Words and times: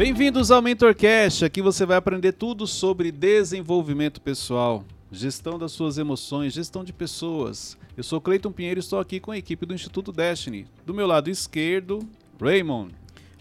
Bem-vindos 0.00 0.50
ao 0.50 0.62
MentorCast. 0.62 1.44
Aqui 1.44 1.60
você 1.60 1.84
vai 1.84 1.98
aprender 1.98 2.32
tudo 2.32 2.66
sobre 2.66 3.12
desenvolvimento 3.12 4.18
pessoal, 4.18 4.82
gestão 5.12 5.58
das 5.58 5.72
suas 5.72 5.98
emoções, 5.98 6.54
gestão 6.54 6.82
de 6.82 6.90
pessoas. 6.90 7.76
Eu 7.94 8.02
sou 8.02 8.18
Cleiton 8.18 8.50
Pinheiro 8.50 8.78
e 8.78 8.80
estou 8.80 8.98
aqui 8.98 9.20
com 9.20 9.30
a 9.30 9.36
equipe 9.36 9.66
do 9.66 9.74
Instituto 9.74 10.10
Destiny. 10.10 10.66
Do 10.86 10.94
meu 10.94 11.06
lado 11.06 11.28
esquerdo, 11.28 11.98
Raymond. 12.40 12.94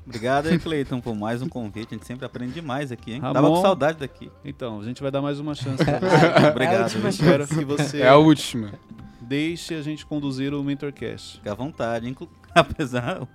Obrigado 0.05 0.47
aí, 0.47 0.59
Cleiton, 0.59 0.99
por 0.99 1.15
mais 1.15 1.41
um 1.41 1.47
convite. 1.47 1.93
A 1.93 1.97
gente 1.97 2.05
sempre 2.05 2.25
aprende 2.25 2.55
demais 2.55 2.91
aqui, 2.91 3.13
hein? 3.13 3.21
Ramon. 3.21 3.33
Tava 3.33 3.47
com 3.47 3.61
saudade 3.61 3.99
daqui. 3.99 4.29
Então, 4.43 4.81
a 4.81 4.83
gente 4.83 5.01
vai 5.01 5.11
dar 5.11 5.21
mais 5.21 5.39
uma 5.39 5.55
chance 5.55 5.81
você. 5.81 5.87
Obrigado. 6.51 6.93
Eu 6.93 7.09
espero 7.09 7.47
que 7.47 7.63
você 7.63 8.01
É 8.01 8.09
a 8.09 8.17
última. 8.17 8.73
deixe 9.21 9.75
a 9.75 9.81
gente 9.81 10.05
conduzir 10.05 10.53
o 10.53 10.61
MentorCast. 10.61 11.37
Fica 11.37 11.53
à 11.53 11.55
vontade, 11.55 12.09
inclu... 12.09 12.29
apesar. 12.55 13.27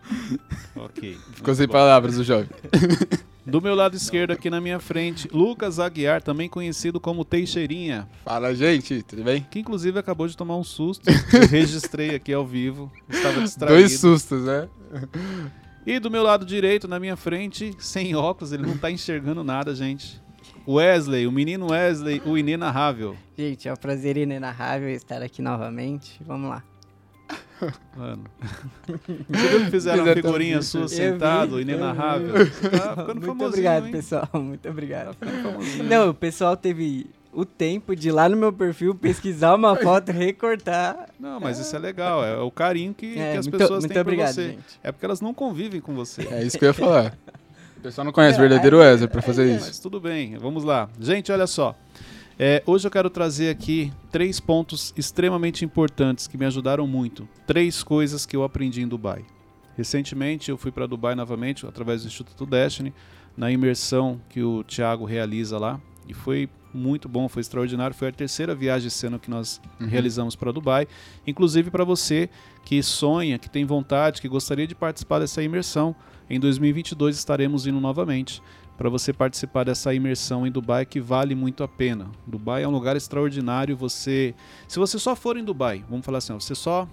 Ok. 0.77 1.17
Ficou 1.33 1.55
sem 1.55 1.69
palavras 1.69 2.19
o 2.19 2.25
jovem. 2.25 2.49
Do 3.47 3.61
meu 3.61 3.75
lado 3.75 3.95
esquerdo, 3.95 4.31
aqui 4.31 4.49
na 4.49 4.59
minha 4.59 4.81
frente, 4.81 5.29
Lucas 5.31 5.79
Aguiar, 5.79 6.23
também 6.23 6.49
conhecido 6.49 6.99
como 6.99 7.27
Teixeirinha, 7.27 8.09
Fala, 8.25 8.55
gente, 8.55 9.03
tudo 9.03 9.23
bem? 9.23 9.47
que 9.51 9.59
inclusive 9.59 9.99
acabou 9.99 10.27
de 10.27 10.35
tomar 10.35 10.57
um 10.57 10.65
susto. 10.65 11.11
Eu 11.11 11.47
registrei 11.49 12.15
aqui 12.15 12.33
ao 12.33 12.47
vivo, 12.47 12.91
estava 13.07 13.43
distraído. 13.43 13.79
Dois 13.79 14.01
sustos, 14.01 14.45
né? 14.45 14.67
E 15.87 15.99
do 15.99 16.11
meu 16.11 16.23
lado 16.23 16.47
direito, 16.47 16.89
na 16.89 16.99
minha 16.99 17.17
frente, 17.17 17.77
sem 17.79 18.15
óculos, 18.15 18.51
ele 18.51 18.63
não 18.63 18.79
tá 18.79 18.91
enxergando 18.91 19.45
nada, 19.45 19.75
gente. 19.75 20.19
Wesley, 20.67 21.27
o 21.27 21.33
menino 21.33 21.71
Wesley, 21.71 22.23
o 22.25 22.39
inenarrável. 22.39 23.15
Gente, 23.37 23.69
é 23.69 23.73
um 23.73 23.77
prazer 23.77 24.17
inenarrável 24.17 24.89
estar 24.89 25.21
aqui 25.23 25.43
novamente. 25.43 26.19
Vamos 26.27 26.49
lá. 26.49 26.65
Mano. 27.97 28.25
Você 29.29 29.49
viu 29.49 29.65
que 29.65 29.71
fizeram 29.71 30.05
uma 30.05 30.13
figurinha 30.15 30.55
tão 30.55 30.63
sua 30.63 30.83
vi, 30.83 30.89
sentado, 30.89 31.57
eu 31.57 31.61
inenarrável? 31.61 32.45
vi. 32.45 32.51
Tá 32.71 32.91
ficando 32.91 33.07
Muito 33.07 33.27
famosinho, 33.27 33.49
obrigado, 33.49 33.87
hein? 33.87 33.93
pessoal. 33.93 34.29
Muito 34.35 34.61
Tá 34.61 34.71
obrigado. 34.71 35.17
famosinho. 35.43 35.85
Não, 35.85 36.11
o 36.11 36.15
pessoal 36.15 36.57
teve 36.57 37.07
o 37.33 37.45
tempo 37.45 37.97
de 37.97 38.09
ir 38.09 38.13
lá 38.13 38.29
no 38.29 38.37
meu 38.37 38.53
perfil 38.53 38.95
pesquisar 38.95 39.55
uma 39.55 39.75
foto, 39.81 40.13
recortar. 40.13 41.09
Não, 41.19 41.41
mas 41.41 41.59
isso 41.59 41.75
é 41.75 41.79
legal, 41.79 42.25
é 42.25 42.37
o 42.39 42.51
carinho 42.51 42.95
que, 42.95 43.19
É, 43.19 43.33
que 43.33 43.39
as 43.39 43.47
muito- 43.47 43.59
pessoas 43.59 43.81
muito 43.81 43.93
têm 43.93 44.01
obrigado, 44.03 44.29
por 44.29 44.35
você. 44.35 44.49
gente. 44.49 44.81
É 44.83 44.93
porque 44.93 45.05
elas 45.05 45.21
não 45.21 45.35
convivem 45.35 45.81
com 45.81 45.95
você. 45.95 46.27
É 46.31 46.43
isso 46.45 46.59
que 46.59 46.65
eu 46.65 46.69
ia 46.69 46.75
falar. 46.75 47.17
O 47.77 47.81
pessoal 47.81 48.05
não 48.05 48.13
conhece 48.13 48.39
o 48.39 48.41
verdadeiro 48.41 48.79
Wesley 48.79 49.09
pra 49.09 49.21
fazer 49.21 49.55
isso. 49.57 49.67
Mas 49.67 49.79
tudo 49.79 50.01
bem, 50.01 50.37
vamos 50.39 50.65
lá. 50.65 50.89
Gente, 50.99 51.31
olha 51.31 51.47
só. 51.47 51.75
É, 52.39 52.63
hoje 52.67 52.87
eu 52.87 52.91
quero 52.91 53.09
trazer 53.09 53.49
aqui 53.51 53.93
três 54.11 54.41
pontos 54.41 54.93
extremamente 54.97 55.65
importantes 55.65 56.27
que 56.27 56.37
me 56.37 56.45
ajudaram 56.45 56.87
muito. 56.87 57.29
Três 57.47 57.83
coisas 57.83 58.27
que 58.27 58.35
eu 58.35 58.43
aprendi 58.43 58.83
em 58.83 58.89
Dubai. 58.89 59.25
Recentemente 59.77 60.51
eu 60.51 60.57
fui 60.57 60.71
para 60.73 60.87
Dubai 60.87 61.15
novamente, 61.15 61.67
através 61.67 62.03
do 62.03 62.09
Instituto 62.09 62.45
Destiny, 62.47 62.93
na 63.37 63.51
imersão 63.51 64.21
que 64.29 64.43
o 64.43 64.65
Thiago 64.65 65.05
realiza 65.05 65.59
lá. 65.59 65.81
E 66.09 66.15
foi 66.15 66.49
muito 66.73 67.09
bom, 67.09 67.29
foi 67.29 67.41
extraordinário. 67.41 67.95
Foi 67.95 68.09
a 68.09 68.13
terceira 68.13 68.53
viagem 68.55 68.89
esse 68.89 69.07
ano 69.07 69.19
que 69.19 69.31
nós 69.31 69.61
Uhum. 69.81 69.87
realizamos 69.87 70.35
para 70.35 70.51
Dubai. 70.53 70.89
Inclusive 71.27 71.71
para 71.71 71.85
você 71.85 72.29
que 72.65 72.83
sonha, 72.83 73.39
que 73.39 73.49
tem 73.49 73.65
vontade, 73.65 74.21
que 74.21 74.29
gostaria 74.29 74.67
de 74.67 74.75
participar 74.75 75.21
dessa 75.21 75.41
imersão, 75.43 75.95
em 76.29 76.41
2022 76.41 77.17
estaremos 77.17 77.67
indo 77.67 77.81
novamente 77.81 78.43
para 78.77 78.89
você 78.89 79.13
participar 79.13 79.65
dessa 79.65 79.95
imersão 79.95 80.47
em 80.47 80.51
Dubai 80.51 80.85
que 80.85 81.01
vale 81.01 81.35
muito 81.35 81.63
a 81.63 81.69
pena. 81.69 82.11
Dubai 82.27 82.63
é 82.63 82.69
um 82.69 82.73
lugar 82.73 82.97
extraordinário. 82.97 83.77
Você, 83.77 84.35
se 84.67 84.79
você 84.79 84.99
só 84.99 85.15
for 85.15 85.37
em 85.37 85.45
Dubai, 85.45 85.85
vamos 85.89 86.05
falar 86.05 86.19
assim, 86.19 86.33
ó, 86.33 86.41
você 86.41 86.55
só 86.55 86.89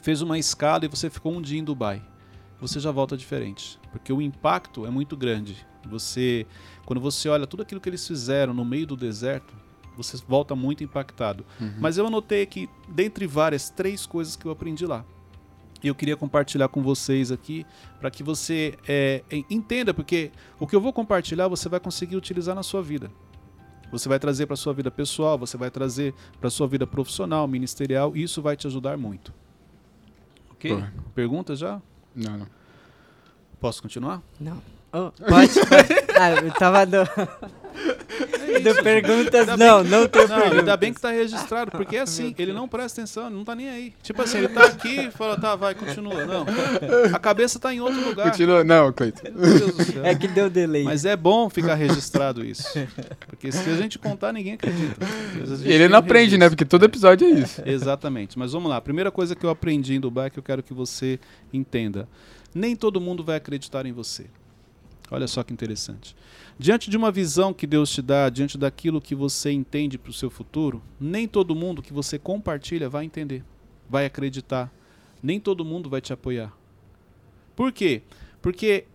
fez 0.00 0.22
uma 0.22 0.38
escala 0.38 0.84
e 0.84 0.88
você 0.88 1.10
ficou 1.10 1.32
um 1.32 1.42
dia 1.42 1.58
em 1.58 1.64
Dubai, 1.64 2.02
você 2.60 2.80
já 2.80 2.90
volta 2.90 3.16
diferente, 3.16 3.78
porque 3.92 4.12
o 4.12 4.20
impacto 4.22 4.86
é 4.86 4.90
muito 4.90 5.16
grande. 5.16 5.66
Você, 5.88 6.46
quando 6.86 7.00
você 7.00 7.28
olha 7.28 7.46
tudo 7.46 7.62
aquilo 7.62 7.80
que 7.80 7.88
eles 7.88 8.06
fizeram 8.06 8.54
no 8.54 8.64
meio 8.64 8.86
do 8.86 8.96
deserto, 8.96 9.54
você 9.96 10.16
volta 10.26 10.56
muito 10.56 10.82
impactado. 10.82 11.44
Mas 11.78 11.98
eu 11.98 12.06
anotei 12.06 12.42
aqui, 12.42 12.68
dentre 12.88 13.26
várias, 13.26 13.70
três 13.70 14.06
coisas 14.06 14.34
que 14.34 14.46
eu 14.46 14.50
aprendi 14.50 14.86
lá. 14.86 15.04
E 15.84 15.88
eu 15.88 15.94
queria 15.94 16.16
compartilhar 16.16 16.66
com 16.68 16.82
vocês 16.82 17.30
aqui 17.30 17.64
para 18.00 18.10
que 18.10 18.22
você 18.22 18.74
é, 18.88 19.22
en- 19.30 19.44
entenda, 19.50 19.92
porque 19.92 20.30
o 20.58 20.66
que 20.66 20.74
eu 20.74 20.80
vou 20.80 20.92
compartilhar 20.94 21.46
você 21.46 21.68
vai 21.68 21.78
conseguir 21.78 22.16
utilizar 22.16 22.54
na 22.54 22.62
sua 22.62 22.82
vida. 22.82 23.10
Você 23.92 24.08
vai 24.08 24.18
trazer 24.18 24.46
para 24.46 24.56
sua 24.56 24.72
vida 24.72 24.90
pessoal, 24.90 25.36
você 25.38 25.56
vai 25.58 25.70
trazer 25.70 26.14
para 26.40 26.48
sua 26.50 26.66
vida 26.66 26.86
profissional, 26.86 27.46
ministerial, 27.46 28.16
e 28.16 28.22
isso 28.22 28.40
vai 28.40 28.56
te 28.56 28.66
ajudar 28.66 28.96
muito. 28.96 29.32
Ok? 30.52 30.74
Pô. 30.74 30.82
Perguntas 31.14 31.58
já? 31.58 31.80
Não, 32.16 32.38
não. 32.38 32.46
Posso 33.60 33.82
continuar? 33.82 34.22
Não. 34.40 34.60
Oh, 34.92 35.10
pode, 35.28 35.52
pode. 35.68 36.04
Ah, 36.18 36.30
eu 36.30 36.52
tava 36.52 36.86
do... 36.86 36.98
perguntas. 38.82 39.48
Ainda 39.48 39.56
Não, 39.56 39.84
não 39.84 40.06
tem 40.08 40.22
Não, 40.22 40.36
perguntas. 40.36 40.58
ainda 40.58 40.76
bem 40.76 40.92
que 40.92 41.00
tá 41.00 41.10
registrado, 41.10 41.70
porque 41.70 41.96
é 41.96 42.00
assim, 42.00 42.34
ele 42.38 42.52
não 42.52 42.68
presta 42.68 43.00
atenção, 43.00 43.30
não 43.30 43.44
tá 43.44 43.54
nem 43.54 43.68
aí. 43.68 43.92
Tipo 44.02 44.22
assim, 44.22 44.38
ele 44.38 44.48
tá 44.48 44.64
aqui 44.64 45.06
e 45.06 45.10
fala, 45.10 45.38
tá, 45.38 45.56
vai, 45.56 45.74
continua. 45.74 46.24
Não. 46.24 46.46
A 47.14 47.18
cabeça 47.18 47.58
tá 47.58 47.72
em 47.72 47.80
outro 47.80 48.00
lugar. 48.04 48.30
Continua. 48.30 48.64
Não, 48.64 48.92
Cleiton. 48.92 49.22
Meu 49.34 49.58
Deus 49.58 49.76
do 49.76 49.84
céu. 49.84 50.04
É 50.04 50.14
que 50.14 50.28
deu 50.28 50.48
delay. 50.50 50.84
Mas 50.84 51.04
é 51.04 51.16
bom 51.16 51.48
ficar 51.50 51.74
registrado 51.74 52.44
isso. 52.44 52.64
Porque 53.26 53.50
se 53.50 53.68
a 53.68 53.76
gente 53.76 53.98
contar, 53.98 54.32
ninguém 54.32 54.54
acredita. 54.54 55.06
E 55.64 55.72
ele 55.72 55.88
não 55.88 55.98
aprende, 55.98 56.36
né? 56.36 56.44
registro. 56.44 56.50
Porque 56.50 56.64
todo 56.64 56.84
episódio 56.84 57.26
é 57.26 57.30
isso. 57.30 57.62
Exatamente. 57.64 58.38
Mas 58.38 58.52
vamos 58.52 58.70
lá. 58.70 58.76
A 58.76 58.80
primeira 58.80 59.10
coisa 59.10 59.34
que 59.34 59.44
eu 59.44 59.50
aprendi 59.50 59.94
em 59.94 60.00
Dubai 60.00 60.30
que 60.30 60.38
eu 60.38 60.42
quero 60.42 60.62
que 60.62 60.74
você 60.74 61.18
entenda. 61.52 62.08
Nem 62.54 62.76
todo 62.76 63.00
mundo 63.00 63.24
vai 63.24 63.36
acreditar 63.36 63.84
em 63.86 63.92
você. 63.92 64.26
Olha 65.10 65.26
só 65.26 65.42
que 65.42 65.52
interessante. 65.52 66.16
Diante 66.58 66.88
de 66.88 66.96
uma 66.96 67.12
visão 67.12 67.52
que 67.52 67.66
Deus 67.66 67.90
te 67.90 68.00
dá, 68.00 68.28
diante 68.30 68.56
daquilo 68.56 69.00
que 69.00 69.14
você 69.14 69.52
entende 69.52 69.98
para 69.98 70.10
o 70.10 70.14
seu 70.14 70.30
futuro, 70.30 70.82
nem 70.98 71.28
todo 71.28 71.54
mundo 71.54 71.82
que 71.82 71.92
você 71.92 72.18
compartilha 72.18 72.88
vai 72.88 73.04
entender, 73.04 73.44
vai 73.88 74.06
acreditar. 74.06 74.72
Nem 75.22 75.40
todo 75.40 75.64
mundo 75.64 75.88
vai 75.88 76.00
te 76.00 76.12
apoiar. 76.12 76.52
Por 77.56 77.72
quê? 77.72 78.02
Porque 78.42 78.86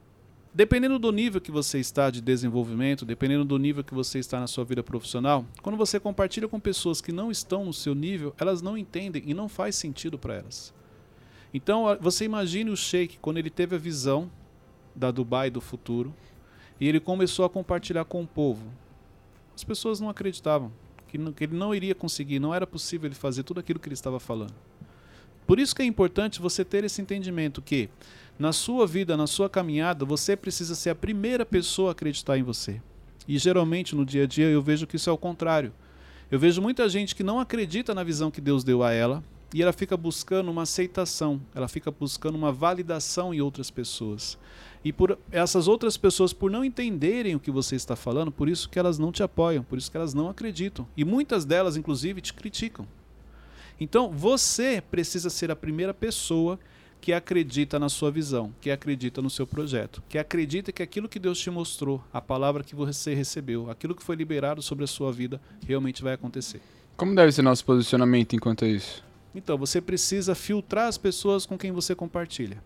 dependendo 0.54 1.00
do 1.00 1.12
nível 1.12 1.40
que 1.40 1.52
você 1.52 1.80
está 1.80 2.10
de 2.10 2.22
desenvolvimento, 2.22 3.06
dependendo 3.06 3.46
do 3.46 3.58
nível 3.58 3.84
que 3.84 3.94
você 3.94 4.20
está 4.20 4.40
na 4.40 4.48
sua 4.48 4.66
vida 4.66 4.84
profissional, 4.84 5.46
quando 5.62 5.78
você 5.78 6.00
compartilha 6.00 6.48
com 6.48 6.60
pessoas 6.60 7.02
que 7.02 7.12
não 7.12 7.32
estão 7.32 7.66
no 7.66 7.74
seu 7.74 7.96
nível, 7.96 8.34
elas 8.38 8.62
não 8.62 8.78
entendem 8.78 9.24
e 9.26 9.34
não 9.34 9.48
faz 9.48 9.76
sentido 9.76 10.18
para 10.18 10.36
elas. 10.36 10.74
Então, 11.54 11.86
você 12.00 12.26
imagine 12.26 12.70
o 12.70 12.78
Sheik 12.78 13.18
quando 13.20 13.38
ele 13.38 13.50
teve 13.50 13.76
a 13.76 13.80
visão 13.80 14.30
da 15.00 15.10
Dubai 15.12 15.50
do 15.50 15.62
futuro 15.62 16.14
e 16.80 16.88
ele 16.88 17.00
começou 17.00 17.46
a 17.46 17.50
compartilhar 17.50 18.06
com 18.06 18.22
o 18.22 18.28
povo. 18.28 18.64
As 19.56 19.64
pessoas 19.64 20.00
não 20.00 20.10
acreditavam 20.10 20.72
que, 21.08 21.18
não- 21.18 21.32
que 21.32 21.46
ele 21.46 21.56
não 21.56 21.74
iria 21.74 21.96
conseguir, 21.96 22.40
não 22.40 22.54
era 22.54 22.68
possível 22.68 23.08
ele 23.08 23.16
fazer 23.16 23.44
tudo 23.44 23.60
aquilo 23.60 23.80
que 23.80 23.88
ele 23.88 23.94
estava 23.94 24.20
falando. 24.20 24.54
Por 25.48 25.60
isso 25.60 25.76
que 25.76 25.82
é 25.82 25.86
importante 25.86 26.40
você 26.42 26.64
ter 26.64 26.84
esse 26.84 27.02
entendimento 27.02 27.62
que 27.62 27.90
na 28.38 28.54
sua 28.54 28.86
vida, 28.86 29.18
na 29.18 29.26
sua 29.26 29.50
caminhada, 29.50 30.06
você 30.06 30.36
precisa 30.38 30.76
ser 30.76 30.92
a 30.92 30.96
primeira 30.96 31.46
pessoa 31.46 31.90
a 31.90 31.92
acreditar 31.94 32.38
em 32.38 32.44
você. 32.44 32.82
E 33.28 33.38
geralmente 33.38 33.96
no 33.96 34.06
dia 34.06 34.24
a 34.24 34.28
dia 34.28 34.46
eu 34.46 34.62
vejo 34.62 34.86
que 34.86 34.96
isso 34.96 35.10
é 35.10 35.14
o 35.14 35.18
contrário. 35.18 35.74
Eu 36.32 36.38
vejo 36.40 36.62
muita 36.62 36.88
gente 36.88 37.16
que 37.16 37.24
não 37.24 37.40
acredita 37.40 37.94
na 37.96 38.04
visão 38.04 38.30
que 38.30 38.40
Deus 38.40 38.64
deu 38.64 38.84
a 38.84 38.92
ela 38.92 39.24
e 39.54 39.64
ela 39.64 39.74
fica 39.74 39.98
buscando 39.98 40.52
uma 40.52 40.62
aceitação, 40.62 41.42
ela 41.56 41.68
fica 41.68 41.90
buscando 41.90 42.36
uma 42.36 42.52
validação 42.52 43.34
em 43.34 43.42
outras 43.42 43.72
pessoas. 43.72 44.38
E 44.84 44.94
por 44.94 45.18
essas 45.32 45.68
outras 45.68 45.98
pessoas, 45.98 46.32
por 46.32 46.50
não 46.50 46.64
entenderem 46.64 47.36
o 47.36 47.40
que 47.40 47.52
você 47.52 47.76
está 47.76 47.96
falando, 47.96 48.32
por 48.32 48.48
isso 48.48 48.70
que 48.70 48.80
elas 48.80 48.98
não 48.98 49.12
te 49.12 49.22
apoiam, 49.22 49.64
por 49.64 49.78
isso 49.78 49.92
que 49.92 49.98
elas 49.98 50.14
não 50.14 50.30
acreditam. 50.30 50.88
E 50.96 51.04
muitas 51.04 51.44
delas, 51.44 51.76
inclusive, 51.76 52.22
te 52.22 52.34
criticam. 52.34 52.88
Então, 53.80 54.10
você 54.10 54.82
precisa 54.90 55.30
ser 55.30 55.52
a 55.52 55.56
primeira 55.56 55.94
pessoa 55.94 56.60
que 57.02 57.14
acredita 57.14 57.80
na 57.80 57.88
sua 57.88 58.12
visão, 58.12 58.54
que 58.60 58.70
acredita 58.70 59.22
no 59.22 59.30
seu 59.30 59.48
projeto, 59.48 60.04
que 60.10 60.18
acredita 60.18 60.72
que 60.72 60.84
aquilo 60.84 61.08
que 61.08 61.20
Deus 61.20 61.40
te 61.40 61.50
mostrou, 61.50 62.04
a 62.12 62.20
palavra 62.20 62.64
que 62.64 62.76
você 62.76 63.14
recebeu, 63.14 63.70
aquilo 63.70 63.96
que 63.96 64.04
foi 64.04 64.16
liberado 64.16 64.62
sobre 64.62 64.84
a 64.84 64.88
sua 64.88 65.12
vida, 65.12 65.40
realmente 65.66 66.04
vai 66.04 66.14
acontecer. 66.14 66.62
Como 66.98 67.16
deve 67.16 67.32
ser 67.32 67.42
nosso 67.42 67.64
posicionamento 67.64 68.36
enquanto 68.36 68.66
é 68.66 68.70
isso? 68.70 69.04
Então, 69.34 69.58
você 69.58 69.80
precisa 69.80 70.36
filtrar 70.36 70.88
as 70.88 70.98
pessoas 70.98 71.46
com 71.46 71.58
quem 71.58 71.72
você 71.72 71.96
compartilha. 71.96 72.62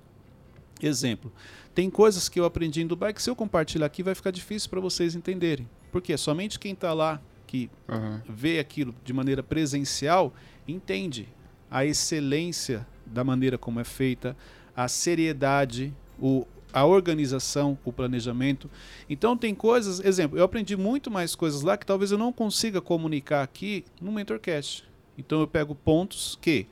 Exemplo, 0.85 1.31
tem 1.74 1.89
coisas 1.89 2.27
que 2.27 2.39
eu 2.39 2.45
aprendi 2.45 2.81
em 2.81 2.88
Dubai 2.88 3.13
que 3.13 3.21
se 3.21 3.30
eu 3.30 3.35
compartilhar 3.35 3.85
aqui 3.85 4.03
vai 4.03 4.13
ficar 4.13 4.31
difícil 4.31 4.69
para 4.69 4.80
vocês 4.80 5.15
entenderem. 5.15 5.68
Porque 5.91 6.15
somente 6.18 6.59
quem 6.59 6.74
está 6.74 6.94
lá, 6.94 7.21
que 7.47 7.69
Aham. 7.88 8.21
vê 8.27 8.59
aquilo 8.59 8.94
de 9.03 9.13
maneira 9.13 9.44
presencial, 9.44 10.33
entende 10.68 11.27
a 11.69 11.85
excelência 11.85 12.85
da 13.06 13.24
maneira 13.24 13.57
como 13.57 13.80
é 13.80 13.83
feita, 13.83 14.35
a 14.75 14.88
seriedade, 14.88 15.94
o, 16.19 16.45
a 16.71 16.86
organização, 16.86 17.77
o 17.86 17.94
planejamento. 17.94 18.69
Então 19.09 19.38
tem 19.38 19.53
coisas, 19.53 20.00
exemplo, 20.03 20.38
eu 20.38 20.44
aprendi 20.44 20.75
muito 20.75 21.12
mais 21.12 21.36
coisas 21.36 21.62
lá 21.62 21.77
que 21.77 21.86
talvez 21.86 22.12
eu 22.12 22.18
não 22.18 22.33
consiga 22.33 22.81
comunicar 22.81 23.44
aqui 23.44 23.86
no 24.01 24.12
MentorCast. 24.12 24.83
Então 25.18 25.39
eu 25.39 25.47
pego 25.47 25.75
pontos 25.75 26.38
que 26.41 26.65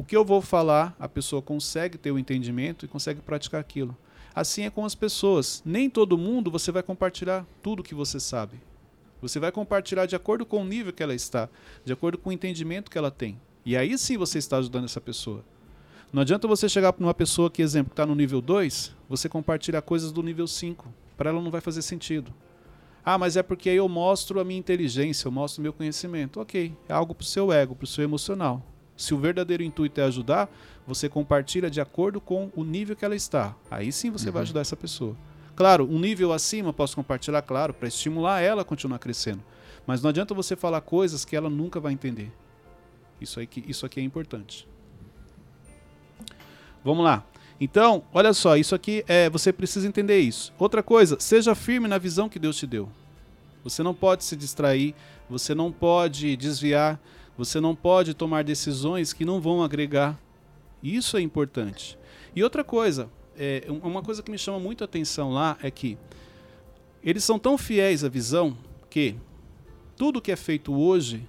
o 0.00 0.02
que 0.02 0.16
eu 0.16 0.24
vou 0.24 0.40
falar, 0.40 0.96
a 0.98 1.06
pessoa 1.06 1.42
consegue 1.42 1.98
ter 1.98 2.10
o 2.10 2.18
entendimento 2.18 2.86
e 2.86 2.88
consegue 2.88 3.20
praticar 3.20 3.60
aquilo. 3.60 3.94
Assim 4.34 4.62
é 4.62 4.70
com 4.70 4.82
as 4.82 4.94
pessoas. 4.94 5.62
Nem 5.62 5.90
todo 5.90 6.16
mundo 6.16 6.50
você 6.50 6.72
vai 6.72 6.82
compartilhar 6.82 7.44
tudo 7.62 7.82
que 7.82 7.94
você 7.94 8.18
sabe. 8.18 8.58
Você 9.20 9.38
vai 9.38 9.52
compartilhar 9.52 10.06
de 10.06 10.16
acordo 10.16 10.46
com 10.46 10.62
o 10.62 10.64
nível 10.64 10.90
que 10.90 11.02
ela 11.02 11.14
está, 11.14 11.50
de 11.84 11.92
acordo 11.92 12.16
com 12.16 12.30
o 12.30 12.32
entendimento 12.32 12.90
que 12.90 12.96
ela 12.96 13.10
tem. 13.10 13.38
E 13.62 13.76
aí 13.76 13.98
sim 13.98 14.16
você 14.16 14.38
está 14.38 14.56
ajudando 14.56 14.86
essa 14.86 15.02
pessoa. 15.02 15.44
Não 16.10 16.22
adianta 16.22 16.48
você 16.48 16.66
chegar 16.66 16.94
para 16.94 17.04
uma 17.04 17.12
pessoa 17.12 17.50
que, 17.50 17.60
exemplo, 17.60 17.92
está 17.92 18.06
no 18.06 18.14
nível 18.14 18.40
2, 18.40 18.96
você 19.06 19.28
compartilhar 19.28 19.82
coisas 19.82 20.10
do 20.10 20.22
nível 20.22 20.46
5. 20.46 20.88
Para 21.14 21.28
ela 21.28 21.42
não 21.42 21.50
vai 21.50 21.60
fazer 21.60 21.82
sentido. 21.82 22.32
Ah, 23.04 23.18
mas 23.18 23.36
é 23.36 23.42
porque 23.42 23.68
aí 23.68 23.76
eu 23.76 23.86
mostro 23.86 24.40
a 24.40 24.44
minha 24.44 24.58
inteligência, 24.58 25.28
eu 25.28 25.32
mostro 25.32 25.60
o 25.60 25.62
meu 25.62 25.74
conhecimento. 25.74 26.40
Ok, 26.40 26.74
é 26.88 26.92
algo 26.94 27.14
para 27.14 27.24
o 27.24 27.26
seu 27.26 27.52
ego, 27.52 27.74
para 27.74 27.84
o 27.84 27.86
seu 27.86 28.02
emocional. 28.02 28.64
Se 29.00 29.14
o 29.14 29.18
verdadeiro 29.18 29.62
intuito 29.62 29.98
é 29.98 30.04
ajudar, 30.04 30.46
você 30.86 31.08
compartilha 31.08 31.70
de 31.70 31.80
acordo 31.80 32.20
com 32.20 32.50
o 32.54 32.62
nível 32.62 32.94
que 32.94 33.02
ela 33.02 33.16
está. 33.16 33.56
Aí 33.70 33.90
sim 33.90 34.10
você 34.10 34.26
uhum. 34.26 34.34
vai 34.34 34.42
ajudar 34.42 34.60
essa 34.60 34.76
pessoa. 34.76 35.16
Claro, 35.56 35.88
um 35.90 35.98
nível 35.98 36.34
acima 36.34 36.70
posso 36.70 36.96
compartilhar, 36.96 37.40
claro, 37.40 37.72
para 37.72 37.88
estimular 37.88 38.42
ela 38.42 38.60
a 38.60 38.64
continuar 38.64 38.98
crescendo. 38.98 39.42
Mas 39.86 40.02
não 40.02 40.10
adianta 40.10 40.34
você 40.34 40.54
falar 40.54 40.82
coisas 40.82 41.24
que 41.24 41.34
ela 41.34 41.48
nunca 41.48 41.80
vai 41.80 41.94
entender. 41.94 42.30
Isso, 43.18 43.40
aí 43.40 43.46
que, 43.46 43.64
isso 43.66 43.86
aqui 43.86 44.00
é 44.00 44.02
importante. 44.02 44.68
Vamos 46.84 47.02
lá. 47.02 47.24
Então, 47.58 48.04
olha 48.12 48.34
só, 48.34 48.54
isso 48.54 48.74
aqui 48.74 49.02
é, 49.08 49.30
você 49.30 49.50
precisa 49.50 49.88
entender 49.88 50.20
isso. 50.20 50.52
Outra 50.58 50.82
coisa, 50.82 51.16
seja 51.18 51.54
firme 51.54 51.88
na 51.88 51.96
visão 51.96 52.28
que 52.28 52.38
Deus 52.38 52.58
te 52.58 52.66
deu. 52.66 52.90
Você 53.64 53.82
não 53.82 53.94
pode 53.94 54.24
se 54.24 54.36
distrair, 54.36 54.94
você 55.28 55.54
não 55.54 55.72
pode 55.72 56.36
desviar, 56.36 57.00
você 57.36 57.60
não 57.60 57.74
pode 57.74 58.14
tomar 58.14 58.44
decisões 58.44 59.12
que 59.12 59.24
não 59.24 59.40
vão 59.40 59.62
agregar. 59.62 60.20
Isso 60.82 61.16
é 61.16 61.20
importante. 61.20 61.98
E 62.34 62.42
outra 62.42 62.62
coisa, 62.62 63.10
é, 63.36 63.64
uma 63.68 64.02
coisa 64.02 64.22
que 64.22 64.30
me 64.30 64.38
chama 64.38 64.58
muito 64.58 64.82
a 64.82 64.86
atenção 64.86 65.32
lá 65.32 65.58
é 65.62 65.70
que 65.70 65.96
eles 67.02 67.24
são 67.24 67.38
tão 67.38 67.56
fiéis 67.56 68.04
à 68.04 68.08
visão 68.08 68.56
que 68.88 69.16
tudo 69.96 70.20
que 70.20 70.32
é 70.32 70.36
feito 70.36 70.72
hoje 70.74 71.26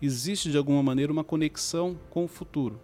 existe 0.00 0.50
de 0.50 0.56
alguma 0.58 0.82
maneira 0.82 1.12
uma 1.12 1.24
conexão 1.24 1.96
com 2.10 2.24
o 2.24 2.28
futuro 2.28 2.78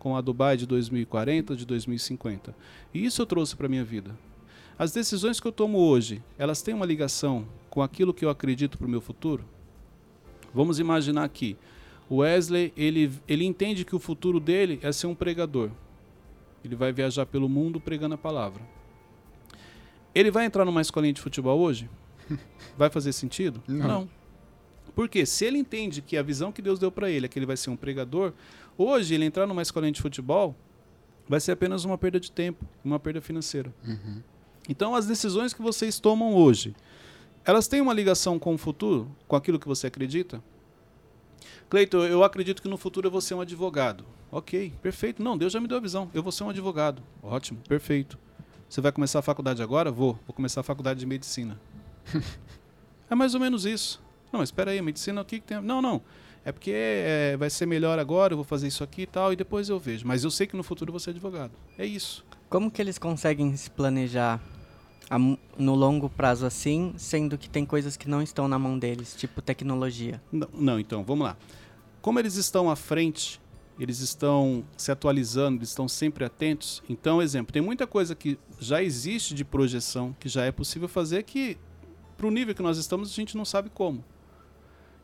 com 0.00 0.16
a 0.16 0.20
Dubai 0.22 0.56
de 0.56 0.66
2040, 0.66 1.54
de 1.54 1.66
2050. 1.66 2.56
E 2.92 3.04
isso 3.04 3.20
eu 3.20 3.26
trouxe 3.26 3.54
para 3.54 3.68
minha 3.68 3.84
vida. 3.84 4.18
As 4.76 4.92
decisões 4.92 5.38
que 5.38 5.46
eu 5.46 5.52
tomo 5.52 5.78
hoje, 5.78 6.22
elas 6.38 6.62
têm 6.62 6.74
uma 6.74 6.86
ligação 6.86 7.46
com 7.68 7.82
aquilo 7.82 8.14
que 8.14 8.24
eu 8.24 8.30
acredito 8.30 8.78
para 8.78 8.86
o 8.86 8.90
meu 8.90 9.02
futuro? 9.02 9.44
Vamos 10.54 10.80
imaginar 10.80 11.22
aqui, 11.22 11.56
Wesley, 12.10 12.72
ele, 12.76 13.12
ele 13.28 13.44
entende 13.44 13.84
que 13.84 13.94
o 13.94 13.98
futuro 13.98 14.40
dele 14.40 14.78
é 14.82 14.90
ser 14.90 15.06
um 15.06 15.14
pregador. 15.14 15.70
Ele 16.64 16.74
vai 16.74 16.92
viajar 16.92 17.26
pelo 17.26 17.48
mundo 17.48 17.80
pregando 17.80 18.14
a 18.14 18.18
palavra. 18.18 18.62
Ele 20.14 20.30
vai 20.30 20.44
entrar 20.44 20.64
numa 20.64 20.80
escolinha 20.80 21.12
de 21.12 21.20
futebol 21.20 21.58
hoje? 21.58 21.88
Vai 22.76 22.90
fazer 22.90 23.12
sentido? 23.12 23.62
Não. 23.66 23.88
Não. 23.88 24.08
Porque 24.94 25.24
se 25.24 25.44
ele 25.44 25.58
entende 25.58 26.00
que 26.02 26.16
a 26.16 26.22
visão 26.22 26.50
que 26.52 26.60
Deus 26.60 26.78
deu 26.78 26.90
para 26.90 27.10
ele 27.10 27.26
é 27.26 27.28
que 27.28 27.38
ele 27.38 27.46
vai 27.46 27.56
ser 27.56 27.70
um 27.70 27.76
pregador, 27.76 28.32
Hoje, 28.82 29.14
ele 29.14 29.26
entrar 29.26 29.46
numa 29.46 29.60
escolinha 29.60 29.92
de 29.92 30.00
futebol 30.00 30.56
vai 31.28 31.38
ser 31.38 31.52
apenas 31.52 31.84
uma 31.84 31.98
perda 31.98 32.18
de 32.18 32.32
tempo, 32.32 32.64
uma 32.82 32.98
perda 32.98 33.20
financeira. 33.20 33.70
Uhum. 33.86 34.22
Então, 34.66 34.94
as 34.94 35.06
decisões 35.06 35.52
que 35.52 35.60
vocês 35.60 36.00
tomam 36.00 36.34
hoje, 36.34 36.74
elas 37.44 37.68
têm 37.68 37.82
uma 37.82 37.92
ligação 37.92 38.38
com 38.38 38.54
o 38.54 38.56
futuro, 38.56 39.14
com 39.28 39.36
aquilo 39.36 39.58
que 39.58 39.68
você 39.68 39.88
acredita? 39.88 40.42
Cleiton, 41.68 42.04
eu 42.04 42.24
acredito 42.24 42.62
que 42.62 42.68
no 42.68 42.76
futuro 42.76 43.06
eu 43.06 43.10
vou 43.10 43.20
ser 43.20 43.34
um 43.34 43.40
advogado. 43.40 44.04
Ok, 44.30 44.72
perfeito. 44.82 45.22
Não, 45.22 45.36
Deus 45.36 45.52
já 45.52 45.60
me 45.60 45.66
deu 45.66 45.76
a 45.76 45.80
visão. 45.80 46.10
Eu 46.14 46.22
vou 46.22 46.32
ser 46.32 46.44
um 46.44 46.50
advogado. 46.50 47.02
Ótimo, 47.22 47.60
perfeito. 47.68 48.18
Você 48.68 48.80
vai 48.80 48.92
começar 48.92 49.18
a 49.18 49.22
faculdade 49.22 49.62
agora? 49.62 49.90
Vou. 49.90 50.18
Vou 50.26 50.34
começar 50.34 50.60
a 50.60 50.64
faculdade 50.64 51.00
de 51.00 51.06
medicina. 51.06 51.60
é 53.10 53.14
mais 53.14 53.34
ou 53.34 53.40
menos 53.40 53.64
isso. 53.64 54.02
Não, 54.32 54.38
mas 54.38 54.48
espera 54.48 54.70
aí, 54.70 54.80
medicina, 54.80 55.20
o 55.20 55.24
que, 55.24 55.40
que 55.40 55.46
tem? 55.46 55.60
Não, 55.60 55.82
não 55.82 56.00
é 56.44 56.52
porque 56.52 56.72
é, 56.74 57.36
vai 57.36 57.50
ser 57.50 57.66
melhor 57.66 57.98
agora, 57.98 58.32
eu 58.32 58.36
vou 58.36 58.44
fazer 58.44 58.66
isso 58.66 58.82
aqui 58.82 59.02
e 59.02 59.06
tal, 59.06 59.32
e 59.32 59.36
depois 59.36 59.68
eu 59.68 59.78
vejo. 59.78 60.06
Mas 60.06 60.24
eu 60.24 60.30
sei 60.30 60.46
que 60.46 60.56
no 60.56 60.62
futuro 60.62 60.90
eu 60.90 60.92
vou 60.92 61.00
ser 61.00 61.10
advogado. 61.10 61.52
É 61.78 61.84
isso. 61.84 62.24
Como 62.48 62.70
que 62.70 62.80
eles 62.80 62.98
conseguem 62.98 63.54
se 63.56 63.70
planejar 63.70 64.40
a, 65.10 65.18
no 65.18 65.74
longo 65.74 66.08
prazo 66.08 66.46
assim, 66.46 66.94
sendo 66.96 67.36
que 67.36 67.50
tem 67.50 67.66
coisas 67.66 67.96
que 67.96 68.08
não 68.08 68.22
estão 68.22 68.46
na 68.46 68.58
mão 68.58 68.78
deles, 68.78 69.14
tipo 69.16 69.42
tecnologia? 69.42 70.22
Não, 70.30 70.48
não 70.54 70.78
então, 70.78 71.02
vamos 71.02 71.26
lá. 71.26 71.36
Como 72.00 72.18
eles 72.18 72.36
estão 72.36 72.70
à 72.70 72.76
frente, 72.76 73.40
eles 73.78 73.98
estão 73.98 74.64
se 74.76 74.92
atualizando, 74.92 75.58
eles 75.58 75.70
estão 75.70 75.88
sempre 75.88 76.24
atentos. 76.24 76.82
Então, 76.88 77.20
exemplo, 77.20 77.52
tem 77.52 77.60
muita 77.60 77.86
coisa 77.86 78.14
que 78.14 78.38
já 78.60 78.82
existe 78.82 79.34
de 79.34 79.44
projeção, 79.44 80.14
que 80.20 80.28
já 80.28 80.44
é 80.44 80.52
possível 80.52 80.88
fazer, 80.88 81.24
que 81.24 81.58
para 82.16 82.26
o 82.26 82.30
nível 82.30 82.54
que 82.54 82.62
nós 82.62 82.78
estamos, 82.78 83.10
a 83.10 83.14
gente 83.14 83.36
não 83.36 83.44
sabe 83.44 83.70
como. 83.70 84.04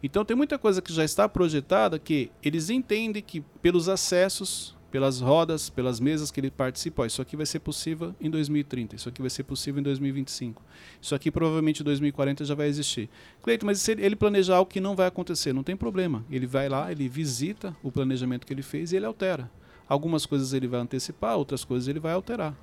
Então 0.03 0.25
tem 0.25 0.37
muita 0.37 0.59
coisa 0.59 0.83
que 0.83 0.93
já 0.93 1.05
está 1.05 1.29
projetada 1.29 1.99
que 1.99 2.31
eles 2.43 2.69
entendem 2.71 3.23
que 3.23 3.41
pelos 3.41 3.89
acessos, 3.89 4.76
pelas 4.91 5.21
rodas, 5.21 5.69
pelas 5.69 6.01
mesas 6.01 6.31
que 6.31 6.41
ele 6.41 6.51
participa, 6.51 7.07
isso 7.07 7.21
aqui 7.21 7.37
vai 7.37 7.47
ser 7.47 7.59
possível 7.61 8.15
em 8.21 8.31
2030, 8.31 8.97
isso 8.97 9.09
aqui 9.09 9.21
vai 9.21 9.31
ser 9.31 9.43
possível 9.43 9.81
em 9.81 9.83
2025, 9.83 10.63
isso 11.01 11.15
aqui 11.15 11.31
provavelmente 11.31 11.81
em 11.81 11.85
2040 11.85 12.45
já 12.45 12.55
vai 12.55 12.69
existir. 12.69 13.09
Cleito, 13.43 13.67
mas 13.67 13.81
se 13.81 13.93
ele 13.93 14.17
planejar 14.17 14.57
algo 14.57 14.71
que 14.71 14.81
não 14.81 14.97
vai 14.97 15.07
acontecer, 15.07 15.53
não 15.53 15.63
tem 15.63 15.77
problema. 15.77 16.25
Ele 16.31 16.47
vai 16.47 16.69
lá, 16.69 16.91
ele 16.91 17.09
visita 17.09 17.77
o 17.83 17.91
planejamento 17.91 18.47
que 18.47 18.53
ele 18.53 18.63
fez 18.63 18.93
e 18.93 18.97
ele 18.97 19.07
altera. 19.07 19.51
Algumas 19.89 20.27
coisas 20.27 20.53
ele 20.53 20.67
vai 20.67 20.81
antecipar, 20.81 21.37
outras 21.37 21.65
coisas 21.65 21.89
ele 21.89 22.01
vai 22.01 22.13
alterar. 22.13 22.55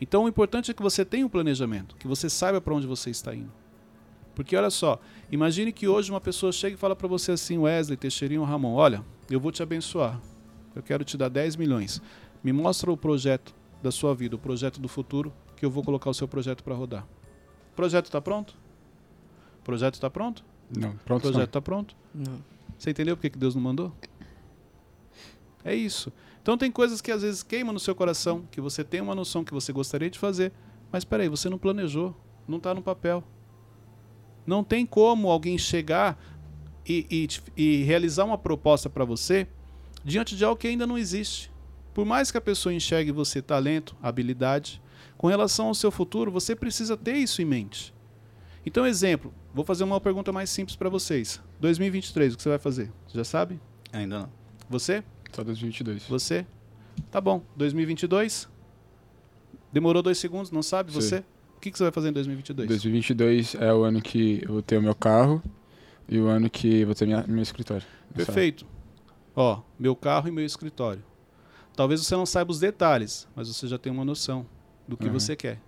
Então 0.00 0.24
o 0.24 0.28
importante 0.28 0.70
é 0.70 0.74
que 0.74 0.82
você 0.82 1.04
tenha 1.04 1.26
um 1.26 1.28
planejamento, 1.28 1.96
que 1.96 2.08
você 2.08 2.28
saiba 2.30 2.60
para 2.60 2.74
onde 2.74 2.86
você 2.86 3.10
está 3.10 3.34
indo. 3.34 3.52
Porque 4.34 4.56
olha 4.56 4.70
só, 4.70 4.98
imagine 5.30 5.72
que 5.72 5.86
hoje 5.86 6.10
uma 6.10 6.20
pessoa 6.20 6.52
chega 6.52 6.74
e 6.74 6.78
fala 6.78 6.96
para 6.96 7.08
você 7.08 7.32
assim, 7.32 7.58
Wesley, 7.58 7.96
Teixeirinho, 7.96 8.42
Ramon, 8.44 8.74
olha, 8.74 9.04
eu 9.30 9.38
vou 9.38 9.52
te 9.52 9.62
abençoar. 9.62 10.20
Eu 10.74 10.82
quero 10.82 11.04
te 11.04 11.16
dar 11.16 11.28
10 11.28 11.56
milhões. 11.56 12.00
Me 12.42 12.52
mostra 12.52 12.90
o 12.90 12.96
projeto 12.96 13.54
da 13.82 13.90
sua 13.90 14.14
vida, 14.14 14.36
o 14.36 14.38
projeto 14.38 14.80
do 14.80 14.88
futuro, 14.88 15.32
que 15.56 15.64
eu 15.64 15.70
vou 15.70 15.82
colocar 15.82 16.10
o 16.10 16.14
seu 16.14 16.28
projeto 16.28 16.62
para 16.62 16.74
rodar. 16.74 17.06
O 17.72 17.76
projeto 17.76 18.06
está 18.06 18.20
pronto? 18.20 18.56
O 19.60 19.64
projeto 19.64 19.94
está 19.94 20.08
pronto? 20.08 20.44
Não, 20.74 20.96
pronto. 20.98 21.28
O 21.28 21.30
projeto 21.30 21.48
está 21.48 21.60
pronto? 21.60 21.96
Não. 22.14 22.38
Você 22.78 22.90
entendeu 22.90 23.16
por 23.16 23.22
que 23.22 23.38
Deus 23.38 23.54
não 23.54 23.62
mandou? 23.62 23.92
É 25.64 25.74
isso. 25.74 26.12
Então 26.42 26.56
tem 26.56 26.70
coisas 26.70 27.00
que 27.00 27.12
às 27.12 27.22
vezes 27.22 27.42
queimam 27.42 27.72
no 27.72 27.80
seu 27.80 27.94
coração, 27.94 28.44
que 28.50 28.60
você 28.60 28.82
tem 28.82 29.00
uma 29.00 29.14
noção 29.14 29.44
que 29.44 29.52
você 29.52 29.72
gostaria 29.72 30.08
de 30.08 30.18
fazer, 30.18 30.52
mas 30.90 31.02
espera 31.02 31.22
aí, 31.22 31.28
você 31.28 31.48
não 31.50 31.58
planejou, 31.58 32.16
não 32.48 32.56
está 32.56 32.74
no 32.74 32.82
papel. 32.82 33.22
Não 34.46 34.64
tem 34.64 34.86
como 34.86 35.30
alguém 35.30 35.58
chegar 35.58 36.18
e, 36.86 37.06
e, 37.56 37.62
e 37.62 37.82
realizar 37.84 38.24
uma 38.24 38.38
proposta 38.38 38.88
para 38.88 39.04
você 39.04 39.46
diante 40.04 40.36
de 40.36 40.44
algo 40.44 40.60
que 40.60 40.68
ainda 40.68 40.86
não 40.86 40.98
existe. 40.98 41.50
Por 41.92 42.04
mais 42.04 42.30
que 42.30 42.38
a 42.38 42.40
pessoa 42.40 42.72
enxergue 42.72 43.12
você 43.12 43.42
talento, 43.42 43.96
habilidade, 44.02 44.80
com 45.16 45.26
relação 45.26 45.66
ao 45.66 45.74
seu 45.74 45.90
futuro, 45.90 46.30
você 46.30 46.54
precisa 46.56 46.96
ter 46.96 47.16
isso 47.16 47.42
em 47.42 47.44
mente. 47.44 47.92
Então, 48.64 48.86
exemplo, 48.86 49.34
vou 49.54 49.64
fazer 49.64 49.84
uma 49.84 50.00
pergunta 50.00 50.32
mais 50.32 50.50
simples 50.50 50.76
para 50.76 50.88
vocês. 50.88 51.40
2023, 51.60 52.34
o 52.34 52.36
que 52.36 52.42
você 52.42 52.48
vai 52.48 52.58
fazer? 52.58 52.90
Você 53.06 53.18
já 53.18 53.24
sabe? 53.24 53.60
Ainda 53.92 54.20
não. 54.20 54.30
Você? 54.68 55.02
Só 55.32 55.42
2022. 55.42 56.04
Você? 56.04 56.46
Tá 57.10 57.20
bom. 57.20 57.42
2022? 57.56 58.48
Demorou 59.72 60.02
dois 60.02 60.18
segundos, 60.18 60.50
não 60.50 60.62
sabe? 60.62 60.92
Sim. 60.92 61.00
Você? 61.00 61.24
O 61.56 61.60
que, 61.60 61.70
que 61.70 61.76
você 61.76 61.84
vai 61.84 61.92
fazer 61.92 62.08
em 62.08 62.12
2022? 62.12 62.68
2022 62.68 63.54
é 63.56 63.72
o 63.72 63.82
ano 63.82 64.00
que 64.00 64.40
eu 64.42 64.52
vou 64.54 64.62
ter 64.62 64.78
o 64.78 64.82
meu 64.82 64.94
carro 64.94 65.42
e 66.08 66.18
o 66.18 66.26
ano 66.26 66.48
que 66.48 66.80
eu 66.80 66.86
vou 66.86 66.94
ter 66.94 67.06
minha, 67.06 67.24
meu 67.28 67.42
escritório. 67.42 67.86
Perfeito. 68.14 68.66
Ó, 69.40 69.62
meu 69.78 69.96
carro 69.96 70.28
e 70.28 70.30
meu 70.30 70.44
escritório. 70.44 71.02
Talvez 71.74 72.04
você 72.04 72.14
não 72.14 72.26
saiba 72.26 72.50
os 72.50 72.60
detalhes, 72.60 73.26
mas 73.34 73.48
você 73.48 73.66
já 73.66 73.78
tem 73.78 73.90
uma 73.90 74.04
noção 74.04 74.44
do 74.86 74.98
que 74.98 75.06
uhum. 75.06 75.14
você 75.14 75.34
quer. 75.34 75.58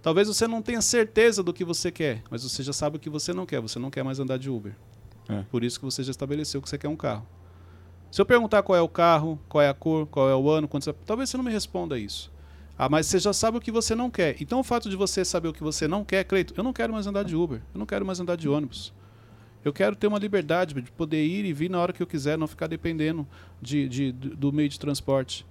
Talvez 0.00 0.28
você 0.28 0.46
não 0.46 0.62
tenha 0.62 0.80
certeza 0.80 1.42
do 1.42 1.52
que 1.52 1.64
você 1.64 1.90
quer, 1.90 2.22
mas 2.30 2.44
você 2.44 2.62
já 2.62 2.72
sabe 2.72 2.98
o 2.98 3.00
que 3.00 3.10
você 3.10 3.32
não 3.32 3.44
quer. 3.44 3.60
Você 3.60 3.80
não 3.80 3.90
quer 3.90 4.04
mais 4.04 4.20
andar 4.20 4.38
de 4.38 4.48
Uber. 4.48 4.76
É. 5.28 5.42
Por 5.50 5.64
isso 5.64 5.80
que 5.80 5.84
você 5.84 6.04
já 6.04 6.12
estabeleceu 6.12 6.62
que 6.62 6.70
você 6.70 6.78
quer 6.78 6.86
um 6.86 6.94
carro. 6.94 7.26
Se 8.12 8.20
eu 8.20 8.24
perguntar 8.24 8.62
qual 8.62 8.78
é 8.78 8.80
o 8.80 8.88
carro, 8.88 9.40
qual 9.48 9.60
é 9.60 9.68
a 9.68 9.74
cor, 9.74 10.06
qual 10.06 10.30
é 10.30 10.36
o 10.36 10.48
ano, 10.48 10.68
você... 10.70 10.92
talvez 10.92 11.30
você 11.30 11.36
não 11.36 11.42
me 11.42 11.50
responda 11.50 11.98
isso. 11.98 12.30
Ah, 12.78 12.88
mas 12.88 13.06
você 13.06 13.18
já 13.18 13.32
sabe 13.32 13.58
o 13.58 13.60
que 13.60 13.72
você 13.72 13.92
não 13.92 14.08
quer. 14.08 14.40
Então 14.40 14.60
o 14.60 14.64
fato 14.64 14.88
de 14.88 14.94
você 14.94 15.24
saber 15.24 15.48
o 15.48 15.52
que 15.52 15.64
você 15.64 15.88
não 15.88 16.04
quer, 16.04 16.22
Cleito, 16.22 16.54
eu 16.56 16.62
não 16.62 16.72
quero 16.72 16.92
mais 16.92 17.08
andar 17.08 17.24
de 17.24 17.34
Uber, 17.34 17.60
eu 17.74 17.78
não 17.80 17.86
quero 17.86 18.06
mais 18.06 18.20
andar 18.20 18.36
de 18.36 18.48
ônibus. 18.48 18.92
Eu 19.64 19.72
quero 19.72 19.94
ter 19.94 20.06
uma 20.06 20.18
liberdade 20.18 20.74
de 20.74 20.90
poder 20.92 21.24
ir 21.24 21.44
e 21.44 21.52
vir 21.52 21.68
na 21.68 21.78
hora 21.78 21.92
que 21.92 22.02
eu 22.02 22.06
quiser, 22.06 22.38
não 22.38 22.46
ficar 22.46 22.66
dependendo 22.66 23.26
de, 23.60 23.88
de, 23.88 24.12
do 24.12 24.52
meio 24.52 24.68
de 24.68 24.78
transporte. 24.78 25.46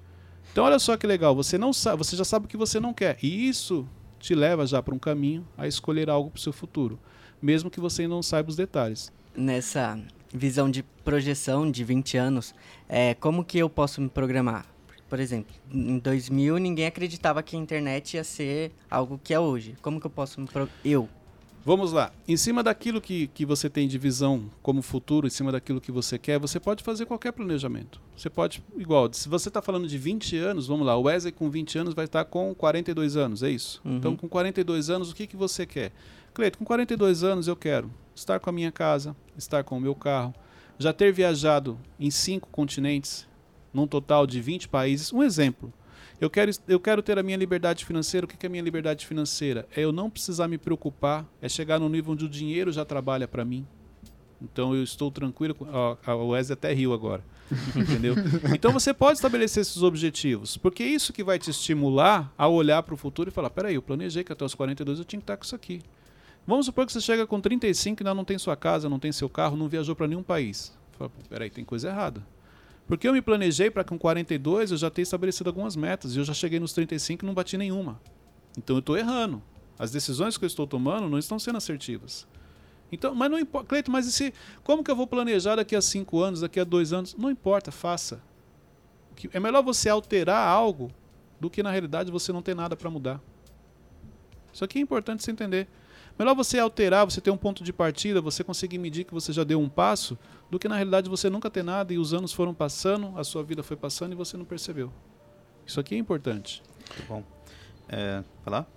Então 0.51 0.66
olha 0.66 0.80
só 0.80 0.98
que 0.98 1.06
legal, 1.06 1.36
você 1.36 1.58
não 1.58 1.72
sabe, 1.72 1.98
você 1.98 2.16
já 2.16 2.25
sabe 2.25 2.46
o 2.46 2.50
que 2.50 2.58
você 2.58 2.80
não 2.80 2.94
quer. 2.94 3.18
E 3.22 3.48
isso 3.48 3.88
te 4.20 4.34
leva 4.34 4.66
já 4.66 4.82
para 4.82 4.94
um 4.94 5.00
caminho 5.00 5.48
a 5.58 5.68
escolher 5.68 6.10
algo 6.10 6.32
para 6.32 6.39
o 6.39 6.42
seu 6.42 6.51
futuro, 6.51 7.00
mesmo 7.42 7.70
que 7.70 7.80
você 7.80 8.08
não 8.08 8.24
saiba 8.24 8.50
os 8.50 8.56
detalhes. 8.56 9.12
Nessa 9.36 10.00
visão 10.34 10.70
de 10.70 10.84
projeção 11.04 11.70
de 11.70 11.84
20 11.84 12.18
anos, 12.18 12.56
é, 12.88 13.13
como 13.13 13.44
que 13.44 13.60
eu 13.60 13.70
posso 13.70 14.01
me 14.01 14.10
programar? 14.10 14.66
Por 15.08 15.20
exemplo, 15.20 15.56
em 15.72 15.98
2000 15.98 16.58
ninguém 16.60 16.86
acreditava 16.86 17.42
que 17.42 17.56
a 17.56 17.60
internet 17.60 18.16
ia 18.16 18.24
ser 18.24 18.72
algo 18.89 19.20
que 19.24 19.34
é 19.34 19.39
hoje. 19.39 19.75
Como 19.82 20.00
que 20.00 20.06
eu 20.06 20.12
posso 20.12 20.39
me 20.39 20.48
pro... 20.48 20.70
eu 20.86 21.10
Vamos 21.66 21.92
lá. 21.92 22.12
Em 22.28 22.38
cima 22.38 22.63
daquilo 22.63 23.01
que, 23.01 23.28
que 23.28 23.46
você 23.46 23.70
tem 23.70 23.88
de 23.88 23.98
visão 23.98 24.50
como 24.62 24.82
futuro, 24.82 25.28
em 25.28 25.30
cima 25.30 25.51
daquilo 25.51 25.82
que 25.82 25.92
você 25.92 26.18
quer, 26.18 26.39
você 26.39 26.60
pode 26.60 26.84
fazer 26.84 27.06
qualquer 27.06 27.32
planejamento. 27.32 28.01
Você 28.16 28.30
pode, 28.30 28.63
igual, 28.78 29.12
se 29.13 29.28
você 29.28 29.50
está 29.50 29.62
falando 29.62 29.88
de 29.88 29.98
20 29.98 30.38
anos, 30.38 30.68
vamos 30.68 30.86
lá, 30.86 30.96
o 30.96 31.04
Wesley 31.04 31.32
com 31.32 31.50
20 31.50 31.78
anos 31.78 31.94
vai 31.94 32.06
estar 32.06 32.25
com 32.25 32.56
42 32.56 33.18
anos, 33.18 33.44
é 33.44 33.50
isso? 33.50 33.82
Uhum. 33.84 33.98
Então, 33.98 34.16
com 34.16 34.28
42 34.28 34.89
anos, 34.89 35.12
o 35.12 35.16
que, 35.16 35.28
que 35.28 35.36
você 35.36 35.66
quer? 35.66 35.92
Cleito, 36.34 36.58
com 36.58 36.66
42 36.66 37.24
anos 37.24 37.48
eu 37.48 37.56
quero 37.56 37.92
estar 38.16 38.39
com 38.39 38.50
a 38.50 38.54
minha 38.54 38.72
casa, 38.72 39.16
estar 39.38 39.63
com 39.63 39.78
o 39.78 39.82
meu 39.82 39.96
carro, 39.96 40.34
já 40.78 40.94
ter 40.94 41.12
viajado 41.12 41.78
em 42.00 42.10
cinco 42.10 42.48
continentes, 42.50 43.28
num 43.74 43.86
total 43.86 44.25
de 44.25 44.39
20 44.42 44.70
países. 44.70 45.12
Um 45.12 45.22
exemplo. 45.22 45.74
Eu 46.21 46.29
quero, 46.29 46.51
eu 46.67 46.79
quero 46.79 47.01
ter 47.01 47.17
a 47.17 47.23
minha 47.23 47.38
liberdade 47.38 47.85
financeira. 47.85 48.25
O 48.25 48.27
que 48.27 48.45
é 48.45 48.47
a 48.47 48.49
minha 48.49 48.63
liberdade 48.63 49.05
financeira? 49.05 49.67
É 49.75 49.81
eu 49.81 49.91
não 49.91 50.09
precisar 50.09 50.47
me 50.47 50.57
preocupar, 50.57 51.25
é 51.41 51.47
chegar 51.47 51.79
no 51.79 51.88
nível 51.88 52.13
onde 52.13 52.25
o 52.25 52.29
dinheiro 52.29 52.71
já 52.71 52.83
trabalha 52.83 53.27
para 53.27 53.45
mim. 53.45 53.65
Então 54.41 54.75
eu 54.75 54.83
estou 54.83 55.09
tranquilo. 55.11 55.53
com- 55.55 55.65
Ó, 55.71 55.97
a 56.05 56.15
Wesley 56.15 56.53
até 56.53 56.73
riu 56.73 56.93
agora. 56.93 57.23
Entendeu? 57.75 58.15
Então 58.53 58.71
você 58.71 58.93
pode 58.93 59.17
estabelecer 59.17 59.61
esses 59.61 59.81
objetivos, 59.81 60.55
porque 60.57 60.83
é 60.83 60.88
isso 60.88 61.11
que 61.11 61.23
vai 61.23 61.39
te 61.39 61.49
estimular 61.49 62.31
a 62.38 62.47
olhar 62.47 62.83
para 62.83 62.93
o 62.93 62.97
futuro 62.97 63.29
e 63.29 63.31
falar: 63.31 63.49
peraí, 63.49 63.75
eu 63.75 63.81
planejei 63.81 64.23
que 64.23 64.31
até 64.31 64.45
os 64.45 64.53
42 64.53 64.99
eu 64.99 65.05
tinha 65.05 65.19
que 65.19 65.23
estar 65.23 65.35
com 65.38 65.43
isso 65.43 65.55
aqui. 65.55 65.81
Vamos 66.45 66.65
supor 66.67 66.85
que 66.85 66.93
você 66.93 67.01
chega 67.01 67.25
com 67.27 67.39
35 67.41 68.01
e 68.01 68.03
ainda 68.03 68.13
não 68.13 68.23
tem 68.25 68.38
sua 68.38 68.55
casa, 68.55 68.88
não 68.89 68.99
tem 68.99 69.11
seu 69.11 69.29
carro, 69.29 69.57
não 69.57 69.67
viajou 69.67 69.95
para 69.95 70.07
nenhum 70.07 70.23
país. 70.23 70.71
Fala, 70.97 71.09
"Pô, 71.09 71.21
peraí, 71.29 71.49
tem 71.49 71.63
coisa 71.65 71.89
errada. 71.89 72.25
Porque 72.89 73.08
eu 73.08 73.13
me 73.13 73.22
planejei 73.22 73.69
para 73.69 73.84
com 73.84 74.00
42 74.00 74.72
eu 74.72 74.77
já 74.77 74.89
ter 74.89 75.03
estabelecido 75.03 75.48
algumas 75.48 75.75
metas 75.75 76.15
e 76.15 76.17
eu 76.17 76.24
já 76.24 76.34
cheguei 76.34 76.60
nos 76.60 76.74
35 76.74 77.24
e 77.24 77.27
não 77.27 77.36
bati 77.36 77.55
nenhuma. 77.55 78.01
Então 78.58 78.75
eu 78.75 78.79
estou 78.79 78.98
errando. 78.98 79.43
As 79.77 79.91
decisões 79.91 80.39
que 80.39 80.43
eu 80.43 80.48
estou 80.48 80.65
tomando 80.65 81.08
não 81.08 81.19
estão 81.19 81.38
sendo 81.38 81.58
assertivas. 81.58 82.27
Então, 82.91 83.13
mas 83.13 83.29
não 83.29 83.38
importa, 83.38 83.91
mas 83.91 84.08
e 84.08 84.12
se, 84.12 84.34
como 84.63 84.84
que 84.84 84.89
eu 84.89 84.96
vou 84.96 85.05
planejar 85.05 85.58
daqui 85.58 85.75
a 85.75 85.81
cinco 85.84 86.19
anos, 86.19 86.41
daqui 86.41 86.60
a 86.60 86.63
dois 86.63 86.91
anos? 86.91 87.15
Não 87.15 87.29
importa, 87.29 87.72
faça. 87.72 88.24
É 89.31 89.39
melhor 89.39 89.62
você 89.62 89.88
alterar 89.88 90.48
algo 90.48 90.91
do 91.39 91.48
que 91.48 91.62
na 91.62 91.69
realidade 91.69 92.12
você 92.12 92.34
não 92.34 92.41
ter 92.41 92.55
nada 92.55 92.75
para 92.75 92.89
mudar. 92.89 93.22
Isso 94.51 94.65
aqui 94.65 94.79
é 94.79 94.81
importante 94.81 95.24
você 95.24 95.29
entender. 95.29 95.67
Melhor 96.19 96.35
você 96.35 96.59
alterar, 96.59 97.05
você 97.05 97.21
ter 97.21 97.31
um 97.31 97.38
ponto 97.38 97.63
de 97.63 97.71
partida, 97.71 98.19
você 98.19 98.43
conseguir 98.43 98.77
medir 98.77 99.05
que 99.05 99.13
você 99.13 99.31
já 99.31 99.45
deu 99.45 99.61
um 99.61 99.69
passo, 99.69 100.17
do 100.51 100.59
que 100.59 100.67
na 100.67 100.75
realidade 100.75 101.09
você 101.09 101.29
nunca 101.29 101.49
ter 101.49 101.63
nada 101.63 101.93
e 101.93 101.97
os 101.97 102.13
anos 102.13 102.33
foram 102.33 102.53
passando, 102.53 103.13
a 103.17 103.23
sua 103.23 103.41
vida 103.41 103.63
foi 103.63 103.77
passando 103.77 104.11
e 104.11 104.15
você 104.15 104.35
não 104.35 104.43
percebeu. 104.43 104.91
Isso 105.65 105.79
aqui 105.79 105.95
é 105.95 105.97
importante. 105.97 106.61
Muito 106.89 107.07
bom. 107.07 107.23
É, 107.88 108.21
falar? 108.43 108.67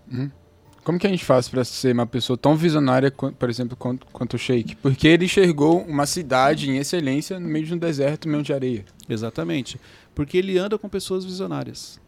Como 0.85 0.99
que 0.99 1.07
a 1.07 1.11
gente 1.11 1.25
faz 1.25 1.49
pra 1.49 1.65
ser 1.65 1.93
uma 1.93 2.07
pessoa 2.07 2.37
tão 2.37 2.55
visionária, 2.55 3.11
por 3.11 3.51
exemplo, 3.51 3.77
quanto, 3.77 4.07
quanto 4.07 4.35
o 4.35 4.39
Sheik? 4.39 4.77
Porque 4.77 5.09
ele 5.09 5.25
enxergou 5.25 5.81
uma 5.83 6.07
cidade 6.07 6.71
em 6.71 6.77
excelência 6.77 7.41
no 7.41 7.49
meio 7.49 7.67
de 7.67 7.75
um 7.75 7.79
deserto, 7.79 8.29
meio 8.29 8.43
de 8.45 8.53
areia. 8.53 8.85
Exatamente. 9.09 9.81
Porque 10.15 10.39
ele 10.39 10.59
anda 10.59 10.79
com 10.79 10.89
pessoas 10.89 11.25
visionárias. 11.25 12.01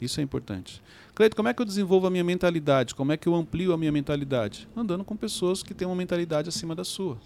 Isso 0.00 0.18
é 0.20 0.22
importante. 0.22 0.82
Cleito, 1.14 1.36
como 1.36 1.48
é 1.48 1.54
que 1.54 1.60
eu 1.60 1.66
desenvolvo 1.66 2.06
a 2.06 2.10
minha 2.10 2.24
mentalidade? 2.24 2.94
Como 2.94 3.12
é 3.12 3.16
que 3.16 3.28
eu 3.28 3.34
amplio 3.34 3.72
a 3.72 3.76
minha 3.76 3.92
mentalidade? 3.92 4.66
Andando 4.74 5.04
com 5.04 5.14
pessoas 5.14 5.62
que 5.62 5.74
têm 5.74 5.86
uma 5.86 5.96
mentalidade 5.96 6.48
acima 6.48 6.74
da 6.74 6.84
sua. 6.84 7.18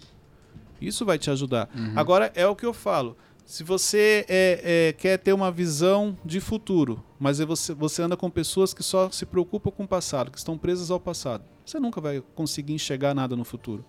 Isso 0.81 1.05
vai 1.05 1.17
te 1.17 1.31
ajudar. 1.31 1.69
Agora, 1.95 2.31
é 2.35 2.45
o 2.45 2.55
que 2.55 2.65
eu 2.65 2.73
falo. 2.73 3.15
Se 3.45 3.63
você 3.63 4.25
é, 4.27 4.89
é, 4.89 4.93
quer 4.93 5.17
ter 5.17 5.31
uma 5.31 5.49
visão 5.49 6.17
de 6.25 6.41
futuro, 6.41 7.01
mas 7.17 7.39
é 7.39 7.45
você, 7.45 7.73
você 7.73 8.01
anda 8.01 8.17
com 8.17 8.29
pessoas 8.29 8.73
que 8.73 8.83
só 8.83 9.09
se 9.09 9.25
preocupam 9.25 9.71
com 9.71 9.85
o 9.85 9.87
passado, 9.87 10.29
que 10.29 10.37
estão 10.37 10.57
presas 10.57 10.91
ao 10.91 10.99
passado, 10.99 11.45
você 11.65 11.79
nunca 11.79 12.01
vai 12.01 12.21
conseguir 12.35 12.73
enxergar 12.73 13.15
nada 13.15 13.37
no 13.37 13.45
futuro. 13.45 13.85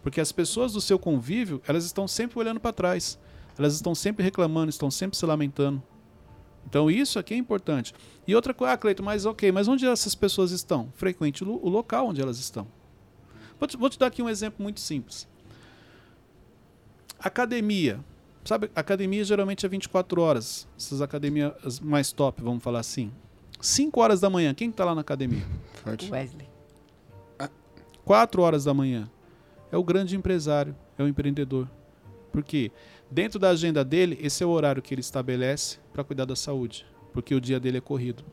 Porque 0.00 0.20
as 0.20 0.30
pessoas 0.30 0.72
do 0.72 0.80
seu 0.80 0.96
convívio, 0.96 1.60
elas 1.66 1.84
estão 1.84 2.06
sempre 2.06 2.38
olhando 2.38 2.60
para 2.60 2.72
trás. 2.72 3.18
Elas 3.58 3.74
estão 3.74 3.96
sempre 3.96 4.22
reclamando, 4.22 4.70
estão 4.70 4.90
sempre 4.90 5.18
se 5.18 5.26
lamentando. 5.26 5.82
Então 6.70 6.90
isso 6.90 7.18
aqui 7.18 7.34
é 7.34 7.36
importante. 7.36 7.92
E 8.26 8.34
outra 8.34 8.54
coisa, 8.54 8.72
ah, 8.72 8.76
Cleiton, 8.78 9.02
mas 9.02 9.26
ok, 9.26 9.50
mas 9.52 9.68
onde 9.68 9.84
essas 9.86 10.14
pessoas 10.14 10.52
estão? 10.52 10.88
Frequente 10.94 11.42
o 11.44 11.46
lo- 11.46 11.60
o 11.62 11.68
local 11.68 12.06
onde 12.06 12.22
elas 12.22 12.38
estão. 12.38 12.66
Vou 13.58 13.66
te, 13.68 13.76
vou 13.76 13.90
te 13.90 13.98
dar 13.98 14.06
aqui 14.06 14.22
um 14.22 14.28
exemplo 14.28 14.62
muito 14.62 14.80
simples. 14.80 15.28
Academia. 17.18 18.00
Sabe, 18.44 18.70
academia 18.74 19.22
geralmente 19.24 19.66
é 19.66 19.68
24 19.68 20.20
horas. 20.22 20.66
Essas 20.78 21.02
academias 21.02 21.78
mais 21.80 22.10
top, 22.12 22.42
vamos 22.42 22.62
falar 22.62 22.80
assim. 22.80 23.10
5 23.60 24.00
horas 24.00 24.20
da 24.20 24.30
manhã, 24.30 24.54
quem 24.54 24.70
está 24.70 24.84
lá 24.84 24.94
na 24.94 25.02
academia? 25.02 25.42
Wesley. 26.10 26.48
4 28.04 28.42
horas 28.42 28.64
da 28.64 28.72
manhã. 28.72 29.10
É 29.70 29.76
o 29.76 29.84
grande 29.84 30.16
empresário, 30.16 30.74
é 30.98 31.02
o 31.02 31.06
empreendedor. 31.08 31.68
Porque 32.32 32.72
dentro 33.10 33.38
da 33.38 33.50
agenda 33.50 33.84
dele, 33.84 34.18
esse 34.22 34.42
é 34.42 34.46
o 34.46 34.50
horário 34.50 34.82
que 34.82 34.94
ele 34.94 35.00
estabelece 35.00 35.78
para 35.92 36.04
cuidar 36.04 36.24
da 36.24 36.36
saúde, 36.36 36.86
porque 37.12 37.34
o 37.34 37.40
dia 37.40 37.58
dele 37.58 37.78
é 37.78 37.80
corrido. 37.80 38.24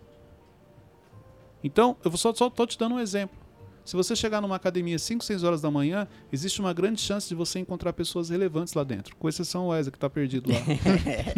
Então, 1.64 1.98
eu 2.04 2.12
vou 2.12 2.18
só 2.18 2.30
estou 2.30 2.68
te 2.68 2.78
dando 2.78 2.96
um 2.96 3.00
exemplo. 3.00 3.38
Se 3.88 3.96
você 3.96 4.18
chegar 4.18 4.42
numa 4.42 4.58
academia 4.58 5.00
5, 5.00 5.24
6 5.24 5.44
horas 5.44 5.62
da 5.62 5.72
manhã, 5.72 6.10
existe 6.30 6.60
uma 6.60 6.74
grande 6.74 7.00
chance 7.00 7.30
de 7.30 7.34
você 7.34 7.58
encontrar 7.58 7.94
pessoas 7.94 8.30
relevantes 8.30 8.74
lá 8.74 8.84
dentro, 8.84 9.16
com 9.16 9.30
exceção 9.30 9.68
o 9.68 9.70
Wesley, 9.70 9.92
que 9.92 9.98
está 9.98 10.10
perdido 10.10 10.52
lá. 10.52 10.60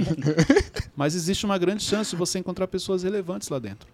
Mas 0.97 1.13
existe 1.13 1.45
uma 1.45 1.59
grande 1.59 1.83
chance 1.83 2.09
de 2.09 2.15
você 2.15 2.39
encontrar 2.39 2.67
pessoas 2.67 3.03
relevantes 3.03 3.49
lá 3.49 3.59
dentro. 3.59 3.87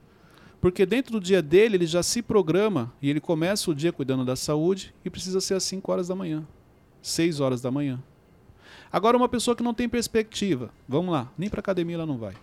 Porque 0.62 0.86
dentro 0.86 1.12
do 1.12 1.20
dia 1.20 1.42
dele, 1.42 1.76
ele 1.76 1.86
já 1.86 2.02
se 2.02 2.22
programa 2.22 2.94
e 3.02 3.10
ele 3.10 3.20
começa 3.20 3.70
o 3.70 3.76
dia 3.76 3.92
cuidando 3.92 4.24
da 4.24 4.38
saúde 4.38 4.96
e 5.04 5.10
precisa 5.10 5.42
ser 5.42 5.56
às 5.56 5.64
5 5.64 5.92
horas 5.92 6.08
da 6.08 6.16
manhã, 6.16 6.48
6 7.02 7.42
horas 7.42 7.62
da 7.62 7.70
manhã. 7.70 8.02
Agora, 8.96 9.18
uma 9.18 9.28
pessoa 9.28 9.58
que 9.58 9.62
não 9.62 9.74
tem 9.74 9.90
perspectiva, 9.90 10.72
vamos 10.88 11.12
lá, 11.12 11.30
nem 11.38 11.50
para 11.50 11.60
academia 11.60 11.98
ela 11.98 12.06
não 12.06 12.18
vai. 12.18 12.34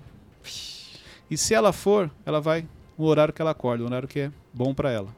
E 1.30 1.34
se 1.34 1.54
ela 1.54 1.72
for, 1.72 2.10
ela 2.26 2.42
vai 2.42 2.68
no 2.98 3.06
horário 3.06 3.32
que 3.32 3.40
ela 3.40 3.52
acorda, 3.52 3.82
o 3.82 3.86
horário 3.86 4.06
que 4.06 4.20
é 4.20 4.32
bom 4.52 4.74
para 4.74 4.90
ela. 4.90 5.08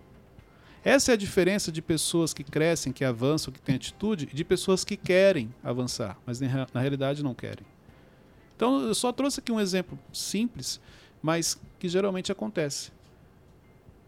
Essa 0.84 1.10
é 1.10 1.14
a 1.14 1.16
diferença 1.16 1.72
de 1.72 1.82
pessoas 1.82 2.32
que 2.32 2.44
crescem, 2.44 2.92
que 2.92 3.04
avançam, 3.04 3.52
que 3.52 3.60
têm 3.60 3.74
atitude, 3.74 4.28
e 4.32 4.36
de 4.36 4.44
pessoas 4.44 4.84
que 4.84 4.96
querem 4.96 5.52
avançar, 5.60 6.16
mas 6.24 6.38
na 6.40 6.80
realidade 6.80 7.20
não 7.20 7.34
querem. 7.34 7.66
Então, 8.54 8.82
eu 8.82 8.94
só 8.94 9.10
trouxe 9.10 9.40
aqui 9.40 9.50
um 9.50 9.58
exemplo 9.58 9.98
simples, 10.12 10.80
mas 11.20 11.58
que 11.80 11.88
geralmente 11.88 12.30
acontece. 12.30 12.92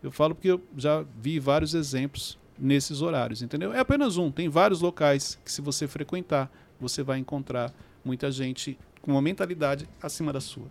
Eu 0.01 0.13
falo 0.13 0.33
porque 0.33 0.53
eu 0.53 0.63
já 0.77 1.05
vi 1.19 1.41
vários 1.41 1.75
exemplos 1.75 2.39
nesses 2.57 3.03
horários, 3.03 3.43
entendeu? 3.43 3.73
É 3.73 3.81
apenas 3.81 4.17
um, 4.17 4.31
tem 4.31 4.49
vários 4.49 4.81
locais 4.81 5.37
que 5.45 5.51
se 5.51 5.61
você 5.61 5.89
frequentar, 5.89 6.49
você 6.81 7.03
vai 7.03 7.19
encontrar 7.19 7.73
muita 8.05 8.31
gente 8.31 8.79
com 9.03 9.13
uma 9.13 9.23
mentalidade 9.23 9.89
acima 10.03 10.33
da 10.33 10.41
sua. 10.41 10.65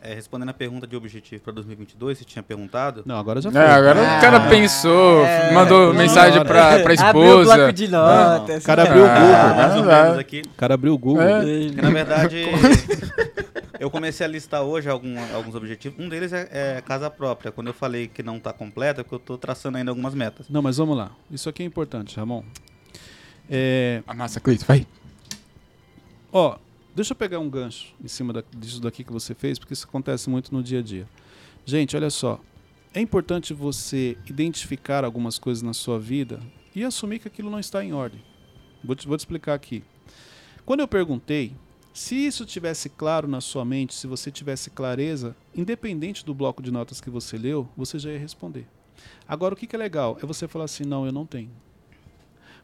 É, 0.00 0.14
respondendo 0.14 0.48
a 0.48 0.54
pergunta 0.54 0.86
de 0.86 0.96
objetivo 0.96 1.42
para 1.42 1.52
2022, 1.52 2.18
você 2.18 2.24
tinha 2.24 2.42
perguntado. 2.42 3.02
Não, 3.06 3.16
agora 3.16 3.40
já 3.40 3.52
foi. 3.52 3.60
É, 3.60 3.64
agora 3.66 4.00
Ah, 4.00 4.18
o 4.18 4.20
cara 4.20 4.40
pensou, 4.48 5.24
é, 5.24 5.52
mandou 5.52 5.92
mensagem 5.94 6.38
não, 6.38 6.46
pra, 6.46 6.80
pra 6.80 6.94
Abriu 7.08 7.22
o 7.22 7.44
bloco 7.44 7.50
esposa. 7.52 7.72
de 7.72 7.88
notas. 7.88 8.62
O 8.64 8.66
cara 8.66 8.82
abriu 8.82 9.02
o 9.04 9.06
Ah, 9.06 9.14
Google. 9.20 9.54
mais 9.56 9.76
ou 9.76 9.84
vai. 9.84 10.02
menos 10.04 10.18
aqui. 10.18 10.42
O 10.46 10.54
cara 10.56 10.74
abriu 10.74 10.94
o 10.94 10.98
Google. 10.98 11.22
É. 11.22 11.42
Na 11.80 11.90
verdade, 11.90 12.36
eu 13.78 13.90
comecei 13.90 14.26
a 14.26 14.28
listar 14.28 14.62
hoje 14.62 14.88
algum- 14.88 15.14
alguns 15.34 15.54
objetivos. 15.54 16.02
Um 16.04 16.08
deles 16.08 16.32
é, 16.32 16.48
é 16.78 16.80
casa 16.84 17.08
própria. 17.10 17.52
Quando 17.52 17.68
eu 17.68 17.74
falei 17.74 18.08
que 18.08 18.22
não 18.22 18.38
está 18.38 18.52
completa, 18.52 19.02
é 19.02 19.04
porque 19.04 19.14
eu 19.14 19.18
estou 19.18 19.38
traçando 19.38 19.78
ainda 19.78 19.90
algumas 19.90 20.14
metas. 20.14 20.48
Não, 20.48 20.62
mas 20.62 20.78
vamos 20.78 20.96
lá. 20.96 21.12
Isso 21.30 21.48
aqui 21.48 21.62
é 21.62 21.66
importante, 21.66 22.16
Ramon. 22.16 22.42
É, 23.48 24.02
Amassa, 24.06 24.40
Cleiton, 24.40 24.64
vai. 24.66 24.86
Ó, 26.32 26.56
deixa 26.94 27.12
eu 27.12 27.16
pegar 27.16 27.38
um 27.38 27.50
gancho 27.50 27.94
em 28.02 28.08
cima 28.08 28.32
da- 28.32 28.44
disso 28.56 28.80
daqui 28.80 29.04
que 29.04 29.12
você 29.12 29.34
fez, 29.34 29.58
porque 29.58 29.74
isso 29.74 29.86
acontece 29.86 30.30
muito 30.30 30.52
no 30.54 30.62
dia 30.62 30.78
a 30.78 30.82
dia. 30.82 31.06
Gente, 31.64 31.96
olha 31.96 32.10
só. 32.10 32.40
É 32.94 33.00
importante 33.00 33.54
você 33.54 34.16
identificar 34.26 35.04
algumas 35.04 35.38
coisas 35.38 35.62
na 35.62 35.72
sua 35.72 35.98
vida 35.98 36.40
e 36.74 36.84
assumir 36.84 37.18
que 37.18 37.28
aquilo 37.28 37.50
não 37.50 37.58
está 37.60 37.82
em 37.84 37.92
ordem. 37.92 38.20
Vou 38.84 38.94
te, 38.94 39.06
vou 39.06 39.16
te 39.16 39.20
explicar 39.20 39.54
aqui. 39.54 39.82
Quando 40.66 40.80
eu 40.80 40.88
perguntei, 40.88 41.52
se 41.94 42.14
isso 42.14 42.44
tivesse 42.44 42.88
claro 42.88 43.26
na 43.28 43.40
sua 43.40 43.64
mente, 43.64 43.94
se 43.94 44.06
você 44.06 44.30
tivesse 44.30 44.70
clareza, 44.70 45.34
independente 45.54 46.24
do 46.24 46.34
bloco 46.34 46.62
de 46.62 46.70
notas 46.70 47.00
que 47.00 47.10
você 47.10 47.36
leu, 47.38 47.68
você 47.76 47.98
já 47.98 48.10
ia 48.10 48.18
responder. 48.18 48.66
Agora, 49.26 49.54
o 49.54 49.56
que, 49.56 49.66
que 49.66 49.74
é 49.76 49.78
legal? 49.78 50.18
É 50.22 50.26
você 50.26 50.46
falar 50.48 50.66
assim: 50.66 50.84
não, 50.84 51.04
eu 51.06 51.12
não 51.12 51.26
tenho. 51.26 51.50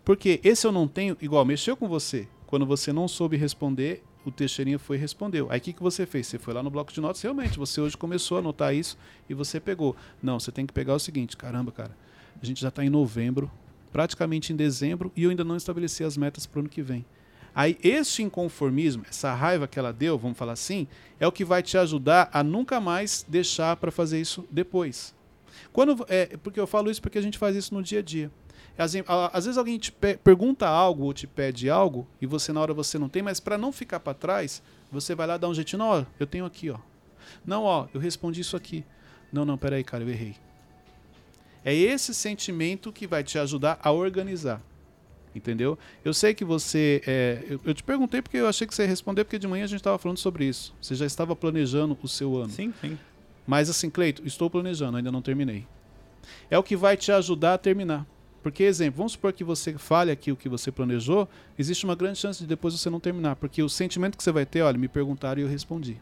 Porque 0.08 0.40
esse 0.42 0.66
eu 0.66 0.72
não 0.72 0.88
tenho, 0.88 1.18
igual, 1.20 1.44
mexeu 1.44 1.76
com 1.76 1.86
você. 1.86 2.26
Quando 2.46 2.64
você 2.64 2.94
não 2.94 3.06
soube 3.06 3.36
responder, 3.36 4.02
o 4.24 4.30
Teixeirinha 4.30 4.78
foi 4.78 4.96
e 4.96 4.98
respondeu. 4.98 5.48
Aí 5.50 5.58
o 5.58 5.60
que, 5.60 5.74
que 5.74 5.82
você 5.82 6.06
fez? 6.06 6.26
Você 6.26 6.38
foi 6.38 6.54
lá 6.54 6.62
no 6.62 6.70
bloco 6.70 6.90
de 6.90 6.98
notas, 6.98 7.20
realmente, 7.20 7.58
você 7.58 7.78
hoje 7.78 7.94
começou 7.94 8.38
a 8.38 8.40
anotar 8.40 8.74
isso 8.74 8.96
e 9.28 9.34
você 9.34 9.60
pegou. 9.60 9.94
Não, 10.22 10.40
você 10.40 10.50
tem 10.50 10.64
que 10.64 10.72
pegar 10.72 10.94
o 10.94 10.98
seguinte: 10.98 11.36
caramba, 11.36 11.70
cara, 11.70 11.94
a 12.42 12.46
gente 12.46 12.58
já 12.58 12.68
está 12.68 12.82
em 12.82 12.88
novembro, 12.88 13.50
praticamente 13.92 14.50
em 14.50 14.56
dezembro, 14.56 15.12
e 15.14 15.24
eu 15.24 15.28
ainda 15.28 15.44
não 15.44 15.56
estabeleci 15.58 16.02
as 16.02 16.16
metas 16.16 16.46
para 16.46 16.56
o 16.56 16.60
ano 16.60 16.70
que 16.70 16.80
vem. 16.80 17.04
Aí, 17.54 17.76
este 17.84 18.22
inconformismo, 18.22 19.04
essa 19.10 19.34
raiva 19.34 19.68
que 19.68 19.78
ela 19.78 19.92
deu, 19.92 20.16
vamos 20.16 20.38
falar 20.38 20.52
assim, 20.52 20.88
é 21.20 21.26
o 21.26 21.32
que 21.32 21.44
vai 21.44 21.62
te 21.62 21.76
ajudar 21.76 22.30
a 22.32 22.42
nunca 22.42 22.80
mais 22.80 23.26
deixar 23.28 23.76
para 23.76 23.90
fazer 23.90 24.18
isso 24.18 24.48
depois. 24.50 25.14
Quando, 25.70 26.06
é, 26.08 26.38
porque 26.38 26.58
eu 26.58 26.66
falo 26.66 26.90
isso 26.90 27.02
porque 27.02 27.18
a 27.18 27.22
gente 27.22 27.36
faz 27.36 27.54
isso 27.54 27.74
no 27.74 27.82
dia 27.82 27.98
a 27.98 28.02
dia. 28.02 28.30
Às, 28.78 28.94
às 29.32 29.44
vezes 29.44 29.58
alguém 29.58 29.76
te 29.76 29.90
pergunta 29.90 30.68
algo 30.68 31.04
ou 31.04 31.12
te 31.12 31.26
pede 31.26 31.68
algo 31.68 32.06
e 32.22 32.26
você 32.26 32.52
na 32.52 32.60
hora 32.60 32.72
você 32.72 32.96
não 32.96 33.08
tem, 33.08 33.22
mas 33.22 33.40
para 33.40 33.58
não 33.58 33.72
ficar 33.72 33.98
para 33.98 34.14
trás, 34.14 34.62
você 34.90 35.16
vai 35.16 35.26
lá 35.26 35.36
dar 35.36 35.48
um 35.48 35.54
jeitinho, 35.54 35.82
ó, 35.82 36.04
eu 36.18 36.26
tenho 36.26 36.44
aqui, 36.44 36.70
ó. 36.70 36.78
Não, 37.44 37.64
ó, 37.64 37.88
eu 37.92 38.00
respondi 38.00 38.40
isso 38.40 38.56
aqui. 38.56 38.84
Não, 39.32 39.44
não, 39.44 39.58
peraí, 39.58 39.82
cara, 39.82 40.04
eu 40.04 40.08
errei. 40.08 40.36
É 41.64 41.74
esse 41.74 42.14
sentimento 42.14 42.92
que 42.92 43.06
vai 43.06 43.22
te 43.24 43.38
ajudar 43.38 43.78
a 43.82 43.90
organizar. 43.90 44.62
Entendeu? 45.34 45.78
Eu 46.04 46.14
sei 46.14 46.32
que 46.32 46.44
você. 46.44 47.02
É, 47.06 47.44
eu, 47.48 47.60
eu, 47.64 47.74
te 47.74 47.82
perguntei 47.82 48.22
porque 48.22 48.38
eu 48.38 48.48
achei 48.48 48.66
que 48.66 48.74
você 48.74 48.82
ia 48.82 48.88
responder, 48.88 49.24
porque 49.24 49.38
de 49.38 49.46
manhã 49.46 49.64
a 49.64 49.68
gente 49.68 49.80
estava 49.80 49.98
falando 49.98 50.18
sobre 50.18 50.46
isso. 50.46 50.74
Você 50.80 50.94
já 50.94 51.04
estava 51.04 51.36
planejando 51.36 51.98
o 52.02 52.08
seu 52.08 52.36
ano. 52.36 52.50
Sim, 52.50 52.72
sim. 52.80 52.98
Mas 53.46 53.68
assim, 53.68 53.90
Cleito, 53.90 54.26
estou 54.26 54.48
planejando, 54.48 54.96
ainda 54.96 55.12
não 55.12 55.20
terminei. 55.20 55.66
É 56.50 56.58
o 56.58 56.62
que 56.62 56.76
vai 56.76 56.96
te 56.96 57.12
ajudar 57.12 57.54
a 57.54 57.58
terminar. 57.58 58.06
Porque, 58.48 58.62
exemplo, 58.62 58.96
vamos 58.96 59.12
supor 59.12 59.30
que 59.34 59.44
você 59.44 59.76
fale 59.76 60.10
aqui 60.10 60.32
o 60.32 60.36
que 60.36 60.48
você 60.48 60.72
planejou, 60.72 61.28
existe 61.58 61.84
uma 61.84 61.94
grande 61.94 62.18
chance 62.18 62.40
de 62.40 62.46
depois 62.46 62.72
você 62.72 62.88
não 62.88 62.98
terminar. 62.98 63.36
Porque 63.36 63.62
o 63.62 63.68
sentimento 63.68 64.16
que 64.16 64.22
você 64.22 64.32
vai 64.32 64.46
ter, 64.46 64.62
olha, 64.62 64.78
me 64.78 64.88
perguntaram 64.88 65.38
e 65.38 65.44
eu 65.44 65.48
respondi. 65.48 65.98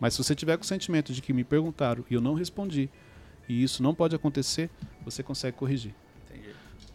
Mas 0.00 0.14
se 0.14 0.24
você 0.24 0.34
tiver 0.34 0.56
com 0.56 0.64
o 0.64 0.66
sentimento 0.66 1.12
de 1.12 1.22
que 1.22 1.32
me 1.32 1.44
perguntaram 1.44 2.04
e 2.10 2.14
eu 2.14 2.20
não 2.20 2.34
respondi, 2.34 2.90
e 3.48 3.62
isso 3.62 3.84
não 3.84 3.94
pode 3.94 4.16
acontecer, 4.16 4.68
você 5.04 5.22
consegue 5.22 5.56
corrigir. 5.56 5.94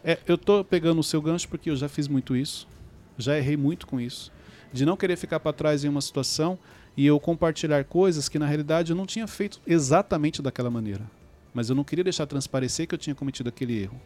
É, 0.04 0.18
eu 0.26 0.36
tô 0.36 0.62
pegando 0.62 1.00
o 1.00 1.02
seu 1.02 1.22
gancho 1.22 1.48
porque 1.48 1.70
eu 1.70 1.76
já 1.76 1.88
fiz 1.88 2.06
muito 2.06 2.36
isso, 2.36 2.68
já 3.16 3.38
errei 3.38 3.56
muito 3.56 3.86
com 3.86 3.98
isso, 3.98 4.30
de 4.70 4.84
não 4.84 4.94
querer 4.94 5.16
ficar 5.16 5.40
para 5.40 5.54
trás 5.54 5.84
em 5.84 5.88
uma 5.88 6.02
situação 6.02 6.58
e 6.94 7.06
eu 7.06 7.18
compartilhar 7.18 7.82
coisas 7.84 8.28
que 8.28 8.38
na 8.38 8.46
realidade 8.46 8.92
eu 8.92 8.96
não 8.96 9.06
tinha 9.06 9.26
feito 9.26 9.58
exatamente 9.66 10.42
daquela 10.42 10.68
maneira, 10.68 11.10
mas 11.54 11.70
eu 11.70 11.74
não 11.74 11.82
queria 11.82 12.04
deixar 12.04 12.26
transparecer 12.26 12.86
que 12.86 12.94
eu 12.94 12.98
tinha 12.98 13.14
cometido 13.14 13.48
aquele 13.48 13.82
erro. 13.82 13.98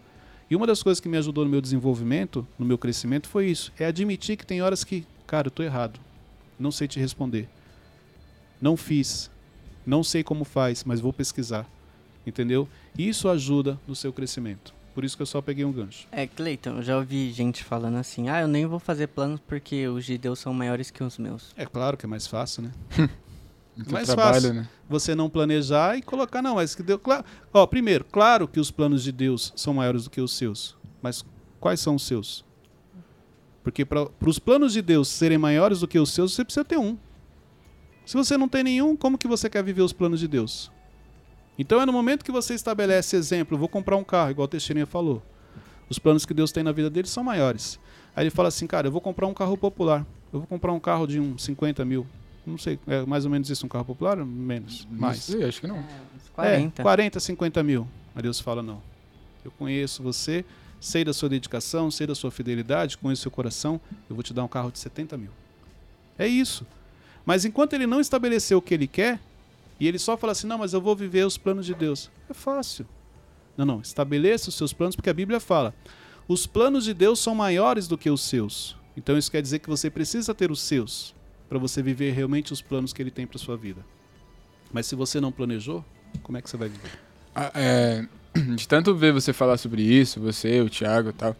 E 0.50 0.56
uma 0.56 0.66
das 0.66 0.82
coisas 0.82 1.00
que 1.00 1.08
me 1.08 1.16
ajudou 1.16 1.44
no 1.44 1.50
meu 1.50 1.60
desenvolvimento, 1.60 2.46
no 2.58 2.66
meu 2.66 2.76
crescimento, 2.76 3.28
foi 3.28 3.46
isso: 3.46 3.72
é 3.78 3.86
admitir 3.86 4.36
que 4.36 4.46
tem 4.46 4.62
horas 4.62 4.84
que, 4.84 5.06
cara, 5.26 5.46
eu 5.48 5.50
tô 5.50 5.62
errado, 5.62 5.98
não 6.58 6.70
sei 6.70 6.86
te 6.86 7.00
responder, 7.00 7.48
não 8.60 8.76
fiz, 8.76 9.30
não 9.86 10.04
sei 10.04 10.22
como 10.22 10.44
faz, 10.44 10.84
mas 10.84 11.00
vou 11.00 11.12
pesquisar, 11.12 11.66
entendeu? 12.26 12.68
Isso 12.96 13.28
ajuda 13.28 13.78
no 13.86 13.94
seu 13.94 14.12
crescimento. 14.12 14.74
Por 14.94 15.04
isso 15.04 15.16
que 15.16 15.22
eu 15.22 15.26
só 15.26 15.42
peguei 15.42 15.64
um 15.64 15.72
gancho. 15.72 16.06
É, 16.12 16.24
Cleiton, 16.24 16.76
eu 16.76 16.82
já 16.82 16.96
ouvi 16.96 17.32
gente 17.32 17.64
falando 17.64 17.96
assim: 17.96 18.28
ah, 18.28 18.42
eu 18.42 18.46
nem 18.46 18.64
vou 18.64 18.78
fazer 18.78 19.08
planos 19.08 19.40
porque 19.40 19.88
os 19.88 20.04
de 20.04 20.16
Deus 20.16 20.38
são 20.38 20.54
maiores 20.54 20.88
que 20.90 21.02
os 21.02 21.18
meus. 21.18 21.52
É 21.56 21.66
claro 21.66 21.96
que 21.96 22.06
é 22.06 22.08
mais 22.08 22.28
fácil, 22.28 22.62
né? 22.62 22.70
mais 23.90 24.06
trabalho, 24.06 24.34
fácil 24.34 24.54
né? 24.54 24.68
você 24.88 25.14
não 25.14 25.28
planejar 25.28 25.96
e 25.96 26.02
colocar, 26.02 26.40
não, 26.40 26.56
mas 26.56 26.74
que 26.74 26.82
deu. 26.82 26.98
Claro, 26.98 27.24
ó, 27.52 27.66
primeiro, 27.66 28.04
claro 28.04 28.46
que 28.46 28.60
os 28.60 28.70
planos 28.70 29.02
de 29.02 29.10
Deus 29.10 29.52
são 29.56 29.74
maiores 29.74 30.04
do 30.04 30.10
que 30.10 30.20
os 30.20 30.32
seus. 30.32 30.76
Mas 31.02 31.24
quais 31.60 31.80
são 31.80 31.96
os 31.96 32.06
seus? 32.06 32.44
Porque 33.62 33.84
para 33.84 34.08
os 34.24 34.38
planos 34.38 34.72
de 34.72 34.82
Deus 34.82 35.08
serem 35.08 35.38
maiores 35.38 35.80
do 35.80 35.88
que 35.88 35.98
os 35.98 36.12
seus, 36.12 36.34
você 36.34 36.44
precisa 36.44 36.64
ter 36.64 36.78
um. 36.78 36.96
Se 38.04 38.16
você 38.16 38.36
não 38.36 38.48
tem 38.48 38.62
nenhum, 38.62 38.94
como 38.94 39.16
que 39.16 39.26
você 39.26 39.48
quer 39.48 39.64
viver 39.64 39.82
os 39.82 39.92
planos 39.92 40.20
de 40.20 40.28
Deus? 40.28 40.70
Então 41.58 41.80
é 41.80 41.86
no 41.86 41.92
momento 41.92 42.24
que 42.24 42.32
você 42.32 42.54
estabelece 42.54 43.16
exemplo, 43.16 43.56
vou 43.56 43.68
comprar 43.68 43.96
um 43.96 44.04
carro, 44.04 44.30
igual 44.30 44.44
o 44.44 44.48
Teixeirinha 44.48 44.86
falou. 44.86 45.22
Os 45.88 45.98
planos 45.98 46.26
que 46.26 46.34
Deus 46.34 46.52
tem 46.52 46.62
na 46.62 46.72
vida 46.72 46.90
dele 46.90 47.08
são 47.08 47.24
maiores. 47.24 47.78
Aí 48.14 48.24
ele 48.24 48.30
fala 48.30 48.48
assim, 48.48 48.66
cara, 48.66 48.88
eu 48.88 48.92
vou 48.92 49.00
comprar 49.00 49.26
um 49.26 49.34
carro 49.34 49.56
popular. 49.56 50.06
Eu 50.32 50.40
vou 50.40 50.46
comprar 50.46 50.72
um 50.72 50.80
carro 50.80 51.06
de 51.06 51.20
uns 51.20 51.44
50 51.44 51.84
mil. 51.84 52.06
Não 52.46 52.58
sei, 52.58 52.78
é 52.86 53.06
mais 53.06 53.24
ou 53.24 53.30
menos 53.30 53.48
isso, 53.48 53.64
um 53.64 53.68
carro 53.68 53.84
popular? 53.84 54.16
Menos, 54.16 54.86
mais. 54.90 55.22
Sei, 55.22 55.44
acho 55.44 55.60
que 55.60 55.66
não. 55.66 55.78
É, 55.78 55.80
uns 56.16 56.28
40. 56.34 56.80
É, 56.80 56.82
40, 56.82 57.20
50 57.20 57.62
mil. 57.62 57.88
Aí 58.14 58.22
Deus 58.22 58.38
fala, 58.38 58.62
não. 58.62 58.82
Eu 59.44 59.50
conheço 59.52 60.02
você, 60.02 60.44
sei 60.80 61.04
da 61.04 61.12
sua 61.12 61.28
dedicação, 61.28 61.90
sei 61.90 62.06
da 62.06 62.14
sua 62.14 62.30
fidelidade, 62.30 62.98
conheço 62.98 63.22
seu 63.22 63.30
coração, 63.30 63.80
eu 64.08 64.14
vou 64.14 64.22
te 64.22 64.34
dar 64.34 64.44
um 64.44 64.48
carro 64.48 64.70
de 64.70 64.78
70 64.78 65.16
mil. 65.16 65.30
É 66.18 66.26
isso. 66.26 66.66
Mas 67.24 67.44
enquanto 67.44 67.72
ele 67.72 67.86
não 67.86 68.00
estabeleceu 68.00 68.58
o 68.58 68.62
que 68.62 68.74
ele 68.74 68.86
quer, 68.86 69.18
e 69.80 69.88
ele 69.88 69.98
só 69.98 70.16
fala 70.16 70.32
assim: 70.32 70.46
não, 70.46 70.58
mas 70.58 70.72
eu 70.72 70.80
vou 70.80 70.94
viver 70.94 71.26
os 71.26 71.38
planos 71.38 71.64
de 71.64 71.74
Deus. 71.74 72.10
É 72.28 72.34
fácil. 72.34 72.86
Não, 73.56 73.64
não. 73.64 73.80
Estabeleça 73.80 74.50
os 74.50 74.54
seus 74.54 74.72
planos, 74.72 74.94
porque 74.94 75.10
a 75.10 75.14
Bíblia 75.14 75.40
fala: 75.40 75.74
os 76.28 76.46
planos 76.46 76.84
de 76.84 76.92
Deus 76.92 77.18
são 77.18 77.34
maiores 77.34 77.88
do 77.88 77.96
que 77.96 78.10
os 78.10 78.20
seus. 78.22 78.76
Então 78.96 79.18
isso 79.18 79.30
quer 79.30 79.42
dizer 79.42 79.58
que 79.58 79.68
você 79.68 79.90
precisa 79.90 80.34
ter 80.34 80.50
os 80.50 80.60
seus 80.60 81.14
para 81.48 81.58
você 81.58 81.82
viver 81.82 82.12
realmente 82.12 82.52
os 82.52 82.62
planos 82.62 82.92
que 82.92 83.02
ele 83.02 83.10
tem 83.10 83.26
para 83.26 83.38
sua 83.38 83.56
vida. 83.56 83.84
Mas 84.72 84.86
se 84.86 84.94
você 84.94 85.20
não 85.20 85.30
planejou, 85.30 85.84
como 86.22 86.38
é 86.38 86.42
que 86.42 86.50
você 86.50 86.56
vai 86.56 86.68
viver? 86.68 86.90
Ah, 87.34 87.50
é, 87.54 88.06
de 88.56 88.66
tanto 88.66 88.94
ver 88.94 89.12
você 89.12 89.32
falar 89.32 89.56
sobre 89.56 89.82
isso, 89.82 90.20
você, 90.20 90.60
o 90.60 90.68
Thiago 90.68 91.10
e 91.10 91.12
tal, 91.12 91.36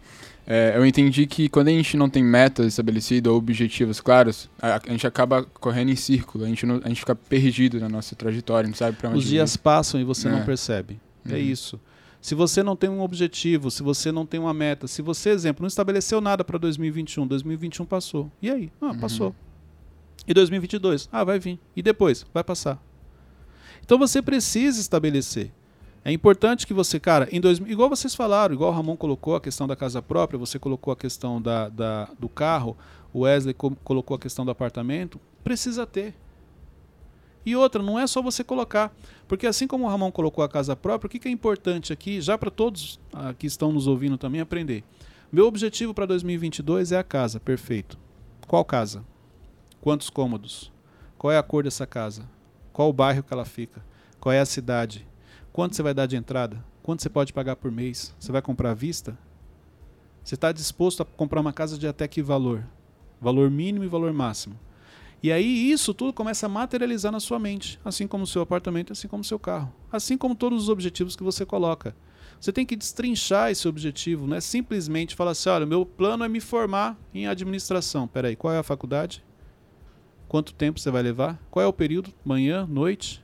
é, 0.47 0.73
eu 0.75 0.85
entendi 0.85 1.25
que 1.25 1.49
quando 1.49 1.69
a 1.69 1.71
gente 1.71 1.97
não 1.97 2.07
tem 2.09 2.23
metas 2.23 2.67
estabelecidas 2.67 3.31
ou 3.31 3.37
objetivos 3.37 3.99
claros, 3.99 4.49
a, 4.61 4.75
a, 4.75 4.91
gente 4.91 5.07
acaba 5.07 5.43
correndo 5.43 5.89
em 5.89 5.95
círculo, 5.95 6.45
a 6.45 6.47
gente, 6.47 6.65
não, 6.65 6.79
a 6.83 6.87
gente 6.87 6.99
fica 6.99 7.15
perdido 7.15 7.79
na 7.79 7.89
nossa 7.89 8.15
trajetória, 8.15 8.67
não 8.67 8.75
sabe 8.75 8.95
para 8.95 9.09
onde 9.09 9.19
Os 9.19 9.25
dias 9.25 9.55
ir. 9.55 9.59
passam 9.59 9.99
e 9.99 10.03
você 10.03 10.27
é. 10.27 10.31
não 10.31 10.45
percebe. 10.45 10.99
É 11.25 11.29
uhum. 11.29 11.35
É 11.35 11.39
isso. 11.39 11.79
Se 12.21 12.35
você 12.35 12.63
não 12.63 12.75
tem 12.75 12.89
um 12.89 13.01
objetivo, 13.01 13.69
se 13.69 13.83
você 13.83 14.11
não 14.11 14.25
tem 14.25 14.39
uma 14.39 14.53
meta, 14.53 14.87
se 14.87 15.01
você, 15.01 15.29
exemplo, 15.29 15.63
não 15.63 15.67
estabeleceu 15.67 16.21
nada 16.21 16.43
para 16.43 16.57
2021, 16.57 17.27
2021 17.27 17.85
passou. 17.85 18.31
E 18.41 18.49
aí? 18.49 18.71
Ah, 18.81 18.87
uhum. 18.87 18.99
passou. 18.99 19.35
E 20.27 20.33
2022? 20.33 21.09
Ah, 21.11 21.23
vai 21.23 21.39
vir. 21.39 21.59
E 21.75 21.81
depois? 21.81 22.25
Vai 22.33 22.43
passar. 22.43 22.81
Então 23.83 23.97
você 23.97 24.21
precisa 24.21 24.81
estabelecer. 24.81 25.51
É 26.03 26.11
importante 26.11 26.67
que 26.67 26.73
você, 26.73 26.99
cara, 26.99 27.27
em 27.31 27.41
dois, 27.41 27.57
igual 27.59 27.89
vocês 27.89 28.13
falaram, 28.13 28.53
igual 28.53 28.71
o 28.71 28.75
Ramon 28.75 28.95
colocou 28.95 29.35
a 29.35 29.41
questão 29.41 29.67
da 29.67 29.75
casa 29.75 30.01
própria, 30.01 30.37
você 30.37 30.59
colocou 30.59 30.93
a 30.93 30.95
questão 30.95 31.41
da, 31.41 31.67
da 31.67 32.09
do 32.19 32.29
carro, 32.29 32.77
o 33.11 33.21
Wesley 33.21 33.55
co 33.55 33.71
colocou 33.83 34.15
a 34.15 34.19
questão 34.19 34.45
do 34.45 34.51
apartamento, 34.51 35.19
precisa 35.43 35.85
ter. 35.85 36.13
E 37.45 37.55
outra, 37.55 37.81
não 37.81 37.97
é 37.97 38.07
só 38.07 38.21
você 38.21 38.43
colocar. 38.43 38.95
Porque 39.27 39.45
assim 39.45 39.67
como 39.67 39.85
o 39.85 39.87
Ramon 39.87 40.11
colocou 40.11 40.43
a 40.43 40.49
casa 40.49 40.75
própria, 40.75 41.07
o 41.07 41.09
que, 41.09 41.19
que 41.19 41.27
é 41.27 41.31
importante 41.31 41.93
aqui, 41.93 42.19
já 42.19 42.37
para 42.37 42.49
todos 42.49 42.99
ah, 43.13 43.33
que 43.33 43.45
estão 43.45 43.71
nos 43.71 43.87
ouvindo 43.87 44.17
também, 44.17 44.41
aprender. 44.41 44.83
Meu 45.31 45.45
objetivo 45.47 45.93
para 45.93 46.05
2022 46.05 46.91
é 46.91 46.97
a 46.97 47.03
casa, 47.03 47.39
perfeito. 47.39 47.97
Qual 48.47 48.63
casa? 48.63 49.03
Quantos 49.85 50.09
cômodos? 50.09 50.73
Qual 51.15 51.31
é 51.31 51.37
a 51.37 51.43
cor 51.43 51.63
dessa 51.63 51.85
casa? 51.85 52.27
Qual 52.73 52.89
o 52.89 52.91
bairro 52.91 53.21
que 53.21 53.31
ela 53.31 53.45
fica? 53.45 53.85
Qual 54.19 54.33
é 54.33 54.39
a 54.39 54.45
cidade? 54.45 55.07
Quanto 55.53 55.75
você 55.75 55.83
vai 55.83 55.93
dar 55.93 56.07
de 56.07 56.15
entrada? 56.15 56.65
Quanto 56.81 57.03
você 57.03 57.07
pode 57.07 57.31
pagar 57.31 57.55
por 57.55 57.71
mês? 57.71 58.11
Você 58.17 58.31
vai 58.31 58.41
comprar 58.41 58.71
à 58.71 58.73
vista? 58.73 59.15
Você 60.23 60.33
está 60.33 60.51
disposto 60.51 61.03
a 61.03 61.05
comprar 61.05 61.39
uma 61.39 61.53
casa 61.53 61.77
de 61.77 61.87
até 61.87 62.07
que 62.07 62.19
valor? 62.23 62.65
Valor 63.21 63.51
mínimo 63.51 63.85
e 63.85 63.87
valor 63.87 64.11
máximo. 64.11 64.59
E 65.21 65.31
aí 65.31 65.69
isso 65.71 65.93
tudo 65.93 66.11
começa 66.11 66.47
a 66.47 66.49
materializar 66.49 67.11
na 67.11 67.19
sua 67.19 67.37
mente, 67.37 67.79
assim 67.85 68.07
como 68.07 68.23
o 68.23 68.27
seu 68.27 68.41
apartamento, 68.41 68.91
assim 68.91 69.07
como 69.07 69.21
o 69.21 69.23
seu 69.23 69.37
carro, 69.37 69.71
assim 69.91 70.17
como 70.17 70.33
todos 70.33 70.63
os 70.63 70.69
objetivos 70.69 71.15
que 71.15 71.21
você 71.21 71.45
coloca. 71.45 71.95
Você 72.41 72.51
tem 72.51 72.65
que 72.65 72.75
destrinchar 72.75 73.51
esse 73.51 73.67
objetivo, 73.67 74.25
não 74.25 74.37
é 74.37 74.41
simplesmente 74.41 75.13
falar 75.13 75.31
assim, 75.31 75.49
olha, 75.49 75.63
meu 75.67 75.85
plano 75.85 76.23
é 76.23 76.27
me 76.27 76.39
formar 76.39 76.97
em 77.13 77.27
administração. 77.27 78.07
Peraí, 78.07 78.35
qual 78.35 78.51
é 78.51 78.57
a 78.57 78.63
faculdade? 78.63 79.23
Quanto 80.27 80.53
tempo 80.53 80.79
você 80.79 80.89
vai 80.91 81.01
levar? 81.01 81.39
Qual 81.49 81.63
é 81.63 81.67
o 81.67 81.73
período? 81.73 82.11
Manhã, 82.23 82.65
noite? 82.65 83.23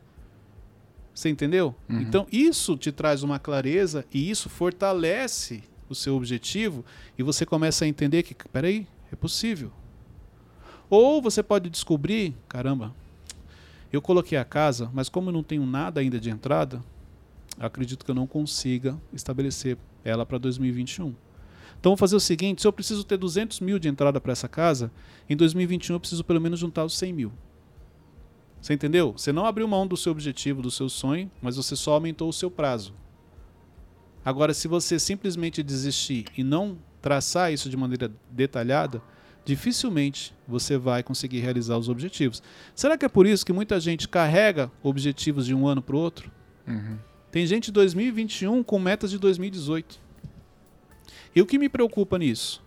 Você 1.13 1.29
entendeu? 1.29 1.75
Uhum. 1.89 2.01
Então 2.01 2.27
isso 2.31 2.77
te 2.77 2.91
traz 2.91 3.23
uma 3.23 3.39
clareza 3.39 4.05
e 4.13 4.29
isso 4.29 4.49
fortalece 4.49 5.63
o 5.89 5.95
seu 5.95 6.15
objetivo 6.15 6.85
e 7.17 7.23
você 7.23 7.45
começa 7.45 7.85
a 7.85 7.87
entender 7.87 8.23
que, 8.23 8.33
peraí, 8.49 8.87
é 9.11 9.15
possível. 9.15 9.71
Ou 10.89 11.21
você 11.21 11.43
pode 11.43 11.69
descobrir, 11.69 12.35
caramba, 12.47 12.93
eu 13.91 14.01
coloquei 14.01 14.37
a 14.37 14.45
casa, 14.45 14.89
mas 14.93 15.09
como 15.09 15.29
eu 15.29 15.33
não 15.33 15.43
tenho 15.43 15.65
nada 15.65 15.99
ainda 15.99 16.19
de 16.19 16.29
entrada, 16.29 16.81
acredito 17.59 18.05
que 18.05 18.11
eu 18.11 18.15
não 18.15 18.25
consiga 18.25 18.97
estabelecer 19.13 19.77
ela 20.03 20.25
para 20.25 20.37
2021. 20.37 21.13
Então 21.81 21.91
vou 21.91 21.97
fazer 21.97 22.15
o 22.15 22.19
seguinte: 22.19 22.61
se 22.61 22.67
eu 22.67 22.71
preciso 22.71 23.03
ter 23.03 23.17
200 23.17 23.59
mil 23.59 23.77
de 23.77 23.89
entrada 23.89 24.21
para 24.21 24.31
essa 24.31 24.47
casa, 24.47 24.91
em 25.27 25.35
2021 25.35 25.95
eu 25.95 25.99
preciso 25.99 26.23
pelo 26.23 26.39
menos 26.39 26.59
juntar 26.59 26.85
os 26.85 26.97
100 26.97 27.11
mil. 27.11 27.33
Você 28.61 28.75
entendeu? 28.75 29.13
Você 29.17 29.33
não 29.33 29.47
abriu 29.47 29.67
mão 29.67 29.87
do 29.87 29.97
seu 29.97 30.11
objetivo, 30.11 30.61
do 30.61 30.69
seu 30.69 30.87
sonho, 30.87 31.29
mas 31.41 31.57
você 31.57 31.75
só 31.75 31.93
aumentou 31.93 32.29
o 32.29 32.33
seu 32.33 32.51
prazo. 32.51 32.93
Agora, 34.23 34.53
se 34.53 34.67
você 34.67 34.99
simplesmente 34.99 35.63
desistir 35.63 36.25
e 36.37 36.43
não 36.43 36.77
traçar 37.01 37.51
isso 37.51 37.67
de 37.67 37.75
maneira 37.75 38.11
detalhada, 38.29 39.01
dificilmente 39.43 40.35
você 40.47 40.77
vai 40.77 41.01
conseguir 41.01 41.39
realizar 41.39 41.75
os 41.79 41.89
objetivos. 41.89 42.43
Será 42.75 42.95
que 42.95 43.03
é 43.03 43.09
por 43.09 43.25
isso 43.25 43.43
que 43.43 43.51
muita 43.51 43.79
gente 43.79 44.07
carrega 44.07 44.71
objetivos 44.83 45.47
de 45.47 45.55
um 45.55 45.67
ano 45.67 45.81
para 45.81 45.95
o 45.95 45.99
outro? 45.99 46.31
Uhum. 46.67 46.99
Tem 47.31 47.47
gente 47.47 47.65
de 47.65 47.71
2021 47.71 48.61
com 48.61 48.77
metas 48.77 49.09
de 49.09 49.17
2018. 49.17 50.10
E 51.35 51.41
o 51.41 51.45
que 51.45 51.57
me 51.57 51.69
preocupa 51.69 52.17
nisso 52.17 52.61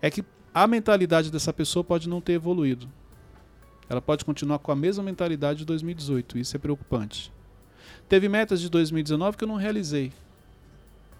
é 0.00 0.10
que 0.10 0.24
a 0.54 0.66
mentalidade 0.66 1.30
dessa 1.30 1.52
pessoa 1.52 1.84
pode 1.84 2.08
não 2.08 2.20
ter 2.20 2.34
evoluído. 2.34 2.88
Ela 3.88 4.00
pode 4.00 4.24
continuar 4.24 4.58
com 4.58 4.72
a 4.72 4.76
mesma 4.76 5.02
mentalidade 5.04 5.60
de 5.60 5.64
2018. 5.66 6.38
Isso 6.38 6.56
é 6.56 6.58
preocupante. 6.58 7.32
Teve 8.08 8.28
metas 8.28 8.60
de 8.60 8.68
2019 8.68 9.36
que 9.36 9.44
eu 9.44 9.48
não 9.48 9.56
realizei. 9.56 10.12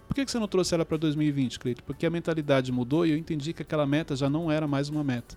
Por 0.08 0.14
que 0.14 0.30
você 0.30 0.38
não 0.38 0.48
trouxe 0.48 0.74
ela 0.74 0.84
para 0.84 0.96
2020, 0.98 1.58
Cleito? 1.58 1.82
Porque 1.84 2.04
a 2.04 2.10
mentalidade 2.10 2.70
mudou 2.70 3.06
e 3.06 3.12
eu 3.12 3.16
entendi 3.16 3.52
que 3.52 3.62
aquela 3.62 3.86
meta 3.86 4.14
já 4.14 4.28
não 4.28 4.50
era 4.50 4.66
mais 4.66 4.88
uma 4.88 5.02
meta. 5.02 5.36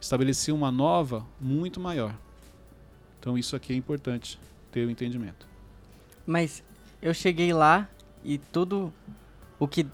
Estabeleci 0.00 0.50
uma 0.50 0.72
nova, 0.72 1.24
muito 1.40 1.78
maior. 1.78 2.16
Então 3.20 3.38
isso 3.38 3.54
aqui 3.54 3.72
é 3.72 3.76
importante, 3.76 4.38
ter 4.72 4.84
o 4.84 4.90
entendimento. 4.90 5.46
Mas 6.26 6.64
eu 7.00 7.14
cheguei 7.14 7.52
lá 7.52 7.88
e 8.24 8.38
tudo 8.38 8.92
o 9.62 9.68
que 9.68 9.86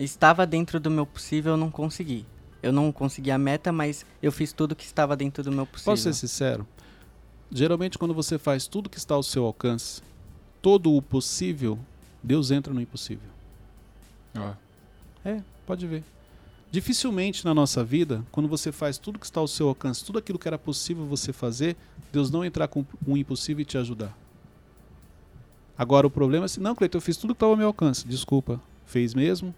estava 0.00 0.44
dentro 0.44 0.80
do 0.80 0.90
meu 0.90 1.06
possível 1.06 1.52
eu 1.52 1.56
não 1.56 1.70
consegui. 1.70 2.26
Eu 2.60 2.72
não 2.72 2.90
consegui 2.90 3.30
a 3.30 3.38
meta, 3.38 3.70
mas 3.70 4.04
eu 4.20 4.32
fiz 4.32 4.52
tudo 4.52 4.74
que 4.74 4.84
estava 4.84 5.16
dentro 5.16 5.44
do 5.44 5.52
meu 5.52 5.64
possível. 5.64 5.92
Posso 5.92 6.02
ser 6.02 6.12
sincero? 6.12 6.66
Geralmente 7.48 7.96
quando 7.96 8.12
você 8.12 8.36
faz 8.36 8.66
tudo 8.66 8.90
que 8.90 8.98
está 8.98 9.14
ao 9.14 9.22
seu 9.22 9.44
alcance, 9.44 10.02
todo 10.60 10.92
o 10.92 11.00
possível, 11.00 11.78
Deus 12.20 12.50
entra 12.50 12.74
no 12.74 12.80
impossível. 12.80 13.28
Ó, 14.36 14.54
É, 15.24 15.40
pode 15.64 15.86
ver. 15.86 16.02
Dificilmente 16.72 17.44
na 17.44 17.54
nossa 17.54 17.84
vida, 17.84 18.24
quando 18.32 18.48
você 18.48 18.72
faz 18.72 18.98
tudo 18.98 19.20
que 19.20 19.26
está 19.26 19.38
ao 19.38 19.46
seu 19.46 19.68
alcance, 19.68 20.04
tudo 20.04 20.18
aquilo 20.18 20.38
que 20.38 20.48
era 20.48 20.58
possível 20.58 21.06
você 21.06 21.32
fazer, 21.32 21.76
Deus 22.12 22.28
não 22.28 22.44
entrar 22.44 22.66
com 22.66 22.84
um 23.06 23.16
impossível 23.16 23.62
e 23.62 23.64
te 23.64 23.78
ajudar. 23.78 24.18
Agora 25.78 26.08
o 26.08 26.10
problema 26.10 26.44
é 26.44 26.46
assim, 26.46 26.60
não, 26.60 26.74
Cleiton, 26.74 26.98
eu 26.98 27.02
fiz 27.02 27.16
tudo 27.16 27.34
que 27.34 27.36
estava 27.36 27.52
ao 27.52 27.56
meu 27.56 27.68
alcance. 27.68 28.04
Desculpa, 28.08 28.60
fez 28.84 29.14
mesmo 29.14 29.54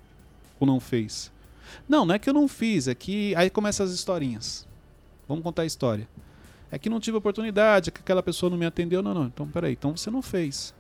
ou 0.59 0.67
não 0.67 0.81
fez? 0.81 1.33
Não, 1.89 2.05
não 2.05 2.15
é 2.15 2.19
que 2.19 2.29
eu 2.29 2.35
não 2.35 2.47
fiz, 2.49 2.89
é 2.89 2.95
que 2.95 3.35
aí 3.37 3.51
começam 3.51 3.85
as 3.85 3.93
historinhas. 3.93 4.67
Vamos 5.29 5.43
contar 5.43 5.63
a 5.63 5.67
história. 5.67 6.09
É 6.71 6.79
que 6.79 6.91
não 6.91 7.01
tive 7.01 7.17
oportunidade, 7.17 7.89
é 7.89 7.93
que 7.93 8.01
aquela 8.01 8.23
pessoa 8.23 8.51
não 8.51 8.59
me 8.59 8.67
atendeu. 8.67 9.03
Não, 9.03 9.15
não. 9.15 9.27
Então, 9.27 9.47
peraí, 9.49 9.73
então 9.73 9.97
você 9.97 10.11
não 10.11 10.21
fez. 10.21 10.75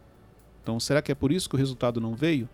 Então, 0.62 0.80
será 0.80 1.00
que 1.00 1.12
é 1.12 1.14
por 1.14 1.30
isso 1.30 1.48
que 1.48 1.54
o 1.54 1.58
resultado 1.58 2.00
não 2.00 2.14
veio? 2.14 2.48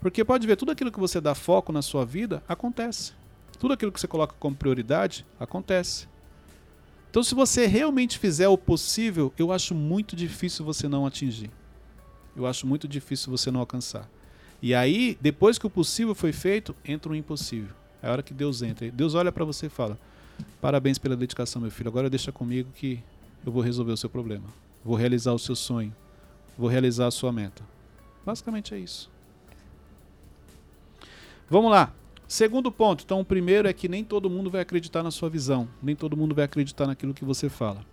Porque 0.00 0.24
pode 0.24 0.46
ver, 0.46 0.56
tudo 0.56 0.70
aquilo 0.70 0.92
que 0.92 1.00
você 1.00 1.20
dá 1.20 1.34
foco 1.34 1.72
na 1.72 1.82
sua 1.82 2.04
vida, 2.04 2.42
acontece. 2.46 3.12
Tudo 3.58 3.74
aquilo 3.74 3.90
que 3.90 4.00
você 4.00 4.06
coloca 4.06 4.34
como 4.38 4.54
prioridade, 4.54 5.26
acontece. 5.40 6.06
Então, 7.10 7.22
se 7.22 7.34
você 7.34 7.66
realmente 7.66 8.18
fizer 8.18 8.48
o 8.48 8.56
possível, 8.56 9.32
eu 9.36 9.50
acho 9.50 9.74
muito 9.74 10.14
difícil 10.14 10.64
você 10.64 10.86
não 10.86 11.06
atingir. 11.06 11.50
Eu 12.36 12.46
acho 12.46 12.66
muito 12.66 12.86
difícil 12.86 13.30
você 13.30 13.50
não 13.50 13.60
alcançar. 13.60 14.08
E 14.60 14.74
aí, 14.74 15.16
depois 15.20 15.58
que 15.58 15.66
o 15.66 15.70
possível 15.70 16.14
foi 16.14 16.32
feito, 16.32 16.74
entra 16.84 17.12
o 17.12 17.14
impossível. 17.14 17.74
É 18.02 18.08
a 18.08 18.12
hora 18.12 18.22
que 18.22 18.34
Deus 18.34 18.62
entra. 18.62 18.90
Deus 18.90 19.14
olha 19.14 19.30
para 19.30 19.44
você 19.44 19.66
e 19.66 19.70
fala: 19.70 19.98
Parabéns 20.60 20.98
pela 20.98 21.16
dedicação, 21.16 21.62
meu 21.62 21.70
filho. 21.70 21.88
Agora 21.88 22.10
deixa 22.10 22.32
comigo 22.32 22.70
que 22.74 23.02
eu 23.44 23.52
vou 23.52 23.62
resolver 23.62 23.92
o 23.92 23.96
seu 23.96 24.10
problema. 24.10 24.44
Vou 24.84 24.96
realizar 24.96 25.32
o 25.32 25.38
seu 25.38 25.54
sonho. 25.54 25.94
Vou 26.56 26.68
realizar 26.68 27.06
a 27.06 27.10
sua 27.10 27.32
meta. 27.32 27.62
Basicamente 28.24 28.74
é 28.74 28.78
isso. 28.78 29.10
Vamos 31.48 31.70
lá. 31.70 31.92
Segundo 32.26 32.70
ponto. 32.70 33.04
Então, 33.04 33.20
o 33.20 33.24
primeiro 33.24 33.68
é 33.68 33.72
que 33.72 33.88
nem 33.88 34.04
todo 34.04 34.28
mundo 34.28 34.50
vai 34.50 34.60
acreditar 34.60 35.02
na 35.02 35.10
sua 35.10 35.30
visão. 35.30 35.68
Nem 35.82 35.96
todo 35.96 36.16
mundo 36.16 36.34
vai 36.34 36.44
acreditar 36.44 36.86
naquilo 36.86 37.14
que 37.14 37.24
você 37.24 37.48
fala. 37.48 37.84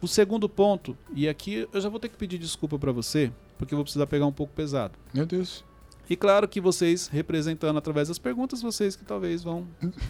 O 0.00 0.08
segundo 0.08 0.48
ponto, 0.48 0.96
e 1.14 1.28
aqui 1.28 1.66
eu 1.72 1.80
já 1.80 1.88
vou 1.88 1.98
ter 1.98 2.08
que 2.08 2.16
pedir 2.16 2.38
desculpa 2.38 2.78
para 2.78 2.92
você, 2.92 3.32
porque 3.56 3.72
eu 3.72 3.76
vou 3.76 3.84
precisar 3.84 4.06
pegar 4.06 4.26
um 4.26 4.32
pouco 4.32 4.52
pesado. 4.52 4.94
meu 5.14 5.24
Deus. 5.24 5.64
E 6.08 6.14
claro 6.14 6.46
que 6.46 6.60
vocês, 6.60 7.08
representando 7.08 7.76
através 7.76 8.08
das 8.08 8.18
perguntas, 8.18 8.62
vocês 8.62 8.94
que 8.94 9.04
talvez 9.04 9.42
vão. 9.42 9.66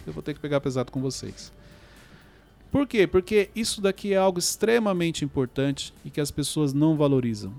Eu 0.07 0.13
vou 0.13 0.23
ter 0.23 0.35
que 0.35 0.41
pegar 0.41 0.61
pesado 0.61 0.93
com 0.93 1.01
vocês. 1.01 1.53
Por 2.71 2.87
quê? 2.87 3.07
Porque 3.07 3.49
isso 3.55 3.81
daqui 3.81 4.13
é 4.13 4.19
algo 4.19 4.39
extremamente 4.39 5.25
importante 5.25 5.95
e 6.05 6.11
que 6.11 6.21
as 6.21 6.31
pessoas 6.31 6.75
não 6.75 6.97
valorizam. 6.97 7.55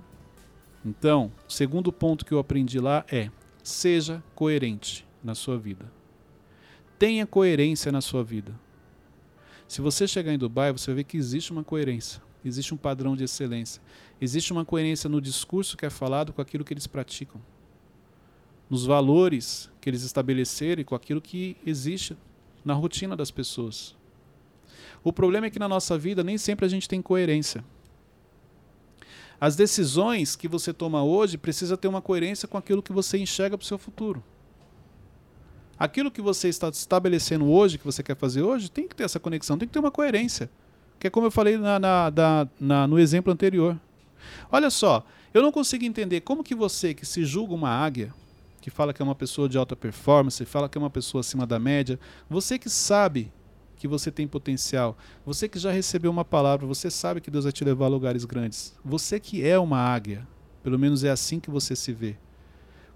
Então, 0.86 1.32
o 1.50 1.52
segundo 1.52 1.91
ponto 1.91 2.23
que 2.23 2.32
eu 2.32 2.38
aprendi 2.38 2.80
lá 2.80 3.04
é: 3.12 3.32
seja 3.63 4.23
coerente 4.36 5.06
na 5.23 5.34
sua 5.34 5.58
vida. 5.58 5.91
Tenha 7.00 7.26
coerência 7.26 7.91
na 7.91 8.02
sua 8.02 8.23
vida. 8.23 8.54
Se 9.67 9.82
você 9.82 10.08
chegar 10.08 10.32
em 10.32 10.38
Dubai, 10.38 10.71
você 10.71 10.88
vai 10.88 10.97
ver 10.97 11.04
que 11.06 11.17
existe 11.17 11.52
uma 11.52 11.63
coerência, 11.63 12.21
existe 12.45 12.73
um 12.73 12.78
padrão 12.78 13.15
de 13.15 13.23
excelência, 13.23 13.82
existe 14.21 14.54
uma 14.54 14.63
coerência 14.63 15.10
no 15.10 15.19
discurso 15.19 15.76
que 15.76 15.86
é 15.86 15.89
falado 15.89 16.32
com 16.32 16.41
aquilo 16.41 16.63
que 16.63 16.73
eles 16.73 16.88
praticam 16.88 17.41
nos 18.69 18.86
valores 18.86 19.69
que 19.80 19.89
eles 19.89 20.03
estabeleceram 20.03 20.82
e 20.82 20.86
com 20.86 20.95
aquilo 20.95 21.21
que 21.21 21.56
existe 21.65 22.17
na 22.65 22.73
rotina 22.73 23.15
das 23.15 23.32
pessoas. 23.32 23.95
O 25.03 25.13
problema 25.13 25.47
é 25.47 25.49
que 25.49 25.60
na 25.60 25.67
nossa 25.69 25.97
vida 25.97 26.23
nem 26.23 26.38
sempre 26.38 26.65
a 26.65 26.69
gente 26.69 26.88
tem 26.89 27.01
coerência. 27.01 27.63
As 29.39 29.56
decisões 29.56 30.36
que 30.36 30.47
você 30.47 30.73
toma 30.73 31.03
hoje 31.03 31.38
precisa 31.38 31.77
ter 31.77 31.88
uma 31.88 32.01
coerência 32.01 32.47
com 32.47 32.58
aquilo 32.58 32.82
que 32.82 32.91
você 32.91 33.17
enxerga 33.17 33.58
para 33.58 33.63
o 33.63 33.67
seu 33.67 33.77
futuro. 33.77 34.23
Aquilo 35.80 36.10
que 36.10 36.21
você 36.21 36.49
está 36.49 36.69
estabelecendo 36.69 37.45
hoje, 37.47 37.77
que 37.77 37.86
você 37.86 38.01
quer 38.01 38.17
fazer 38.17 38.41
hoje, 38.41 38.69
tem 38.69 38.88
que 38.88 38.95
ter 38.95 39.03
essa 39.03 39.19
conexão, 39.19 39.58
tem 39.58 39.67
que 39.67 39.73
ter 39.73 39.80
uma 39.80 39.91
coerência. 39.91 40.49
Que 40.99 41.06
é 41.06 41.10
como 41.10 41.27
eu 41.27 41.32
falei 41.32 41.56
na, 41.58 41.77
na, 41.77 42.10
da- 42.10 42.47
na- 42.60 42.88
no 42.88 42.97
exemplo 42.97 43.32
anterior. 43.32 43.80
Olha 44.51 44.71
só, 44.71 45.06
eu 45.32 45.43
não 45.43 45.51
consigo 45.51 45.86
entender 45.86 46.21
como 46.21 46.43
que 46.43 46.56
você 46.56 46.95
que 46.95 47.06
se 47.06 47.23
julga 47.23 47.53
uma 47.53 47.69
águia, 47.69 48.12
que 48.67 48.71
fala 48.71 48.93
que 48.93 49.01
é 49.01 49.06
uma 49.06 49.15
pessoa 49.15 49.47
de 49.47 49.58
alta 49.58 49.77
performance, 49.77 50.43
fala 50.43 50.67
que 50.67 50.77
é 50.77 50.82
uma 50.82 50.89
pessoa 50.89 51.21
acima 51.21 51.47
da 51.47 51.58
média, 51.58 51.97
você 52.30 52.60
que 52.60 52.69
sabe 52.69 53.32
que 53.77 53.88
você 53.88 54.12
tem 54.12 54.27
potencial, 54.27 54.97
você 55.25 55.47
que 55.47 55.58
já 55.58 55.71
recebeu 55.71 56.12
uma 56.12 56.25
palavra, 56.25 56.67
você 56.67 56.91
sabe 56.91 57.21
que 57.21 57.32
Deus 57.32 57.45
vai 57.45 57.53
te 57.53 57.63
levar 57.63 57.86
a 57.86 57.88
lugares 57.88 58.25
grandes, 58.25 58.77
você 58.84 59.21
que 59.21 59.47
é 59.47 59.58
uma 59.58 59.80
águia, 59.80 60.27
pelo 60.63 60.77
menos 60.77 61.06
é 61.06 61.10
assim 61.10 61.39
que 61.39 61.49
você 61.49 61.77
se 61.77 61.93
vê. 61.93 62.17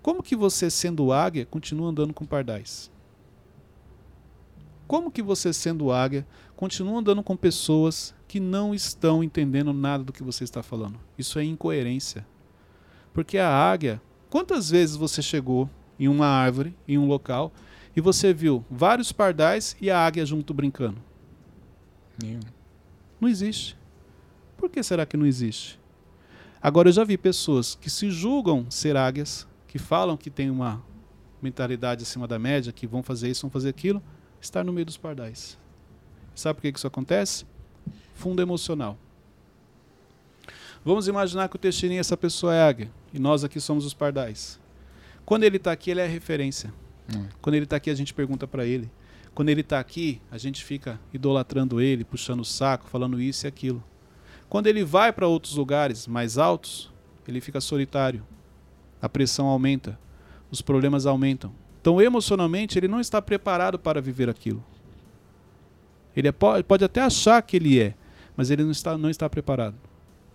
Como 0.01 0.21
que 0.21 0.35
você, 0.35 0.69
sendo 0.69 1.13
águia, 1.13 1.45
continua 1.45 1.87
andando 1.87 2.13
com 2.13 2.25
pardais? 2.25 2.91
Como 4.85 5.09
que 5.09 5.21
você, 5.21 5.53
sendo 5.53 5.89
águia, 5.89 6.27
continua 6.53 6.99
andando 6.99 7.23
com 7.23 7.37
pessoas 7.37 8.13
que 8.27 8.41
não 8.41 8.75
estão 8.75 9.23
entendendo 9.23 9.71
nada 9.71 10.03
do 10.03 10.11
que 10.11 10.21
você 10.21 10.43
está 10.43 10.61
falando? 10.61 10.99
Isso 11.17 11.39
é 11.39 11.45
incoerência. 11.45 12.27
Porque 13.13 13.37
a 13.37 13.47
águia, 13.47 14.01
quantas 14.31 14.69
vezes 14.71 14.95
você 14.95 15.21
chegou 15.21 15.69
em 15.99 16.07
uma 16.07 16.25
árvore, 16.25 16.73
em 16.87 16.97
um 16.97 17.05
local, 17.05 17.51
e 17.95 18.01
você 18.01 18.33
viu 18.33 18.65
vários 18.71 19.11
pardais 19.11 19.75
e 19.79 19.91
a 19.91 19.99
águia 19.99 20.25
junto 20.25 20.53
brincando? 20.53 20.97
Nenhum. 22.19 22.39
Não 23.19 23.27
existe. 23.27 23.77
Por 24.57 24.69
que 24.69 24.81
será 24.81 25.05
que 25.05 25.17
não 25.17 25.25
existe? 25.25 25.77
Agora 26.61 26.87
eu 26.87 26.93
já 26.93 27.03
vi 27.03 27.17
pessoas 27.17 27.75
que 27.75 27.89
se 27.89 28.09
julgam 28.09 28.65
ser 28.71 28.95
águias, 28.95 29.45
que 29.67 29.77
falam 29.77 30.15
que 30.15 30.29
têm 30.29 30.49
uma 30.49 30.81
mentalidade 31.41 32.03
acima 32.03 32.27
da 32.27 32.39
média, 32.39 32.71
que 32.71 32.87
vão 32.87 33.03
fazer 33.03 33.29
isso, 33.29 33.41
vão 33.41 33.51
fazer 33.51 33.69
aquilo, 33.69 34.01
estar 34.39 34.63
no 34.63 34.71
meio 34.71 34.85
dos 34.85 34.97
pardais. 34.97 35.57
Sabe 36.33 36.55
por 36.55 36.61
que 36.61 36.71
que 36.71 36.77
isso 36.77 36.87
acontece? 36.87 37.45
Fundo 38.13 38.41
emocional. 38.41 38.97
Vamos 40.83 41.07
imaginar 41.07 41.47
que 41.47 41.55
o 41.55 41.59
Teixeirinha, 41.59 41.99
essa 42.01 42.17
pessoa 42.17 42.55
é 42.55 42.61
águia, 42.63 42.91
e 43.13 43.19
nós 43.19 43.43
aqui 43.43 43.59
somos 43.59 43.85
os 43.85 43.93
pardais. 43.93 44.59
Quando 45.25 45.43
ele 45.43 45.57
está 45.57 45.71
aqui, 45.71 45.91
ele 45.91 46.01
é 46.01 46.07
referência. 46.07 46.73
Hum. 47.15 47.25
Quando 47.41 47.55
ele 47.55 47.65
está 47.65 47.75
aqui, 47.75 47.89
a 47.89 47.95
gente 47.95 48.13
pergunta 48.13 48.47
para 48.47 48.65
ele. 48.65 48.89
Quando 49.33 49.49
ele 49.49 49.61
está 49.61 49.79
aqui, 49.79 50.19
a 50.31 50.37
gente 50.37 50.63
fica 50.63 50.99
idolatrando 51.13 51.79
ele, 51.79 52.03
puxando 52.03 52.41
o 52.41 52.45
saco, 52.45 52.87
falando 52.89 53.21
isso 53.21 53.45
e 53.45 53.47
aquilo. 53.47 53.83
Quando 54.49 54.67
ele 54.67 54.83
vai 54.83 55.13
para 55.13 55.27
outros 55.27 55.55
lugares 55.55 56.07
mais 56.07 56.37
altos, 56.37 56.91
ele 57.27 57.39
fica 57.39 57.61
solitário. 57.61 58.25
A 59.01 59.07
pressão 59.07 59.45
aumenta, 59.47 59.97
os 60.49 60.61
problemas 60.61 61.05
aumentam. 61.05 61.53
Então, 61.79 62.01
emocionalmente, 62.01 62.77
ele 62.77 62.87
não 62.87 62.99
está 62.99 63.21
preparado 63.21 63.79
para 63.79 64.01
viver 64.01 64.29
aquilo. 64.29 64.63
Ele 66.15 66.27
é- 66.27 66.31
po- 66.31 66.61
pode 66.63 66.83
até 66.83 67.01
achar 67.01 67.41
que 67.41 67.55
ele 67.55 67.79
é, 67.79 67.93
mas 68.35 68.49
ele 68.51 68.63
não 68.63 68.71
está, 68.71 68.97
não 68.97 69.09
está 69.09 69.29
preparado. 69.29 69.75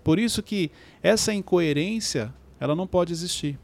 Por 0.07 0.21
isso 0.21 0.41
que 0.41 0.71
essa 1.03 1.35
incoerência, 1.35 2.33
ela 2.61 2.77
não 2.77 2.87
pode 2.87 3.13
existir. 3.13 3.59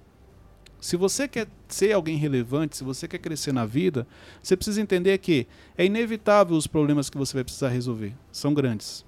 Se 0.81 0.97
você 0.97 1.29
quer 1.29 1.47
ser 1.69 1.93
alguém 1.93 2.17
relevante, 2.17 2.77
se 2.77 2.83
você 2.83 3.07
quer 3.07 3.19
crescer 3.19 3.53
na 3.53 3.65
vida, 3.65 4.09
você 4.43 4.57
precisa 4.57 4.81
entender 4.81 5.17
que 5.19 5.47
é 5.79 5.87
inevitável 5.87 6.57
os 6.57 6.67
problemas 6.67 7.09
que 7.09 7.17
você 7.17 7.35
vai 7.35 7.45
precisar 7.45 7.69
resolver. 7.69 8.13
São 8.33 8.53
grandes. 8.53 9.05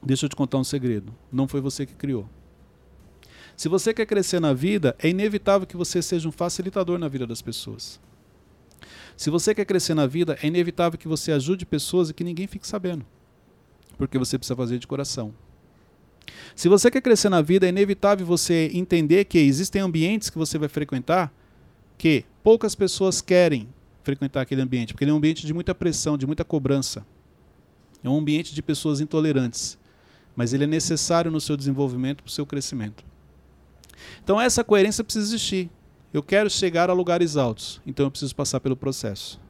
Deixa 0.00 0.26
eu 0.26 0.28
te 0.28 0.36
contar 0.36 0.58
um 0.58 0.62
segredo. 0.62 1.12
Não 1.32 1.48
foi 1.48 1.60
você 1.60 1.84
que 1.84 1.94
criou. 1.94 2.24
Se 3.56 3.68
você 3.68 3.92
quer 3.92 4.06
crescer 4.06 4.38
na 4.38 4.52
vida, 4.52 4.94
é 5.00 5.08
inevitável 5.08 5.66
que 5.66 5.76
você 5.76 6.00
seja 6.00 6.28
um 6.28 6.32
facilitador 6.32 7.00
na 7.00 7.08
vida 7.08 7.26
das 7.26 7.42
pessoas. 7.42 7.98
Se 9.16 9.28
você 9.28 9.56
quer 9.56 9.64
crescer 9.64 9.94
na 9.94 10.06
vida, 10.06 10.38
é 10.40 10.46
inevitável 10.46 10.96
que 10.96 11.08
você 11.08 11.32
ajude 11.32 11.66
pessoas 11.66 12.10
e 12.10 12.14
que 12.14 12.22
ninguém 12.22 12.46
fique 12.46 12.68
sabendo. 12.68 13.04
Porque 13.98 14.16
você 14.16 14.38
precisa 14.38 14.54
fazer 14.54 14.78
de 14.78 14.86
coração. 14.86 15.34
Se 16.54 16.68
você 16.68 16.90
quer 16.90 17.00
crescer 17.00 17.28
na 17.28 17.42
vida, 17.42 17.66
é 17.66 17.68
inevitável 17.68 18.26
você 18.26 18.70
entender 18.72 19.24
que 19.24 19.38
existem 19.38 19.82
ambientes 19.82 20.30
que 20.30 20.38
você 20.38 20.58
vai 20.58 20.68
frequentar 20.68 21.32
que 21.96 22.24
poucas 22.42 22.74
pessoas 22.74 23.20
querem 23.20 23.68
frequentar 24.02 24.42
aquele 24.42 24.60
ambiente, 24.60 24.92
porque 24.92 25.04
ele 25.04 25.10
é 25.10 25.14
um 25.14 25.16
ambiente 25.16 25.46
de 25.46 25.54
muita 25.54 25.74
pressão, 25.74 26.18
de 26.18 26.26
muita 26.26 26.44
cobrança. 26.44 27.06
É 28.02 28.08
um 28.08 28.18
ambiente 28.18 28.54
de 28.54 28.62
pessoas 28.62 29.00
intolerantes, 29.00 29.78
mas 30.36 30.52
ele 30.52 30.64
é 30.64 30.66
necessário 30.66 31.30
no 31.30 31.40
seu 31.40 31.56
desenvolvimento, 31.56 32.22
para 32.22 32.28
o 32.28 32.32
seu 32.32 32.44
crescimento. 32.44 33.04
Então 34.22 34.40
essa 34.40 34.62
coerência 34.62 35.02
precisa 35.02 35.26
existir. 35.26 35.70
Eu 36.12 36.22
quero 36.22 36.50
chegar 36.50 36.90
a 36.90 36.92
lugares 36.92 37.36
altos, 37.36 37.80
então 37.86 38.06
eu 38.06 38.10
preciso 38.10 38.36
passar 38.36 38.60
pelo 38.60 38.76
processo. 38.76 39.40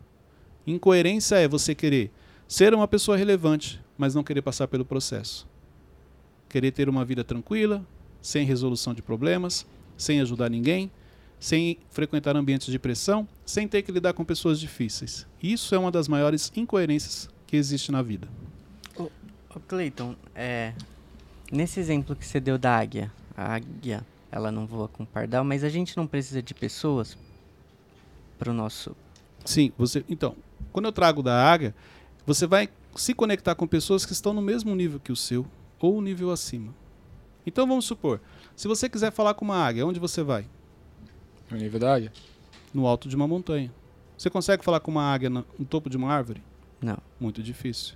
Incoerência 0.67 1.37
é 1.37 1.49
você 1.49 1.75
querer 1.75 2.11
ser 2.47 2.73
uma 2.73 2.89
pessoa 2.89 3.17
relevante, 3.17 3.83
mas 3.99 4.15
não 4.15 4.23
querer 4.23 4.41
passar 4.41 4.69
pelo 4.69 4.85
processo. 4.85 5.47
Querer 6.55 6.71
ter 6.71 6.89
uma 6.89 7.05
vida 7.05 7.25
tranquila, 7.25 7.85
sem 8.23 8.47
resolução 8.47 8.95
de 8.95 9.03
problemas, 9.03 9.67
sem 9.97 10.21
ajudar 10.21 10.49
ninguém, 10.49 10.89
sem 11.41 11.79
frequentar 11.91 12.37
ambientes 12.37 12.69
de 12.69 12.79
pressão, 12.79 13.27
sem 13.45 13.67
ter 13.67 13.83
que 13.83 13.91
lidar 13.91 14.13
com 14.13 14.25
pessoas 14.25 14.61
difíceis. 14.61 15.27
Isso 15.43 15.75
é 15.75 15.79
uma 15.79 15.91
das 15.91 16.07
maiores 16.07 16.53
incoerências 16.55 17.29
que 17.45 17.57
existe 17.57 17.91
na 17.91 18.03
vida. 18.03 18.29
Ô, 18.97 19.11
Cleiton, 19.67 20.15
é, 20.33 20.73
nesse 21.51 21.81
exemplo 21.81 22.15
que 22.15 22.25
você 22.25 22.39
deu 22.39 22.57
da 22.57 22.79
águia, 22.79 23.11
a 23.37 23.53
águia 23.53 24.07
ela 24.31 24.53
não 24.53 24.65
voa 24.65 24.87
com 24.87 25.05
pardal, 25.05 25.43
mas 25.43 25.65
a 25.65 25.69
gente 25.69 25.97
não 25.97 26.07
precisa 26.07 26.41
de 26.41 26.55
pessoas 26.55 27.19
para 28.39 28.53
o 28.53 28.55
nosso. 28.55 28.95
Sim, 29.45 29.73
você. 29.77 30.05
Então, 30.09 30.37
quando 30.73 30.85
eu 30.85 30.93
trago 30.93 31.21
da 31.21 31.35
águia, 31.35 31.75
você 32.25 32.47
vai 32.47 32.69
se 32.95 33.13
conectar 33.13 33.57
com 33.57 33.67
pessoas 33.67 34.07
que 34.07 34.13
estão 34.13 34.33
no 34.33 34.41
mesmo 34.41 34.73
nível 34.77 35.01
que 35.01 35.11
o 35.11 35.17
seu 35.17 35.45
ou 35.85 35.99
um 35.99 36.01
nível 36.03 36.31
acima. 36.31 36.75
Então 37.47 37.67
vamos 37.67 37.85
supor, 37.85 38.21
se 38.57 38.67
você 38.67 38.89
quiser 38.89 39.13
falar 39.13 39.35
com 39.35 39.45
uma 39.45 39.57
águia, 39.57 39.87
onde 39.87 40.01
você 40.01 40.23
vai? 40.23 40.47
No 41.51 41.57
nível 41.59 41.79
da 41.79 41.95
águia? 41.95 42.13
No 42.73 42.87
alto 42.87 43.09
de 43.09 43.15
uma 43.17 43.29
montanha. 43.29 43.71
Você 44.17 44.31
consegue 44.31 44.65
falar 44.65 44.81
com 44.81 44.91
uma 44.91 45.03
águia 45.03 45.29
no, 45.29 45.45
no 45.59 45.65
topo 45.65 45.91
de 45.91 45.97
uma 45.97 46.11
árvore? 46.13 46.43
Não. 46.81 46.97
Muito 47.21 47.43
difícil. 47.43 47.95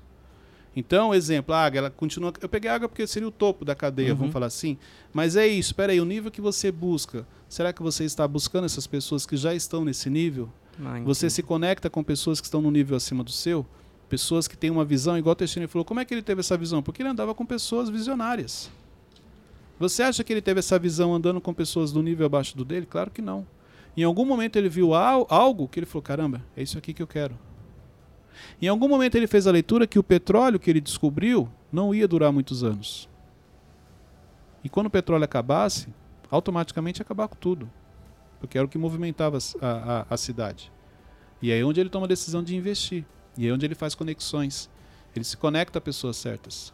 Então, 0.77 1.15
exemplo, 1.15 1.55
a 1.55 1.65
águia, 1.65 1.79
ela 1.79 1.91
continua. 1.91 2.33
Eu 2.41 2.49
peguei 2.49 2.71
a 2.71 2.75
água 2.75 2.89
porque 2.89 3.07
seria 3.07 3.27
o 3.27 3.33
topo 3.33 3.65
da 3.65 3.75
cadeia, 3.75 4.13
Uhum. 4.13 4.19
vamos 4.19 4.33
falar 4.33 4.47
assim. 4.47 4.77
Mas 5.13 5.35
é 5.35 5.47
isso, 5.47 5.71
espera 5.71 5.93
aí, 5.93 6.01
o 6.01 6.05
nível 6.05 6.31
que 6.31 6.41
você 6.41 6.71
busca. 6.71 7.27
Será 7.49 7.73
que 7.73 7.83
você 7.83 8.05
está 8.05 8.29
buscando 8.29 8.65
essas 8.67 8.87
pessoas 8.87 9.25
que 9.27 9.37
já 9.37 9.55
estão 9.55 9.85
nesse 9.85 10.09
nível? 10.11 10.49
Ah, 10.85 11.01
Você 11.05 11.29
se 11.31 11.43
conecta 11.43 11.91
com 11.91 12.05
pessoas 12.05 12.41
que 12.41 12.47
estão 12.47 12.61
no 12.63 12.71
nível 12.71 12.97
acima 12.97 13.25
do 13.25 13.33
seu? 13.33 13.67
Pessoas 14.09 14.49
que 14.49 14.57
têm 14.57 14.71
uma 14.71 14.85
visão, 14.85 15.19
igual 15.19 15.33
o 15.33 15.37
Teixeira 15.37 15.69
falou. 15.69 15.85
Como 15.85 16.01
é 16.01 16.05
que 16.05 16.15
ele 16.15 16.23
teve 16.23 16.41
essa 16.41 16.57
visão? 16.57 16.83
Porque 16.83 17.03
ele 17.03 17.09
andava 17.11 17.35
com 17.35 17.45
pessoas 17.45 17.91
visionárias. 17.91 18.71
Você 19.79 20.03
acha 20.03 20.25
que 20.25 20.33
ele 20.33 20.41
teve 20.43 20.59
essa 20.61 20.79
visão 20.79 21.15
andando 21.15 21.41
com 21.41 21.53
pessoas 21.53 21.93
do 21.93 22.03
nível 22.03 22.27
abaixo 22.27 22.57
do 22.57 22.65
dele? 22.65 22.87
Claro 22.87 23.11
que 23.11 23.21
não. 23.23 23.47
Em 23.97 24.03
algum 24.05 24.25
momento 24.25 24.57
ele 24.57 24.69
viu 24.69 24.95
al- 24.95 25.27
algo 25.29 25.69
que 25.69 25.79
ele 25.79 25.87
falou: 25.87 26.03
caramba, 26.03 26.43
é 26.57 26.63
isso 26.63 26.79
aqui 26.79 26.95
que 26.95 27.03
eu 27.03 27.07
quero. 27.07 27.39
Em 28.63 28.69
algum 28.69 28.89
momento 28.89 29.15
ele 29.17 29.27
fez 29.27 29.47
a 29.47 29.51
leitura 29.51 29.87
que 29.87 29.99
o 29.99 30.03
petróleo 30.03 30.59
que 30.59 30.71
ele 30.71 30.81
descobriu 30.81 31.49
não 31.73 31.95
ia 31.95 32.09
durar 32.09 32.33
muitos 32.33 32.65
anos. 32.65 33.09
E 34.65 34.69
quando 34.69 34.87
o 34.87 34.91
petróleo 34.91 35.25
acabasse, 35.25 35.89
automaticamente 36.31 37.01
ia 37.01 37.03
acabar 37.03 37.29
com 37.29 37.37
tudo. 37.37 37.71
Porque 38.41 38.57
era 38.57 38.65
o 38.67 38.71
que 38.71 38.79
movimentava 38.79 39.39
a, 39.61 39.67
a- 40.01 40.07
a 40.11 40.17
cidade. 40.17 40.73
E 41.43 41.53
aí 41.53 41.61
é 41.61 41.65
onde 41.65 41.81
ele 41.81 41.91
toma 41.91 42.07
a 42.07 42.09
decisão 42.09 42.43
de 42.43 42.57
investir. 42.57 43.05
E 43.39 43.47
é 43.47 43.53
onde 43.53 43.65
ele 43.65 43.77
faz 43.77 43.95
conexões. 43.95 44.69
Ele 45.15 45.25
se 45.25 45.37
conecta 45.37 45.79
a 45.79 45.81
pessoas 45.81 46.17
certas. 46.17 46.73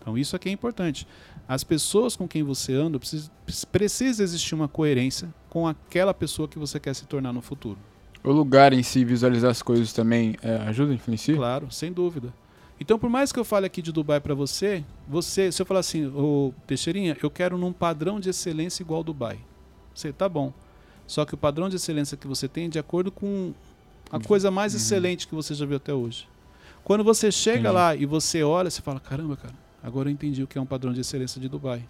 Então 0.00 0.16
isso 0.16 0.34
aqui 0.34 0.48
é 0.48 0.52
importante. 0.52 1.06
As 1.46 1.62
pessoas 1.62 2.16
com 2.16 2.26
quem 2.26 2.42
você 2.42 2.72
anda, 2.72 2.98
precisa, 2.98 3.30
precisa 3.70 4.22
existir 4.22 4.54
uma 4.54 4.66
coerência 4.66 5.32
com 5.50 5.68
aquela 5.68 6.14
pessoa 6.14 6.48
que 6.48 6.58
você 6.58 6.80
quer 6.80 6.94
se 6.94 7.04
tornar 7.06 7.32
no 7.32 7.42
futuro. 7.42 7.78
O 8.24 8.32
lugar 8.32 8.72
em 8.72 8.82
si, 8.82 9.04
visualizar 9.04 9.50
as 9.50 9.62
coisas 9.62 9.92
também 9.92 10.36
é, 10.42 10.56
ajuda, 10.56 10.94
influencia? 10.94 11.36
Claro, 11.36 11.70
sem 11.70 11.92
dúvida. 11.92 12.32
Então, 12.80 12.98
por 12.98 13.10
mais 13.10 13.32
que 13.32 13.38
eu 13.38 13.44
fale 13.44 13.66
aqui 13.66 13.82
de 13.82 13.92
Dubai 13.92 14.20
para 14.20 14.34
você, 14.34 14.84
você, 15.06 15.50
se 15.50 15.60
eu 15.60 15.66
falar 15.66 15.80
assim, 15.80 16.06
ô 16.06 16.54
Teixeirinha, 16.66 17.16
eu 17.22 17.30
quero 17.30 17.58
num 17.58 17.72
padrão 17.72 18.20
de 18.20 18.30
excelência 18.30 18.82
igual 18.82 19.02
Dubai. 19.02 19.38
Você 19.94 20.12
tá 20.12 20.28
bom. 20.28 20.52
Só 21.06 21.24
que 21.24 21.34
o 21.34 21.36
padrão 21.36 21.68
de 21.68 21.76
excelência 21.76 22.16
que 22.16 22.26
você 22.26 22.46
tem 22.46 22.66
é 22.66 22.68
de 22.68 22.78
acordo 22.78 23.10
com 23.10 23.52
a 24.10 24.20
coisa 24.20 24.50
mais 24.50 24.74
excelente 24.74 25.26
que 25.28 25.34
você 25.34 25.54
já 25.54 25.66
viu 25.66 25.76
até 25.76 25.92
hoje. 25.92 26.28
Quando 26.84 27.04
você 27.04 27.30
chega 27.30 27.58
Entendi. 27.58 27.74
lá 27.74 27.94
e 27.94 28.06
você 28.06 28.42
olha, 28.42 28.70
você 28.70 28.80
fala: 28.80 28.98
caramba, 29.00 29.36
cara, 29.36 29.54
agora 29.82 30.08
eu 30.08 30.12
entendi 30.12 30.42
o 30.42 30.46
que 30.46 30.56
é 30.56 30.60
um 30.60 30.66
padrão 30.66 30.92
de 30.92 31.00
excelência 31.00 31.40
de 31.40 31.48
Dubai. 31.48 31.86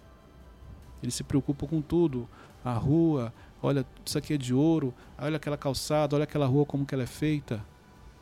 Ele 1.01 1.11
se 1.11 1.23
preocupa 1.23 1.65
com 1.65 1.81
tudo. 1.81 2.27
A 2.63 2.73
rua, 2.73 3.33
olha, 3.61 3.85
isso 4.05 4.17
aqui 4.17 4.33
é 4.33 4.37
de 4.37 4.53
ouro. 4.53 4.93
Olha 5.17 5.37
aquela 5.37 5.57
calçada, 5.57 6.15
olha 6.15 6.23
aquela 6.23 6.45
rua 6.45 6.65
como 6.65 6.85
que 6.85 6.93
ela 6.93 7.03
é 7.03 7.07
feita. 7.07 7.63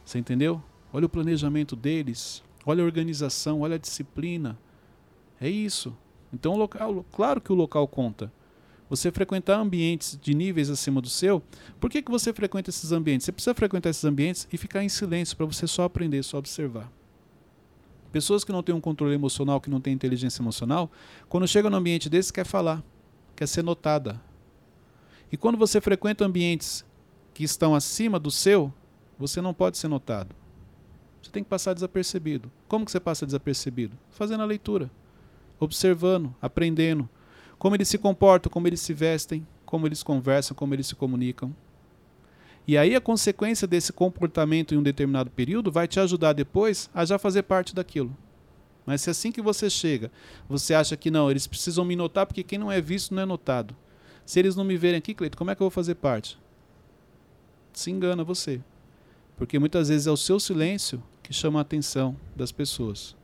Você 0.06 0.20
entendeu? 0.20 0.62
Olha 0.94 1.06
o 1.06 1.10
planejamento 1.10 1.76
deles, 1.76 2.44
olha 2.66 2.84
a 2.84 2.86
organização, 2.86 3.62
olha 3.62 3.76
a 3.76 3.80
disciplina. 3.80 4.58
É 5.42 5.50
isso. 5.50 5.96
Então, 6.32 6.54
o 6.54 6.58
local, 6.58 7.06
claro 7.12 7.42
que 7.42 7.52
o 7.52 7.56
local 7.56 7.88
conta. 7.88 8.32
Você 8.90 9.12
frequentar 9.12 9.60
ambientes 9.60 10.18
de 10.22 10.34
níveis 10.34 10.70
acima 10.70 11.02
do 11.02 11.10
seu, 11.10 11.44
por 11.80 11.90
que, 11.90 12.02
que 12.02 12.10
você 12.10 12.32
frequenta 12.32 12.70
esses 12.70 12.92
ambientes? 12.92 13.26
Você 13.26 13.32
precisa 13.32 13.54
frequentar 13.54 13.90
esses 13.90 14.06
ambientes 14.06 14.48
e 14.52 14.58
ficar 14.58 14.84
em 14.84 14.90
silêncio 14.90 15.36
para 15.36 15.46
você 15.46 15.68
só 15.68 15.84
aprender, 15.84 16.24
só 16.24 16.38
observar. 16.38 16.90
Pessoas 18.12 18.44
que 18.44 18.52
não 18.52 18.64
têm 18.64 18.74
um 18.74 18.82
controle 18.82 19.14
emocional, 19.14 19.60
que 19.60 19.70
não 19.70 19.82
têm 19.82 19.94
inteligência 19.94 20.42
emocional, 20.42 20.90
quando 21.28 21.48
chega 21.48 21.70
num 21.70 21.78
ambiente 21.78 22.10
desse, 22.10 22.32
quer 22.32 22.46
falar, 22.46 22.82
quer 23.36 23.48
ser 23.48 23.64
notada. 23.64 24.22
E 25.32 25.36
quando 25.36 25.58
você 25.58 25.82
frequenta 25.82 26.26
ambientes 26.26 26.86
que 27.34 27.44
estão 27.44 27.76
acima 27.76 28.18
do 28.18 28.32
seu, 28.32 28.74
você 29.20 29.42
não 29.42 29.54
pode 29.54 29.78
ser 29.78 29.90
notado. 29.90 30.34
Você 31.22 31.30
tem 31.30 31.44
que 31.44 31.50
passar 31.50 31.74
desapercebido. 31.74 32.50
Como 32.68 32.86
que 32.86 32.92
você 32.92 33.00
passa 33.00 33.26
desapercebido? 33.26 33.98
Fazendo 34.10 34.44
a 34.44 34.46
leitura, 34.46 34.90
observando, 35.60 36.34
aprendendo. 36.42 37.10
Como 37.58 37.76
eles 37.76 37.88
se 37.88 37.98
comportam, 37.98 38.52
como 38.52 38.68
eles 38.68 38.82
se 38.82 38.94
vestem, 38.94 39.46
como 39.66 39.88
eles 39.88 40.04
conversam, 40.04 40.56
como 40.56 40.74
eles 40.74 40.88
se 40.88 40.96
comunicam. 40.96 41.54
E 42.68 42.78
aí 42.78 42.96
a 42.96 43.02
consequência 43.02 43.68
desse 43.68 43.94
comportamento 43.94 44.74
em 44.74 44.78
um 44.78 44.84
determinado 44.84 45.32
período 45.32 45.72
vai 45.72 45.88
te 45.88 46.00
ajudar 46.00 46.34
depois 46.34 46.90
a 46.94 47.06
já 47.06 47.18
fazer 47.18 47.44
parte 47.44 47.74
daquilo. 47.74 48.16
Mas 48.86 49.02
se 49.02 49.10
assim 49.10 49.32
que 49.32 49.42
você 49.42 49.70
chega, 49.70 50.12
você 50.48 50.74
acha 50.74 50.96
que 50.96 51.12
não, 51.12 51.32
eles 51.32 51.48
precisam 51.48 51.84
me 51.84 51.96
notar 51.96 52.26
porque 52.26 52.44
quem 52.44 52.60
não 52.60 52.72
é 52.72 52.80
visto 52.80 53.14
não 53.14 53.24
é 53.24 53.26
notado. 53.26 53.76
Se 54.26 54.40
eles 54.40 54.56
não 54.56 54.64
me 54.64 54.78
verem 54.78 54.98
aqui, 54.98 55.14
Cleito, 55.14 55.38
como 55.38 55.50
é 55.50 55.56
que 55.56 55.62
eu 55.62 55.66
vou 55.66 55.72
fazer 55.72 55.96
parte? 55.96 56.38
Se 57.74 57.90
engana 57.90 58.24
você. 58.24 58.62
Porque 59.38 59.60
muitas 59.60 59.90
vezes 59.90 60.08
é 60.08 60.12
o 60.12 60.18
seu 60.18 60.40
silêncio 60.40 61.02
que 61.24 61.34
chama 61.34 61.60
a 61.60 61.62
atenção 61.62 62.16
das 62.36 62.52
pessoas. 62.52 63.16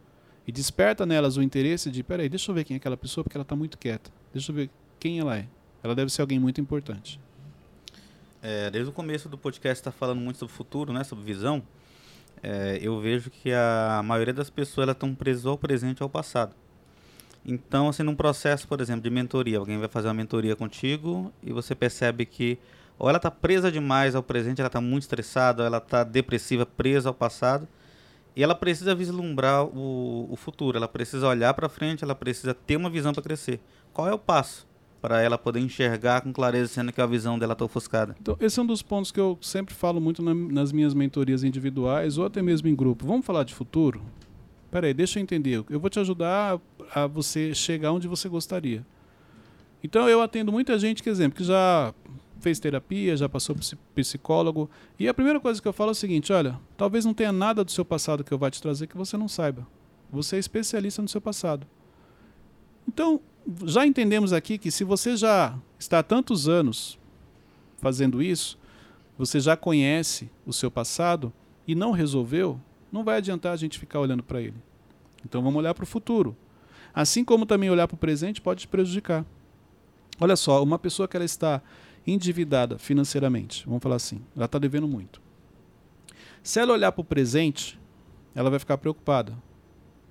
E 0.48 0.52
desperta 0.52 1.06
nelas 1.06 1.38
o 1.38 1.42
interesse 1.42 1.90
de, 1.90 2.04
peraí, 2.04 2.30
deixa 2.30 2.52
eu 2.52 2.56
ver 2.56 2.64
quem 2.64 2.76
é 2.76 2.78
aquela 2.78 2.98
pessoa, 2.98 3.24
porque 3.24 3.36
ela 3.36 3.44
está 3.44 3.56
muito 3.56 3.78
quieta. 3.78 4.12
Deixa 4.34 4.52
eu 4.52 4.56
ver 4.56 4.70
quem 5.00 5.20
ela 5.20 5.38
é. 5.38 5.48
Ela 5.84 5.94
deve 5.94 6.12
ser 6.12 6.22
alguém 6.22 6.40
muito 6.40 6.60
importante. 6.60 7.20
É, 8.42 8.70
desde 8.70 8.90
o 8.90 8.94
começo 8.94 9.30
do 9.30 9.38
podcast 9.38 9.80
está 9.80 9.92
falando 9.92 10.20
muito 10.20 10.40
sobre 10.40 10.54
futuro, 10.54 10.92
né, 10.92 11.04
sobre 11.04 11.24
visão. 11.24 11.64
É, 12.42 12.78
eu 12.82 13.00
vejo 13.00 13.30
que 13.30 13.54
a 13.54 14.02
maioria 14.04 14.34
das 14.34 14.50
pessoas 14.50 14.90
estão 14.90 15.16
presas 15.16 15.46
ao 15.46 15.58
presente 15.58 16.00
e 16.00 16.04
ao 16.04 16.10
passado. 16.10 16.54
Então, 17.46 17.90
assim, 17.90 18.04
num 18.04 18.16
processo, 18.16 18.68
por 18.68 18.82
exemplo, 18.82 19.02
de 19.02 19.10
mentoria, 19.10 19.58
alguém 19.58 19.78
vai 19.78 19.88
fazer 19.88 20.08
uma 20.08 20.14
mentoria 20.14 20.56
contigo 20.56 21.32
e 21.42 21.54
você 21.54 21.76
percebe 21.76 22.26
que 22.26 22.58
ou 22.98 23.10
ela 23.10 23.18
está 23.18 23.32
presa 23.32 23.72
demais 23.72 24.16
ao 24.16 24.24
presente, 24.24 24.62
ela 24.62 24.68
está 24.68 24.80
muito 24.80 25.04
estressada, 25.04 25.64
ou 25.64 25.68
ela 25.68 25.78
está 25.78 26.04
depressiva, 26.04 26.66
presa 26.66 27.10
ao 27.10 27.14
passado, 27.14 27.68
e 28.36 28.44
ela 28.44 28.56
precisa 28.56 28.96
vislumbrar 28.96 29.66
o, 29.66 30.32
o 30.32 30.36
futuro, 30.36 30.78
ela 30.78 30.88
precisa 30.88 31.28
olhar 31.28 31.54
para 31.54 31.68
frente, 31.70 32.04
ela 32.04 32.16
precisa 32.16 32.54
ter 32.54 32.76
uma 32.76 32.90
visão 32.90 33.14
para 33.14 33.24
crescer. 33.24 33.60
Qual 33.94 34.08
é 34.08 34.14
o 34.14 34.18
passo 34.20 34.68
para 35.02 35.22
ela 35.22 35.38
poder 35.38 35.60
enxergar 35.60 36.22
com 36.22 36.32
clareza, 36.32 36.72
sendo 36.74 36.92
que 36.92 37.02
a 37.02 37.06
visão 37.06 37.38
dela 37.38 37.54
está 37.54 37.66
ofuscada? 37.66 38.16
Então, 38.22 38.36
esse 38.40 38.60
é 38.60 38.64
um 38.64 38.66
dos 38.66 38.82
pontos 38.82 39.12
que 39.12 39.20
eu 39.20 39.38
sempre 39.42 39.74
falo 39.74 40.00
muito 40.02 40.22
na- 40.24 40.34
nas 40.34 40.72
minhas 40.72 40.94
mentorias 40.94 41.44
individuais 41.44 42.18
ou 42.18 42.26
até 42.26 42.42
mesmo 42.42 42.68
em 42.68 42.76
grupo. 42.76 43.06
Vamos 43.06 43.26
falar 43.26 43.44
de 43.44 43.54
futuro? 43.54 44.02
Peraí, 44.72 44.94
deixa 44.94 45.20
eu 45.20 45.24
entender. 45.24 45.64
Eu 45.70 45.80
vou 45.80 45.90
te 45.90 46.00
ajudar 46.00 46.60
a 46.96 47.06
você 47.06 47.54
chegar 47.54 47.92
onde 47.92 48.08
você 48.08 48.28
gostaria. 48.28 48.84
Então, 49.84 50.08
eu 50.10 50.22
atendo 50.22 50.52
muita 50.52 50.80
gente, 50.80 51.04
que 51.04 51.10
exemplo, 51.10 51.38
que 51.38 51.44
já 51.44 51.94
fez 52.40 52.60
terapia, 52.60 53.16
já 53.16 53.28
passou 53.30 53.54
por 53.56 53.62
psi- 53.62 53.78
psicólogo. 53.94 54.70
E 54.98 55.08
a 55.08 55.14
primeira 55.14 55.40
coisa 55.40 55.62
que 55.62 55.68
eu 55.68 55.74
falo 55.74 55.90
é 55.90 55.92
o 55.92 55.96
seguinte: 55.96 56.32
olha, 56.34 56.58
talvez 56.78 57.04
não 57.06 57.14
tenha 57.14 57.32
nada 57.34 57.64
do 57.64 57.72
seu 57.72 57.84
passado 57.86 58.24
que 58.24 58.32
eu 58.34 58.38
vá 58.38 58.50
te 58.50 58.62
trazer 58.62 58.88
que 58.88 58.98
você 58.98 59.16
não 59.18 59.28
saiba. 59.28 59.68
Você 60.12 60.38
é 60.38 60.40
especialista 60.40 61.02
no 61.02 61.08
seu 61.08 61.20
passado. 61.22 61.68
Então, 62.88 63.20
já 63.66 63.86
entendemos 63.86 64.34
aqui 64.34 64.58
que 64.58 64.72
se 64.72 64.84
você 64.84 65.18
já 65.18 65.58
está 65.78 66.00
há 66.00 66.04
tantos 66.04 66.48
anos 66.48 66.98
fazendo 67.78 68.22
isso, 68.22 68.58
você 69.18 69.40
já 69.40 69.56
conhece 69.56 70.30
o 70.46 70.54
seu 70.54 70.72
passado 70.72 71.32
e 71.68 71.76
não 71.76 71.92
resolveu, 71.92 72.60
não 72.92 73.04
vai 73.04 73.18
adiantar 73.18 73.54
a 73.54 73.58
gente 73.58 73.80
ficar 73.80 74.00
olhando 74.00 74.24
para 74.24 74.42
ele. 74.42 74.56
Então 75.26 75.42
vamos 75.42 75.60
olhar 75.60 75.74
para 75.74 75.84
o 75.84 75.88
futuro. 75.88 76.36
Assim 76.94 77.24
como 77.24 77.46
também 77.46 77.70
olhar 77.70 77.88
para 77.88 77.96
o 77.96 77.98
presente 77.98 78.42
pode 78.42 78.62
te 78.62 78.68
prejudicar. 78.68 79.26
Olha 80.20 80.36
só, 80.36 80.62
uma 80.62 80.78
pessoa 80.78 81.08
que 81.08 81.18
ela 81.18 81.26
está 81.26 81.62
endividada 82.06 82.78
financeiramente, 82.78 83.66
vamos 83.66 83.82
falar 83.82 83.96
assim, 83.96 84.22
ela 84.36 84.46
está 84.46 84.60
devendo 84.60 84.88
muito. 84.88 85.22
Se 86.44 86.60
ela 86.60 86.74
olhar 86.74 86.92
para 86.92 87.02
o 87.02 87.06
presente, 87.06 87.80
ela 88.36 88.50
vai 88.50 88.60
ficar 88.60 88.78
preocupada. 88.78 89.32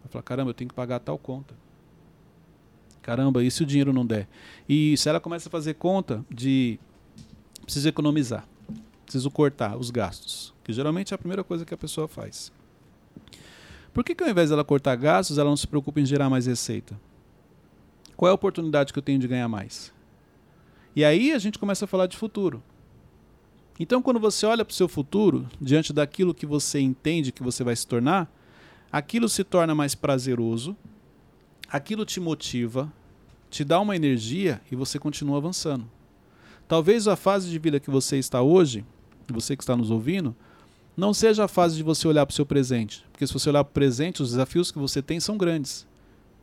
Vai 0.02 0.10
falar: 0.10 0.22
caramba, 0.22 0.50
eu 0.50 0.54
tenho 0.54 0.68
que 0.68 0.74
pagar 0.74 0.98
tal 0.98 1.18
conta. 1.18 1.54
Caramba, 3.02 3.42
e 3.42 3.50
se 3.50 3.62
o 3.62 3.66
dinheiro 3.66 3.92
não 3.92 4.06
der? 4.06 4.28
E 4.68 4.96
se 4.96 5.08
ela 5.08 5.18
começa 5.18 5.48
a 5.48 5.52
fazer 5.52 5.74
conta 5.74 6.24
de 6.30 6.78
preciso 7.62 7.88
economizar, 7.88 8.46
preciso 9.04 9.30
cortar 9.30 9.76
os 9.76 9.90
gastos, 9.90 10.54
que 10.62 10.72
geralmente 10.72 11.12
é 11.12 11.16
a 11.16 11.18
primeira 11.18 11.42
coisa 11.42 11.64
que 11.64 11.74
a 11.74 11.76
pessoa 11.76 12.06
faz. 12.06 12.52
Por 13.92 14.04
que, 14.04 14.14
que 14.14 14.22
ao 14.22 14.30
invés 14.30 14.50
dela 14.50 14.64
cortar 14.64 14.96
gastos, 14.96 15.36
ela 15.36 15.50
não 15.50 15.56
se 15.56 15.66
preocupa 15.66 16.00
em 16.00 16.06
gerar 16.06 16.30
mais 16.30 16.46
receita? 16.46 16.98
Qual 18.16 18.28
é 18.28 18.30
a 18.30 18.34
oportunidade 18.34 18.92
que 18.92 18.98
eu 18.98 19.02
tenho 19.02 19.18
de 19.18 19.28
ganhar 19.28 19.48
mais? 19.48 19.92
E 20.94 21.04
aí 21.04 21.32
a 21.32 21.38
gente 21.38 21.58
começa 21.58 21.84
a 21.84 21.88
falar 21.88 22.06
de 22.06 22.16
futuro. 22.16 22.62
Então, 23.80 24.00
quando 24.00 24.20
você 24.20 24.46
olha 24.46 24.64
para 24.64 24.72
o 24.72 24.74
seu 24.76 24.88
futuro, 24.88 25.48
diante 25.60 25.92
daquilo 25.92 26.32
que 26.32 26.46
você 26.46 26.78
entende 26.78 27.32
que 27.32 27.42
você 27.42 27.64
vai 27.64 27.74
se 27.74 27.86
tornar, 27.86 28.32
aquilo 28.92 29.28
se 29.28 29.42
torna 29.42 29.74
mais 29.74 29.94
prazeroso, 29.94 30.76
aquilo 31.72 32.04
te 32.04 32.20
motiva, 32.20 32.92
te 33.48 33.64
dá 33.64 33.80
uma 33.80 33.96
energia 33.96 34.60
e 34.70 34.76
você 34.76 34.98
continua 34.98 35.38
avançando. 35.38 35.90
Talvez 36.68 37.08
a 37.08 37.16
fase 37.16 37.48
de 37.48 37.58
vida 37.58 37.80
que 37.80 37.90
você 37.90 38.18
está 38.18 38.42
hoje, 38.42 38.84
você 39.26 39.56
que 39.56 39.62
está 39.62 39.74
nos 39.74 39.90
ouvindo, 39.90 40.36
não 40.94 41.14
seja 41.14 41.44
a 41.44 41.48
fase 41.48 41.76
de 41.76 41.82
você 41.82 42.06
olhar 42.06 42.26
para 42.26 42.32
o 42.32 42.36
seu 42.36 42.44
presente. 42.44 43.02
Porque 43.10 43.26
se 43.26 43.32
você 43.32 43.48
olhar 43.48 43.64
para 43.64 43.70
o 43.70 43.74
presente, 43.74 44.22
os 44.22 44.30
desafios 44.30 44.70
que 44.70 44.78
você 44.78 45.00
tem 45.00 45.18
são 45.18 45.38
grandes. 45.38 45.86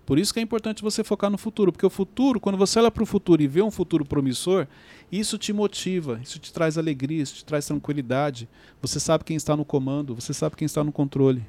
Por 0.03 0.17
isso 0.17 0.33
que 0.33 0.39
é 0.39 0.43
importante 0.43 0.81
você 0.81 1.03
focar 1.03 1.29
no 1.29 1.37
futuro. 1.37 1.71
Porque 1.71 1.85
o 1.85 1.89
futuro, 1.89 2.39
quando 2.39 2.57
você 2.57 2.79
olha 2.79 2.89
para 2.89 3.03
o 3.03 3.05
futuro 3.05 3.43
e 3.43 3.47
vê 3.47 3.61
um 3.61 3.69
futuro 3.69 4.03
promissor, 4.03 4.65
isso 5.11 5.37
te 5.37 5.53
motiva, 5.53 6.19
isso 6.23 6.39
te 6.39 6.51
traz 6.51 6.79
alegria, 6.79 7.21
isso 7.21 7.35
te 7.35 7.45
traz 7.45 7.67
tranquilidade. 7.67 8.49
Você 8.81 8.99
sabe 8.99 9.23
quem 9.23 9.37
está 9.37 9.55
no 9.55 9.63
comando, 9.63 10.15
você 10.15 10.33
sabe 10.33 10.55
quem 10.55 10.65
está 10.65 10.83
no 10.83 10.91
controle. 10.91 11.45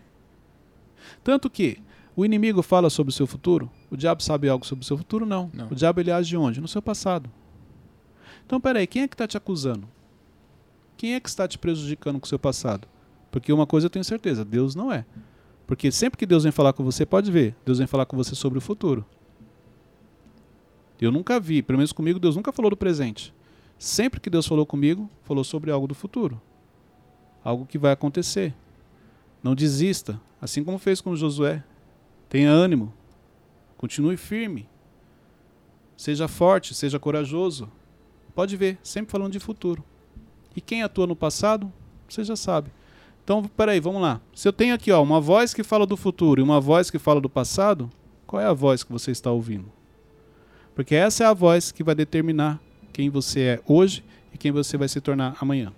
Tanto 1.24 1.48
que 1.48 1.78
o 2.20 2.24
inimigo 2.24 2.60
fala 2.60 2.90
sobre 2.90 3.10
o 3.10 3.14
seu 3.14 3.26
futuro, 3.26 3.70
o 3.90 3.96
diabo 3.96 4.22
sabe 4.22 4.46
algo 4.46 4.66
sobre 4.66 4.82
o 4.82 4.86
seu 4.86 4.98
futuro? 4.98 5.24
Não. 5.24 5.50
Não. 5.54 5.68
O 5.68 5.74
diabo 5.74 6.00
ele 6.00 6.12
age 6.12 6.36
onde? 6.36 6.60
No 6.60 6.68
seu 6.68 6.82
passado. 6.82 7.30
Então, 8.44 8.60
peraí, 8.60 8.86
quem 8.86 9.02
é 9.02 9.08
que 9.08 9.14
está 9.14 9.26
te 9.26 9.38
acusando? 9.38 9.88
Quem 10.98 11.14
é 11.14 11.20
que 11.20 11.28
está 11.30 11.48
te 11.48 11.56
prejudicando 11.56 12.20
com 12.20 12.26
o 12.26 12.28
seu 12.28 12.38
passado? 12.38 12.86
Porque 13.30 13.50
uma 13.50 13.66
coisa 13.66 13.86
eu 13.86 13.90
tenho 13.90 14.04
certeza, 14.04 14.44
Deus 14.44 14.74
não 14.74 14.92
é. 14.92 15.06
Porque 15.66 15.90
sempre 15.90 16.18
que 16.18 16.26
Deus 16.26 16.42
vem 16.42 16.52
falar 16.52 16.74
com 16.74 16.84
você, 16.84 17.06
pode 17.06 17.30
ver, 17.30 17.54
Deus 17.64 17.78
vem 17.78 17.86
falar 17.86 18.04
com 18.04 18.16
você 18.16 18.34
sobre 18.34 18.58
o 18.58 18.60
futuro. 18.60 19.06
Eu 21.00 21.10
nunca 21.10 21.40
vi, 21.40 21.62
pelo 21.62 21.78
menos 21.78 21.92
comigo, 21.92 22.18
Deus 22.18 22.36
nunca 22.36 22.52
falou 22.52 22.70
do 22.70 22.76
presente. 22.76 23.32
Sempre 23.78 24.20
que 24.20 24.28
Deus 24.28 24.46
falou 24.46 24.66
comigo, 24.66 25.08
falou 25.22 25.42
sobre 25.42 25.70
algo 25.70 25.86
do 25.86 25.94
futuro. 25.94 26.38
Algo 27.42 27.64
que 27.64 27.78
vai 27.78 27.92
acontecer. 27.92 28.54
Não 29.42 29.54
desista, 29.54 30.20
assim 30.38 30.62
como 30.62 30.76
fez 30.76 31.00
com 31.00 31.16
Josué. 31.16 31.64
Tenha 32.30 32.50
ânimo. 32.50 32.94
Continue 33.76 34.16
firme. 34.16 34.68
Seja 35.96 36.28
forte, 36.28 36.72
seja 36.74 36.98
corajoso. 36.98 37.68
Pode 38.34 38.56
ver, 38.56 38.78
sempre 38.82 39.10
falando 39.10 39.32
de 39.32 39.40
futuro. 39.40 39.84
E 40.54 40.60
quem 40.60 40.82
atua 40.82 41.08
no 41.08 41.16
passado, 41.16 41.70
você 42.08 42.22
já 42.24 42.36
sabe. 42.36 42.70
Então, 43.24 43.42
peraí, 43.44 43.80
vamos 43.80 44.00
lá. 44.00 44.20
Se 44.32 44.46
eu 44.46 44.52
tenho 44.52 44.74
aqui 44.74 44.92
ó, 44.92 45.02
uma 45.02 45.20
voz 45.20 45.52
que 45.52 45.64
fala 45.64 45.84
do 45.84 45.96
futuro 45.96 46.40
e 46.40 46.44
uma 46.44 46.60
voz 46.60 46.88
que 46.88 46.98
fala 46.98 47.20
do 47.20 47.28
passado, 47.28 47.90
qual 48.26 48.40
é 48.40 48.46
a 48.46 48.52
voz 48.52 48.84
que 48.84 48.92
você 48.92 49.10
está 49.10 49.30
ouvindo? 49.32 49.70
Porque 50.74 50.94
essa 50.94 51.24
é 51.24 51.26
a 51.26 51.34
voz 51.34 51.72
que 51.72 51.82
vai 51.82 51.96
determinar 51.96 52.60
quem 52.92 53.10
você 53.10 53.40
é 53.40 53.60
hoje 53.66 54.04
e 54.32 54.38
quem 54.38 54.52
você 54.52 54.76
vai 54.76 54.88
se 54.88 55.00
tornar 55.00 55.36
amanhã. 55.40 55.72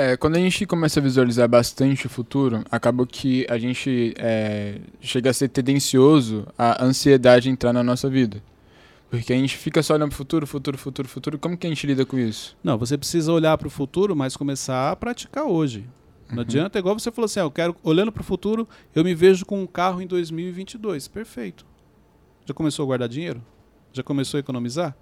É, 0.00 0.16
quando 0.16 0.36
a 0.36 0.38
gente 0.38 0.64
começa 0.64 1.00
a 1.00 1.02
visualizar 1.02 1.48
bastante 1.48 2.06
o 2.06 2.08
futuro, 2.08 2.62
acaba 2.70 3.04
que 3.04 3.44
a 3.50 3.58
gente 3.58 4.14
é, 4.16 4.78
chega 5.00 5.28
a 5.28 5.32
ser 5.32 5.48
tendencioso 5.48 6.46
a 6.56 6.84
ansiedade 6.84 7.50
entrar 7.50 7.72
na 7.72 7.82
nossa 7.82 8.08
vida. 8.08 8.40
Porque 9.10 9.32
a 9.32 9.36
gente 9.36 9.56
fica 9.56 9.82
só 9.82 9.94
olhando 9.94 10.10
pro 10.10 10.18
futuro, 10.18 10.46
futuro, 10.46 10.78
futuro, 10.78 11.08
futuro. 11.08 11.36
Como 11.36 11.56
que 11.58 11.66
a 11.66 11.70
gente 11.70 11.84
lida 11.84 12.06
com 12.06 12.16
isso? 12.16 12.56
Não, 12.62 12.78
você 12.78 12.96
precisa 12.96 13.32
olhar 13.32 13.58
para 13.58 13.66
o 13.66 13.70
futuro, 13.72 14.14
mas 14.14 14.36
começar 14.36 14.92
a 14.92 14.94
praticar 14.94 15.46
hoje. 15.46 15.84
Não 16.28 16.36
Uhum. 16.36 16.40
adianta, 16.42 16.78
é 16.78 16.80
igual 16.80 16.96
você 16.96 17.10
falou 17.10 17.26
assim, 17.26 17.40
ah, 17.40 17.42
eu 17.42 17.50
quero, 17.50 17.74
olhando 17.82 18.12
para 18.12 18.20
o 18.20 18.24
futuro, 18.24 18.68
eu 18.94 19.02
me 19.02 19.16
vejo 19.16 19.44
com 19.44 19.60
um 19.60 19.66
carro 19.66 20.00
em 20.00 20.06
2022. 20.06 21.08
Perfeito. 21.08 21.66
Já 22.46 22.54
começou 22.54 22.84
a 22.84 22.86
guardar 22.86 23.08
dinheiro? 23.08 23.42
Já 23.92 24.04
começou 24.04 24.38
a 24.38 24.40
economizar? 24.40 24.94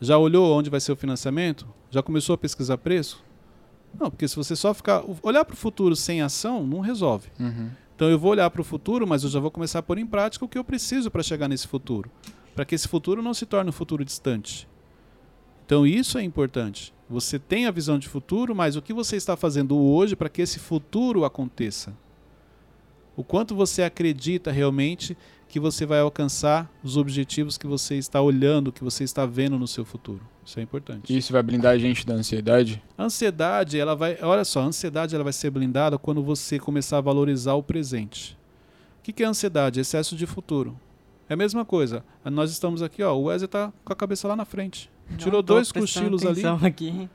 Já 0.00 0.18
olhou 0.18 0.58
onde 0.58 0.68
vai 0.68 0.80
ser 0.80 0.90
o 0.90 0.96
financiamento? 0.96 1.68
Já 1.88 2.02
começou 2.02 2.34
a 2.34 2.38
pesquisar 2.38 2.76
preço? 2.78 3.29
Não, 3.98 4.10
porque 4.10 4.26
se 4.28 4.36
você 4.36 4.54
só 4.54 4.72
ficar 4.72 5.02
olhar 5.22 5.44
para 5.44 5.54
o 5.54 5.56
futuro 5.56 5.96
sem 5.96 6.22
ação, 6.22 6.66
não 6.66 6.80
resolve. 6.80 7.28
Uhum. 7.38 7.70
Então 7.94 8.08
eu 8.08 8.18
vou 8.18 8.30
olhar 8.30 8.48
para 8.50 8.60
o 8.60 8.64
futuro, 8.64 9.06
mas 9.06 9.24
eu 9.24 9.30
já 9.30 9.40
vou 9.40 9.50
começar 9.50 9.80
a 9.80 9.82
pôr 9.82 9.98
em 9.98 10.06
prática 10.06 10.44
o 10.44 10.48
que 10.48 10.56
eu 10.56 10.64
preciso 10.64 11.10
para 11.10 11.22
chegar 11.22 11.48
nesse 11.48 11.68
futuro, 11.68 12.10
para 12.54 12.64
que 12.64 12.74
esse 12.74 12.88
futuro 12.88 13.20
não 13.20 13.34
se 13.34 13.44
torne 13.44 13.68
um 13.68 13.72
futuro 13.72 14.04
distante. 14.04 14.66
Então 15.66 15.86
isso 15.86 16.16
é 16.16 16.22
importante. 16.22 16.94
Você 17.08 17.38
tem 17.38 17.66
a 17.66 17.70
visão 17.70 17.98
de 17.98 18.08
futuro, 18.08 18.54
mas 18.54 18.76
o 18.76 18.82
que 18.82 18.92
você 18.92 19.16
está 19.16 19.36
fazendo 19.36 19.76
hoje 19.76 20.16
para 20.16 20.28
que 20.28 20.40
esse 20.40 20.58
futuro 20.58 21.24
aconteça? 21.24 21.92
O 23.16 23.22
quanto 23.22 23.54
você 23.54 23.82
acredita 23.82 24.50
realmente 24.50 25.16
que 25.48 25.60
você 25.60 25.84
vai 25.84 26.00
alcançar 26.00 26.72
os 26.82 26.96
objetivos 26.96 27.58
que 27.58 27.66
você 27.66 27.96
está 27.96 28.22
olhando, 28.22 28.72
que 28.72 28.82
você 28.82 29.04
está 29.04 29.26
vendo 29.26 29.58
no 29.58 29.66
seu 29.66 29.84
futuro? 29.84 30.22
Isso 30.50 30.58
é 30.58 30.62
importante. 30.64 31.16
Isso 31.16 31.32
vai 31.32 31.44
blindar 31.44 31.74
a 31.74 31.78
gente 31.78 32.04
da 32.04 32.14
ansiedade? 32.14 32.82
A 32.98 33.04
ansiedade, 33.04 33.78
ela 33.78 33.94
vai, 33.94 34.18
olha 34.20 34.44
só, 34.44 34.60
a 34.62 34.64
ansiedade 34.64 35.14
ela 35.14 35.22
vai 35.22 35.32
ser 35.32 35.48
blindada 35.48 35.96
quando 35.96 36.24
você 36.24 36.58
começar 36.58 36.98
a 36.98 37.00
valorizar 37.00 37.54
o 37.54 37.62
presente. 37.62 38.36
O 38.98 39.02
que, 39.04 39.12
que 39.12 39.22
é 39.22 39.26
ansiedade? 39.26 39.78
Excesso 39.78 40.16
de 40.16 40.26
futuro. 40.26 40.76
É 41.28 41.34
a 41.34 41.36
mesma 41.36 41.64
coisa. 41.64 42.04
Nós 42.24 42.50
estamos 42.50 42.82
aqui, 42.82 43.00
ó, 43.00 43.14
o 43.14 43.24
Wesley 43.26 43.44
está 43.46 43.72
com 43.84 43.92
a 43.92 43.96
cabeça 43.96 44.26
lá 44.26 44.34
na 44.34 44.44
frente. 44.44 44.90
Tirou 45.16 45.34
Não, 45.34 45.42
tô 45.44 45.54
dois 45.54 45.70
cochilos 45.70 46.26
ali. 46.26 46.42
Aqui. 46.66 47.08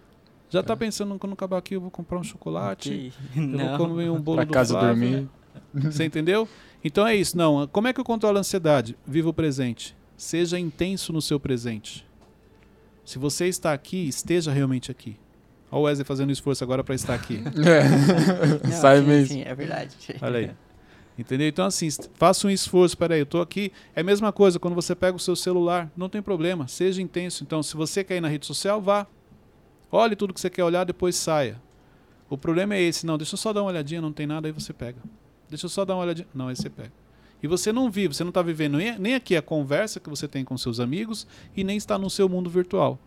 Já 0.50 0.62
está 0.62 0.78
pensando 0.78 1.20
quando 1.20 1.34
acabar 1.34 1.58
aqui 1.58 1.76
eu 1.76 1.82
vou 1.82 1.92
comprar 1.92 2.18
um 2.20 2.24
chocolate, 2.24 3.12
eu 3.36 3.42
Não. 3.42 3.78
vou 3.78 3.90
comer 3.90 4.10
um 4.12 4.22
bolo 4.22 4.38
Pra 4.38 4.46
do 4.46 4.54
casa 4.54 4.80
Flávio. 4.80 5.10
dormir? 5.10 5.30
Você 5.92 6.06
entendeu? 6.06 6.48
Então 6.82 7.06
é 7.06 7.14
isso. 7.14 7.38
Não, 7.38 7.68
como 7.68 7.90
é 7.90 7.92
que 7.92 8.00
eu 8.00 8.06
controlo 8.06 8.38
a 8.38 8.40
ansiedade? 8.40 8.96
Viva 9.06 9.28
o 9.28 9.34
presente. 9.34 9.94
Seja 10.16 10.58
intenso 10.58 11.12
no 11.12 11.22
seu 11.22 11.38
presente. 11.38 12.05
Se 13.06 13.20
você 13.20 13.48
está 13.48 13.72
aqui, 13.72 14.08
esteja 14.08 14.52
realmente 14.52 14.90
aqui. 14.90 15.18
Olha 15.72 15.80
o 15.80 15.84
Wesley 15.84 16.06
fazendo 16.06 16.32
esforço 16.32 16.64
agora 16.64 16.84
para 16.84 16.96
estar 16.96 17.14
aqui. 17.14 17.44
É. 17.66 18.68
Não, 18.68 18.72
Sai 18.72 19.00
sim, 19.00 19.06
mesmo. 19.06 19.36
Sim, 19.36 19.44
é 19.46 19.54
verdade. 19.54 19.96
Olha 20.22 20.40
aí. 20.40 20.52
Entendeu? 21.18 21.48
Então, 21.48 21.66
assim, 21.66 21.88
faça 22.16 22.48
um 22.48 22.50
esforço. 22.50 22.98
Peraí, 22.98 23.20
eu 23.20 23.26
tô 23.26 23.40
aqui. 23.40 23.72
É 23.96 24.02
a 24.02 24.04
mesma 24.04 24.34
coisa 24.34 24.60
quando 24.60 24.74
você 24.74 24.94
pega 24.94 25.16
o 25.16 25.20
seu 25.20 25.36
celular. 25.36 25.90
Não 25.96 26.10
tem 26.10 26.22
problema. 26.22 26.68
Seja 26.68 27.02
intenso. 27.02 27.44
Então, 27.44 27.64
se 27.64 27.76
você 27.78 28.04
quer 28.04 28.18
ir 28.18 28.22
na 28.22 28.28
rede 28.28 28.46
social, 28.46 28.82
vá. 28.82 29.08
Olhe 29.92 30.16
tudo 30.16 30.34
que 30.34 30.42
você 30.42 30.50
quer 30.50 30.64
olhar, 30.64 30.84
depois 30.84 31.16
saia. 31.16 31.62
O 32.30 32.38
problema 32.38 32.76
é 32.76 32.82
esse. 32.82 33.06
Não, 33.06 33.18
deixa 33.18 33.36
eu 33.36 33.38
só 33.38 33.54
dar 33.54 33.62
uma 33.62 33.70
olhadinha, 33.70 34.02
não 34.02 34.12
tem 34.12 34.28
nada, 34.28 34.48
aí 34.48 34.52
você 34.52 34.74
pega. 34.74 34.98
Deixa 35.50 35.66
eu 35.68 35.70
só 35.70 35.86
dar 35.86 35.96
uma 35.96 36.04
olhadinha. 36.04 36.28
Não, 36.34 36.48
aí 36.48 36.56
você 36.56 36.70
pega. 36.70 36.92
E 37.46 37.48
você 37.48 37.72
não 37.72 37.92
vive, 37.92 38.16
você 38.16 38.24
não 38.24 38.30
está 38.30 38.42
vivendo 38.42 38.76
nem- 38.98 39.14
aqui 39.14 39.36
a 39.36 39.42
conversa 39.42 40.00
que 40.00 40.10
você 40.10 40.28
tem 40.28 40.44
com 40.44 40.58
seus 40.58 40.80
amigos 40.80 41.28
e 41.56 41.64
nem 41.64 41.78
está 41.78 41.96
no 41.96 42.10
seu 42.10 42.28
mundo 42.28 42.50
virtual. 42.50 42.98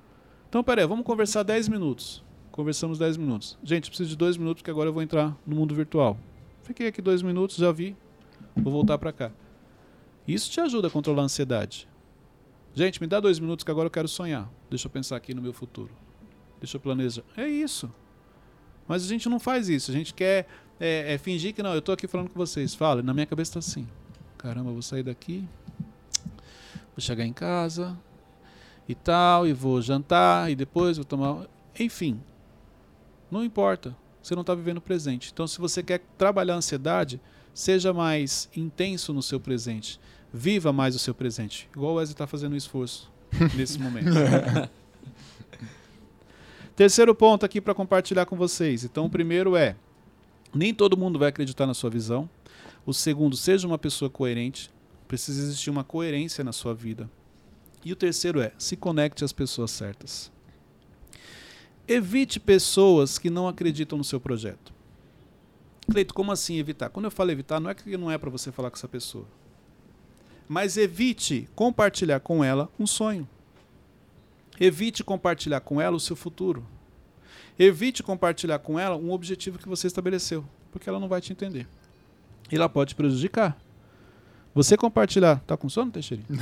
Então, 0.48 0.62
peraí, 0.62 0.86
vamos 0.86 1.04
conversar 1.04 1.42
10 1.42 1.66
minutos. 1.66 2.22
Conversamos 2.52 3.00
10 3.00 3.16
minutos. 3.16 3.58
Gente, 3.64 3.88
preciso 3.88 4.10
de 4.10 4.16
dois 4.16 4.36
minutos 4.36 4.62
porque 4.62 4.70
agora 4.70 4.90
eu 4.90 4.92
vou 4.92 5.02
entrar 5.02 5.36
no 5.44 5.56
mundo 5.56 5.74
virtual. 5.74 6.16
Fiquei 6.62 6.86
aqui 6.86 7.02
dois 7.02 7.20
minutos, 7.20 7.56
já 7.56 7.72
vi. 7.72 7.96
Vou 8.54 8.72
voltar 8.72 8.96
para 8.96 9.10
cá. 9.12 9.32
Isso 10.24 10.48
te 10.52 10.60
ajuda 10.60 10.86
a 10.86 10.90
controlar 10.90 11.22
a 11.22 11.24
ansiedade. 11.24 11.88
Gente, 12.74 13.00
me 13.00 13.08
dá 13.08 13.18
dois 13.18 13.40
minutos 13.40 13.64
que 13.64 13.70
agora 13.72 13.86
eu 13.86 13.90
quero 13.90 14.06
sonhar. 14.06 14.48
Deixa 14.70 14.86
eu 14.86 14.90
pensar 14.92 15.16
aqui 15.16 15.34
no 15.34 15.42
meu 15.42 15.52
futuro. 15.52 15.90
Deixa 16.60 16.76
eu 16.76 16.80
planejar. 16.80 17.24
É 17.36 17.48
isso. 17.48 17.92
Mas 18.86 19.04
a 19.04 19.08
gente 19.08 19.28
não 19.28 19.40
faz 19.40 19.68
isso. 19.68 19.90
A 19.90 19.94
gente 19.94 20.14
quer 20.14 20.46
é, 20.78 21.14
é, 21.14 21.18
fingir 21.18 21.52
que 21.52 21.60
não. 21.60 21.74
Eu 21.74 21.82
tô 21.82 21.90
aqui 21.90 22.06
falando 22.06 22.28
com 22.30 22.38
vocês. 22.38 22.72
Fala, 22.72 23.02
na 23.02 23.12
minha 23.12 23.26
cabeça 23.26 23.54
tá 23.54 23.58
assim. 23.58 23.84
Caramba, 24.38 24.70
vou 24.72 24.82
sair 24.82 25.02
daqui. 25.02 25.46
Vou 26.96 27.00
chegar 27.00 27.26
em 27.26 27.32
casa 27.32 27.96
e 28.88 28.94
tal, 28.94 29.46
e 29.46 29.52
vou 29.52 29.82
jantar, 29.82 30.50
e 30.50 30.54
depois 30.54 30.96
vou 30.96 31.04
tomar. 31.04 31.46
Enfim. 31.78 32.20
Não 33.30 33.44
importa. 33.44 33.94
Você 34.22 34.34
não 34.34 34.40
está 34.40 34.54
vivendo 34.54 34.78
o 34.78 34.80
presente. 34.80 35.30
Então, 35.32 35.46
se 35.46 35.58
você 35.58 35.82
quer 35.82 36.00
trabalhar 36.16 36.54
a 36.54 36.56
ansiedade, 36.58 37.20
seja 37.52 37.92
mais 37.92 38.48
intenso 38.56 39.12
no 39.12 39.22
seu 39.22 39.38
presente. 39.38 40.00
Viva 40.32 40.72
mais 40.72 40.94
o 40.94 40.98
seu 40.98 41.14
presente. 41.14 41.68
Igual 41.74 41.92
o 41.92 41.96
Wesley 41.96 42.14
está 42.14 42.26
fazendo 42.26 42.52
um 42.52 42.56
esforço 42.56 43.10
nesse 43.56 43.78
momento. 43.78 44.10
Terceiro 46.76 47.14
ponto 47.14 47.44
aqui 47.44 47.60
para 47.60 47.74
compartilhar 47.74 48.26
com 48.26 48.36
vocês. 48.36 48.84
Então, 48.84 49.06
o 49.06 49.10
primeiro 49.10 49.56
é: 49.56 49.74
nem 50.54 50.72
todo 50.72 50.96
mundo 50.96 51.18
vai 51.18 51.28
acreditar 51.28 51.66
na 51.66 51.74
sua 51.74 51.90
visão. 51.90 52.28
O 52.88 52.94
segundo, 52.94 53.36
seja 53.36 53.66
uma 53.66 53.76
pessoa 53.76 54.08
coerente. 54.08 54.70
Precisa 55.06 55.42
existir 55.42 55.68
uma 55.68 55.84
coerência 55.84 56.42
na 56.42 56.52
sua 56.52 56.72
vida. 56.72 57.06
E 57.84 57.92
o 57.92 57.96
terceiro 57.96 58.40
é: 58.40 58.50
se 58.56 58.78
conecte 58.78 59.22
às 59.22 59.30
pessoas 59.30 59.70
certas. 59.72 60.32
Evite 61.86 62.40
pessoas 62.40 63.18
que 63.18 63.28
não 63.28 63.46
acreditam 63.46 63.98
no 63.98 64.04
seu 64.04 64.18
projeto. 64.18 64.72
Cleito, 65.86 66.14
como 66.14 66.32
assim 66.32 66.56
evitar? 66.56 66.88
Quando 66.88 67.04
eu 67.04 67.10
falo 67.10 67.30
evitar, 67.30 67.60
não 67.60 67.68
é 67.68 67.74
que 67.74 67.94
não 67.94 68.10
é 68.10 68.16
para 68.16 68.30
você 68.30 68.50
falar 68.50 68.70
com 68.70 68.78
essa 68.78 68.88
pessoa. 68.88 69.26
Mas 70.48 70.78
evite 70.78 71.46
compartilhar 71.54 72.20
com 72.20 72.42
ela 72.42 72.70
um 72.80 72.86
sonho. 72.86 73.28
Evite 74.58 75.04
compartilhar 75.04 75.60
com 75.60 75.78
ela 75.78 75.94
o 75.94 76.00
seu 76.00 76.16
futuro. 76.16 76.66
Evite 77.58 78.02
compartilhar 78.02 78.60
com 78.60 78.78
ela 78.78 78.96
um 78.96 79.12
objetivo 79.12 79.58
que 79.58 79.68
você 79.68 79.86
estabeleceu, 79.86 80.42
porque 80.72 80.88
ela 80.88 80.98
não 80.98 81.06
vai 81.06 81.20
te 81.20 81.34
entender. 81.34 81.68
E 82.50 82.56
ela 82.56 82.68
pode 82.68 82.90
te 82.90 82.94
prejudicar. 82.94 83.56
Você 84.54 84.76
compartilhar. 84.76 85.40
Tá 85.46 85.56
com 85.56 85.68
sono, 85.68 85.90
Teixeira? 85.90 86.22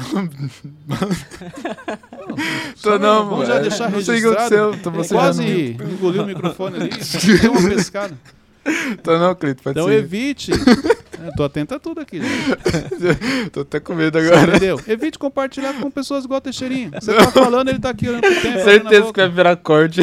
Tô 2.83 2.99
não, 2.99 3.29
Vamos 3.31 3.47
já 3.47 3.55
mano. 3.55 3.69
deixar 3.69 3.91
Não 3.91 4.01
sei 4.01 4.19
o 4.19 4.23
que 4.23 4.29
registrado. 4.29 4.65
aconteceu, 4.65 4.93
bocejando. 4.93 5.09
Quase 5.21 5.77
engoliu 5.95 6.23
o 6.23 6.27
microfone 6.27 6.77
ali. 6.77 6.91
Deu 7.41 7.53
uma 7.53 7.69
pescada. 7.71 8.17
Tô 9.03 9.19
não, 9.19 9.35
Cleito, 9.35 9.63
pode 9.63 9.79
Então 9.79 9.89
ser. 9.89 9.95
evite. 9.99 10.51
Eu 10.53 11.33
tô 11.37 11.45
atento 11.45 11.75
a 11.75 11.79
tudo 11.79 12.01
aqui. 12.01 12.21
gente. 12.21 13.51
Tô 13.53 13.61
até 13.61 13.79
com 13.81 13.95
medo 13.95 14.19
Você 14.19 14.27
agora. 14.29 14.51
entendeu? 14.57 14.81
Evite 14.89 15.19
compartilhar 15.19 15.75
com 15.75 15.91
pessoas 15.91 16.25
igual 16.25 16.39
a 16.39 16.41
Teixeirinha. 16.41 16.91
Você 17.01 17.13
tá 17.15 17.31
falando, 17.31 17.69
ele 17.69 17.79
tá 17.79 17.91
aqui 17.91 18.09
olhando 18.09 18.23
pro 18.23 18.41
tempo. 18.43 18.65
Certeza 18.65 19.13
que 19.13 19.21
vai 19.21 19.29
virar 19.29 19.57
corte. 19.57 20.01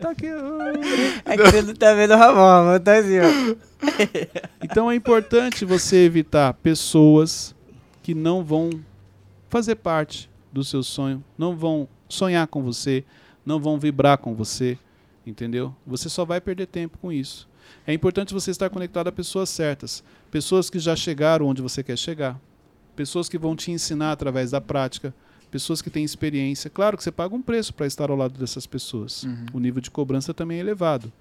Tá 0.00 0.10
aqui. 0.10 0.28
ó. 0.32 1.30
É 1.30 1.36
que 1.36 1.42
você 1.42 1.62
não 1.62 1.74
tá 1.74 1.94
vendo 1.94 2.14
o 2.14 2.16
Ramon 2.16 2.78
tá 2.80 2.96
assim, 2.98 3.18
ó. 3.18 3.56
Então 4.62 4.90
é 4.90 4.94
importante 4.94 5.64
você 5.64 6.04
evitar 6.04 6.54
pessoas 6.54 7.54
que 8.02 8.14
não 8.14 8.44
vão 8.44 8.70
fazer 9.48 9.76
parte 9.76 10.30
do 10.52 10.62
seu 10.62 10.82
sonho, 10.82 11.24
não 11.36 11.56
vão 11.56 11.88
sonhar 12.08 12.46
com 12.46 12.62
você, 12.62 13.04
não 13.44 13.58
vão 13.60 13.78
vibrar 13.78 14.18
com 14.18 14.34
você, 14.34 14.78
entendeu? 15.26 15.74
Você 15.86 16.08
só 16.08 16.24
vai 16.24 16.40
perder 16.40 16.66
tempo 16.66 16.98
com 16.98 17.12
isso. 17.12 17.48
É 17.86 17.92
importante 17.92 18.34
você 18.34 18.50
estar 18.50 18.68
conectado 18.70 19.08
a 19.08 19.12
pessoas 19.12 19.48
certas, 19.48 20.04
pessoas 20.30 20.68
que 20.68 20.78
já 20.78 20.94
chegaram 20.94 21.46
onde 21.46 21.62
você 21.62 21.82
quer 21.82 21.96
chegar, 21.96 22.40
pessoas 22.94 23.28
que 23.28 23.38
vão 23.38 23.56
te 23.56 23.70
ensinar 23.70 24.12
através 24.12 24.50
da 24.50 24.60
prática, 24.60 25.14
pessoas 25.50 25.82
que 25.82 25.90
têm 25.90 26.04
experiência. 26.04 26.70
Claro 26.70 26.96
que 26.96 27.02
você 27.02 27.10
paga 27.10 27.34
um 27.34 27.42
preço 27.42 27.74
para 27.74 27.86
estar 27.86 28.10
ao 28.10 28.16
lado 28.16 28.38
dessas 28.38 28.66
pessoas. 28.66 29.24
Uhum. 29.24 29.46
O 29.54 29.58
nível 29.60 29.80
de 29.80 29.90
cobrança 29.90 30.32
também 30.32 30.58
é 30.58 30.60
elevado. 30.60 31.12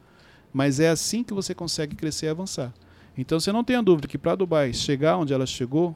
Mas 0.53 0.79
é 0.79 0.89
assim 0.89 1.23
que 1.23 1.33
você 1.33 1.53
consegue 1.53 1.95
crescer 1.95 2.25
e 2.27 2.29
avançar. 2.29 2.73
Então 3.17 3.39
você 3.39 3.51
não 3.51 3.63
tenha 3.63 3.81
dúvida 3.83 4.07
que 4.07 4.17
para 4.17 4.35
Dubai 4.35 4.73
chegar 4.73 5.17
onde 5.17 5.33
ela 5.33 5.45
chegou 5.45 5.95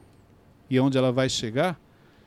e 0.70 0.78
onde 0.78 0.96
ela 0.98 1.10
vai 1.12 1.28
chegar, 1.28 1.78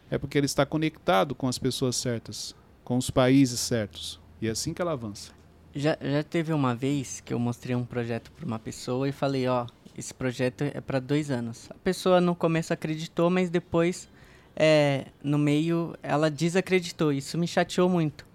é 0.09 0.17
porque 0.17 0.37
ele 0.37 0.45
está 0.45 0.65
conectado 0.65 1.35
com 1.35 1.47
as 1.47 1.57
pessoas 1.57 1.95
certas, 1.95 2.55
com 2.83 2.97
os 2.97 3.09
países 3.09 3.59
certos. 3.59 4.19
E 4.41 4.47
é 4.47 4.51
assim 4.51 4.73
que 4.73 4.81
ela 4.81 4.91
avança. 4.93 5.31
Já, 5.75 5.97
já 6.01 6.23
teve 6.23 6.53
uma 6.53 6.73
vez 6.75 7.21
que 7.21 7.33
eu 7.33 7.39
mostrei 7.39 7.75
um 7.75 7.85
projeto 7.85 8.31
para 8.31 8.45
uma 8.45 8.57
pessoa 8.59 9.07
e 9.07 9.11
falei, 9.11 9.47
ó, 9.47 9.65
esse 9.97 10.13
projeto 10.13 10.63
é 10.63 10.81
para 10.81 10.99
dois 10.99 11.29
anos. 11.29 11.67
A 11.69 11.75
pessoa 11.75 12.19
no 12.21 12.35
começo 12.35 12.73
acreditou, 12.73 13.29
mas 13.29 13.49
depois, 13.49 14.09
é, 14.55 15.05
no 15.23 15.37
meio, 15.37 15.95
ela 16.01 16.31
desacreditou. 16.31 17.11
Isso 17.11 17.37
me 17.37 17.47
chateou 17.47 17.89
muito. 17.89 18.25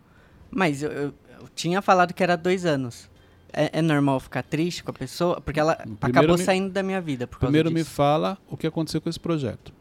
Mas 0.50 0.82
eu, 0.82 0.90
eu- 0.92 1.14
eu 1.40 1.48
tinha 1.54 1.80
falado 1.82 2.12
que 2.14 2.22
era 2.22 2.36
dois 2.36 2.64
anos. 2.64 3.10
É, 3.52 3.78
é 3.78 3.82
normal 3.82 4.18
ficar 4.18 4.42
triste 4.42 4.82
com 4.82 4.90
a 4.90 4.94
pessoa? 4.94 5.40
Porque 5.40 5.60
ela 5.60 5.74
Primeiro 5.76 6.06
acabou 6.18 6.38
me- 6.38 6.44
saindo 6.44 6.70
da 6.72 6.82
minha 6.82 7.00
vida 7.00 7.26
Primeiro 7.26 7.70
me 7.70 7.84
fala 7.84 8.38
o 8.48 8.56
que 8.56 8.66
aconteceu 8.66 9.00
com 9.00 9.10
esse 9.10 9.20
projeto. 9.20 9.72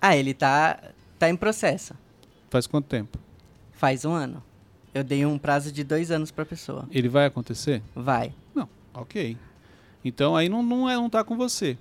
Ah, 0.00 0.16
ele 0.16 0.34
tá, 0.34 0.78
tá 1.18 1.28
em 1.30 1.36
processo. 1.36 1.94
Faz 2.50 2.66
quanto 2.66 2.86
tempo? 2.86 3.18
Faz 3.72 4.04
um 4.04 4.12
ano. 4.12 4.42
Eu 4.92 5.02
dei 5.02 5.24
um 5.24 5.38
prazo 5.38 5.72
de 5.72 5.82
dois 5.82 6.10
anos 6.10 6.30
pra 6.30 6.44
pessoa. 6.44 6.86
Ele 6.90 7.08
vai 7.08 7.26
acontecer? 7.26 7.82
Vai. 7.94 8.32
Não, 8.54 8.68
ok. 8.92 9.36
Então 10.04 10.36
aí 10.36 10.48
não, 10.48 10.62
não, 10.62 10.88
é, 10.90 10.94
não 10.94 11.08
tá 11.10 11.24
com 11.24 11.36
você. 11.36 11.76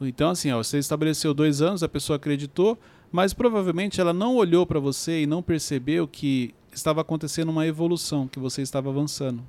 Então, 0.00 0.30
assim, 0.30 0.50
ó, 0.50 0.62
você 0.62 0.78
estabeleceu 0.78 1.34
dois 1.34 1.60
anos, 1.60 1.82
a 1.82 1.88
pessoa 1.88 2.16
acreditou, 2.16 2.78
mas 3.12 3.34
provavelmente 3.34 4.00
ela 4.00 4.14
não 4.14 4.34
olhou 4.34 4.64
para 4.64 4.80
você 4.80 5.22
e 5.22 5.26
não 5.26 5.42
percebeu 5.42 6.08
que 6.08 6.54
estava 6.72 7.02
acontecendo 7.02 7.50
uma 7.50 7.66
evolução, 7.66 8.26
que 8.26 8.38
você 8.38 8.62
estava 8.62 8.88
avançando. 8.88 9.42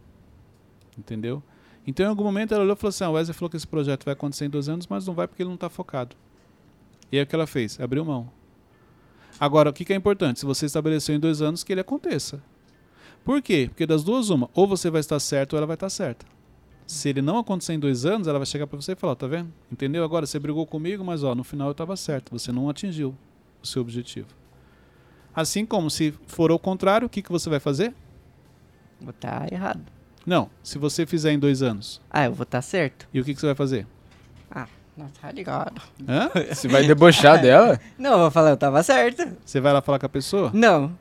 Entendeu? 0.98 1.42
Então, 1.86 2.06
em 2.06 2.10
algum 2.10 2.24
momento, 2.24 2.54
ela 2.54 2.64
olhou 2.64 2.76
e 2.76 2.78
falou 2.78 2.90
assim: 2.90 3.04
ah, 3.04 3.10
o 3.10 3.14
Wesley 3.14 3.34
falou 3.34 3.50
que 3.50 3.58
esse 3.58 3.68
projeto 3.68 4.06
vai 4.06 4.14
acontecer 4.14 4.46
em 4.46 4.50
dois 4.50 4.70
anos, 4.70 4.88
mas 4.88 5.08
não 5.08 5.14
vai 5.14 5.28
porque 5.28 5.42
ele 5.42 5.50
não 5.50 5.56
está 5.56 5.70
focado. 5.70 6.16
E 7.12 7.18
aí 7.18 7.24
o 7.24 7.28
que 7.28 7.36
ela 7.36 7.48
fez? 7.48 7.80
Abriu 7.80 8.06
mão. 8.06 8.30
Agora, 9.40 9.70
o 9.70 9.74
que, 9.74 9.84
que 9.84 9.94
é 9.94 9.96
importante? 9.96 10.40
Se 10.40 10.46
você 10.46 10.66
estabeleceu 10.66 11.16
em 11.16 11.20
dois 11.20 11.42
anos, 11.42 11.64
que 11.64 11.74
ele 11.74 11.82
aconteça. 11.82 12.42
Por 13.24 13.42
quê? 13.42 13.68
Porque 13.70 13.86
das 13.86 14.04
duas, 14.04 14.30
uma, 14.30 14.50
ou 14.54 14.68
você 14.68 14.90
vai 14.90 15.00
estar 15.00 15.20
certo 15.20 15.54
ou 15.54 15.58
ela 15.58 15.68
vai 15.68 15.76
estar 15.76 15.90
certa. 15.90 16.26
Se 16.88 17.10
ele 17.10 17.22
não 17.22 17.38
acontecer 17.38 17.74
em 17.74 17.80
dois 17.80 18.06
anos, 18.06 18.28
ela 18.28 18.40
vai 18.40 18.46
chegar 18.46 18.68
para 18.68 18.80
você 18.80 18.94
e 18.94 18.96
falar: 18.96 19.16
tá 19.16 19.28
vendo? 19.28 19.52
Entendeu? 19.72 20.04
Agora 20.04 20.26
você 20.26 20.40
brigou 20.40 20.66
comigo, 20.66 21.04
mas 21.04 21.24
ó, 21.24 21.34
no 21.34 21.44
final 21.44 21.68
eu 21.70 21.74
estava 21.74 21.96
certo. 21.96 22.32
Você 22.32 22.52
não 22.52 22.70
atingiu 22.70 23.16
o 23.62 23.68
seu 23.68 23.82
objetivo. 23.82 24.28
Assim 25.34 25.66
como 25.66 25.90
se 25.90 26.12
for 26.28 26.52
ao 26.52 26.60
contrário, 26.60 27.06
o 27.06 27.10
que, 27.10 27.22
que 27.22 27.32
você 27.32 27.50
vai 27.50 27.60
fazer? 27.60 27.94
Vou 29.00 29.14
tá 29.14 29.48
errado. 29.52 29.82
Não, 30.26 30.50
se 30.62 30.78
você 30.78 31.06
fizer 31.06 31.32
em 31.32 31.40
dois 31.40 31.62
anos. 31.62 32.02
Ah, 32.10 32.26
eu 32.26 32.34
vou 32.34 32.46
tá 32.46 32.62
certo. 32.62 33.08
E 33.14 33.20
o 33.20 33.26
que, 33.26 33.34
que 33.34 33.40
você 33.40 33.48
vai 33.48 33.56
fazer? 33.56 33.88
Ah, 34.50 34.68
não 34.96 35.08
tá 35.08 35.32
ligado. 35.32 35.82
Hã? 36.08 36.30
Você 36.54 36.68
vai 36.68 36.86
debochar 36.86 37.40
dela? 37.42 37.80
Não, 37.98 38.12
eu 38.12 38.20
vou 38.20 38.32
falar, 38.32 38.50
eu 38.50 38.58
tava 38.58 38.84
certo. 38.84 39.26
Você 39.46 39.60
vai 39.62 39.72
lá 39.72 39.82
falar 39.82 39.98
com 39.98 40.06
a 40.06 40.10
pessoa? 40.10 40.52
Não. 40.54 40.92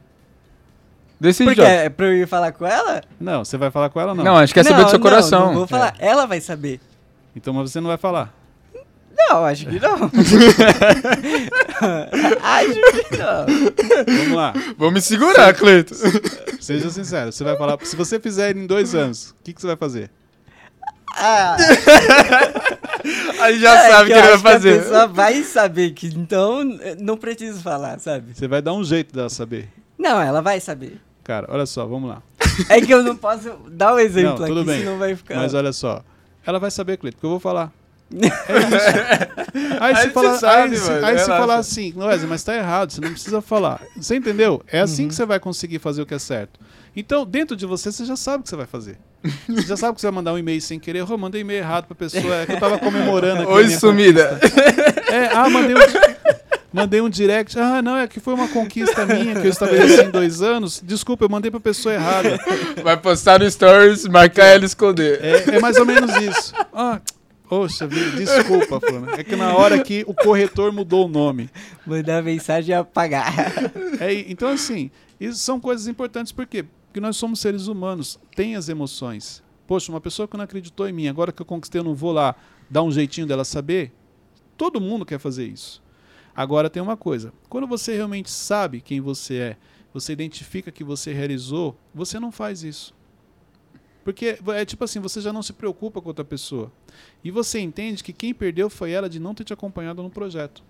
Decide, 1.20 1.50
Porque 1.50 1.60
é 1.60 1.90
pra 1.90 2.06
eu 2.06 2.14
ir 2.14 2.26
falar 2.26 2.52
com 2.52 2.64
ela? 2.64 3.02
Não, 3.20 3.44
você 3.44 3.58
vai 3.58 3.70
falar 3.70 3.90
com 3.90 4.00
ela 4.00 4.12
ou 4.12 4.16
não? 4.16 4.24
Não, 4.24 4.36
acho 4.36 4.54
que 4.54 4.60
quer 4.60 4.68
saber 4.68 4.84
do 4.84 4.90
seu 4.90 4.98
não, 4.98 5.04
coração. 5.04 5.46
Não, 5.48 5.54
vou 5.54 5.66
falar. 5.66 5.94
Ela 5.98 6.24
vai 6.24 6.40
saber. 6.40 6.80
Então 7.36 7.52
mas 7.52 7.70
você 7.70 7.80
não 7.80 7.88
vai 7.88 7.98
falar. 7.98 8.32
Não, 9.28 9.44
acho 9.44 9.66
que 9.66 9.78
não. 9.80 10.10
acho 12.42 13.08
que 13.08 13.16
não. 13.16 13.46
Vamos 14.16 14.32
lá. 14.36 14.52
Vou 14.76 14.90
me 14.90 15.00
segurar, 15.00 15.54
Cleito. 15.54 15.94
Seja 16.60 16.90
sincero. 16.90 17.32
Você 17.32 17.44
vai 17.44 17.56
falar. 17.56 17.78
Se 17.84 17.96
você 17.96 18.18
fizer 18.20 18.56
em 18.56 18.66
dois 18.66 18.94
anos, 18.94 19.30
o 19.30 19.34
que, 19.44 19.52
que 19.52 19.60
você 19.60 19.66
vai 19.68 19.76
fazer? 19.76 20.10
Ah, 21.16 21.56
Aí 23.40 23.58
já 23.58 23.74
é 23.74 23.90
sabe 23.90 24.04
o 24.04 24.06
que, 24.06 24.12
eu 24.12 24.18
ele 24.18 24.26
vai 24.26 24.32
acho 24.34 24.46
A 24.46 24.52
fazer. 24.52 24.78
pessoa 24.82 25.06
vai 25.08 25.42
saber 25.42 25.90
que 25.90 26.06
então 26.06 26.62
não 27.00 27.16
preciso 27.16 27.60
falar, 27.60 27.98
sabe? 27.98 28.32
Você 28.32 28.46
vai 28.46 28.62
dar 28.62 28.72
um 28.74 28.84
jeito 28.84 29.12
dela 29.14 29.28
saber. 29.28 29.68
Não, 29.98 30.20
ela 30.20 30.40
vai 30.40 30.60
saber. 30.60 31.00
Cara, 31.24 31.46
olha 31.50 31.66
só, 31.66 31.84
vamos 31.84 32.08
lá. 32.10 32.22
É 32.68 32.80
que 32.80 32.92
eu 32.94 33.02
não 33.02 33.16
posso 33.16 33.50
dar 33.70 33.94
um 33.94 33.98
exemplo 33.98 34.38
Não, 34.38 34.46
tudo 34.46 34.60
aqui, 34.60 34.68
bem. 34.70 34.78
senão 34.80 34.98
vai 34.98 35.16
ficar. 35.16 35.34
Mas 35.36 35.52
olha 35.52 35.72
só. 35.72 36.02
Ela 36.46 36.58
vai 36.60 36.70
saber, 36.70 36.96
Cleito, 36.96 37.16
porque 37.16 37.26
eu 37.26 37.30
vou 37.30 37.40
falar. 37.40 37.72
É. 38.12 39.78
Aí, 39.80 39.96
se 39.96 40.02
Aí 40.02 40.10
falar, 40.10 40.32
você 40.32 40.38
sabe, 40.40 40.62
aí, 40.74 40.76
se, 40.76 40.90
mano, 40.90 41.06
aí 41.06 41.18
se 41.18 41.26
falar 41.26 41.56
assim, 41.56 41.92
Wesley, 41.96 42.28
mas 42.28 42.42
tá 42.42 42.56
errado, 42.56 42.90
você 42.92 43.00
não 43.00 43.10
precisa 43.12 43.40
falar. 43.40 43.80
Você 43.96 44.16
entendeu? 44.16 44.62
É 44.70 44.80
assim 44.80 45.02
Uhum. 45.02 45.08
que 45.08 45.14
você 45.14 45.24
vai 45.26 45.38
conseguir 45.40 45.78
fazer 45.78 46.02
o 46.02 46.06
que 46.06 46.14
é 46.14 46.18
certo. 46.18 46.58
Então, 46.94 47.24
dentro 47.24 47.54
de 47.56 47.66
você, 47.66 47.92
você 47.92 48.04
já 48.04 48.16
sabe 48.16 48.40
o 48.40 48.42
que 48.42 48.48
você 48.48 48.56
vai 48.56 48.66
fazer. 48.66 48.98
Você 49.48 49.62
já 49.66 49.76
sabe 49.76 49.94
que 49.94 50.00
você 50.00 50.06
vai 50.08 50.14
mandar 50.14 50.32
um 50.32 50.38
e-mail 50.38 50.60
sem 50.60 50.78
querer. 50.80 51.00
Eu 51.00 51.18
mandei 51.18 51.42
e-mail 51.42 51.58
errado 51.60 51.86
pra 51.86 51.94
pessoa. 51.94 52.34
É 52.34 52.46
que 52.46 52.52
eu 52.52 52.58
tava 52.60 52.78
comemorando 52.78 53.42
aqui. 53.42 53.52
Oi, 53.52 53.70
sumida. 53.70 54.40
É, 55.12 55.26
ah, 55.32 55.48
mandei 55.48 55.76
um, 55.76 55.78
mandei 56.72 57.00
um 57.00 57.08
direct. 57.08 57.56
Ah, 57.58 57.80
não, 57.82 57.96
é 57.96 58.08
que 58.08 58.18
foi 58.18 58.34
uma 58.34 58.48
conquista 58.48 59.04
minha 59.06 59.34
que 59.40 59.46
eu 59.46 59.50
estabeleci 59.50 60.02
em 60.02 60.10
dois 60.10 60.40
anos. 60.42 60.80
Desculpa, 60.84 61.24
eu 61.24 61.28
mandei 61.28 61.50
pra 61.50 61.60
pessoa 61.60 61.94
errada. 61.94 62.40
Vai 62.82 62.96
postar 62.96 63.38
no 63.40 63.48
Stories, 63.50 64.06
marcar 64.06 64.46
ela 64.46 64.62
e 64.62 64.66
esconder. 64.66 65.20
É, 65.22 65.56
é 65.56 65.60
mais 65.60 65.76
ou 65.76 65.84
menos 65.86 66.10
isso. 66.16 66.52
Ah, 66.72 66.98
poxa 67.50 67.84
vida, 67.84 68.12
desculpa, 68.12 68.78
Flávio. 68.78 69.10
É 69.10 69.24
que 69.24 69.34
na 69.34 69.56
hora 69.56 69.82
que 69.82 70.04
o 70.06 70.14
corretor 70.14 70.70
mudou 70.72 71.06
o 71.06 71.08
nome. 71.08 71.50
Mandar 71.84 72.22
mensagem 72.22 72.70
e 72.70 72.74
apagar. 72.74 73.34
É, 74.00 74.14
então, 74.30 74.48
assim, 74.48 74.90
isso 75.18 75.40
são 75.40 75.60
coisas 75.60 75.88
importantes, 75.88 76.32
por 76.32 76.46
quê? 76.46 76.64
Porque 76.86 77.00
nós 77.00 77.16
somos 77.16 77.40
seres 77.40 77.66
humanos, 77.66 78.20
tem 78.36 78.54
as 78.54 78.68
emoções. 78.68 79.42
Poxa, 79.66 79.90
uma 79.90 80.00
pessoa 80.00 80.28
que 80.28 80.36
não 80.36 80.44
acreditou 80.44 80.88
em 80.88 80.92
mim, 80.92 81.08
agora 81.08 81.32
que 81.32 81.42
eu 81.42 81.46
conquistei, 81.46 81.80
eu 81.80 81.84
não 81.84 81.94
vou 81.94 82.12
lá 82.12 82.36
dar 82.70 82.84
um 82.84 82.90
jeitinho 82.90 83.26
dela 83.26 83.44
saber. 83.44 83.92
Todo 84.56 84.80
mundo 84.80 85.04
quer 85.04 85.18
fazer 85.18 85.46
isso. 85.46 85.82
Agora 86.34 86.70
tem 86.70 86.82
uma 86.82 86.96
coisa: 86.96 87.32
quando 87.48 87.66
você 87.66 87.94
realmente 87.94 88.30
sabe 88.30 88.80
quem 88.80 89.00
você 89.00 89.34
é, 89.34 89.56
você 89.92 90.12
identifica 90.12 90.70
que 90.70 90.84
você 90.84 91.12
realizou, 91.12 91.76
você 91.92 92.20
não 92.20 92.30
faz 92.30 92.62
isso. 92.62 92.94
Porque 94.04 94.38
é 94.48 94.64
tipo 94.64 94.82
assim, 94.84 94.98
você 94.98 95.20
já 95.20 95.32
não 95.32 95.42
se 95.42 95.52
preocupa 95.52 96.00
com 96.00 96.08
outra 96.08 96.24
pessoa. 96.24 96.72
E 97.22 97.30
você 97.30 97.58
entende 97.60 98.02
que 98.02 98.12
quem 98.12 98.32
perdeu 98.32 98.70
foi 98.70 98.90
ela 98.92 99.08
de 99.08 99.20
não 99.20 99.34
ter 99.34 99.44
te 99.44 99.52
acompanhado 99.52 100.02
no 100.02 100.10
projeto. 100.10 100.62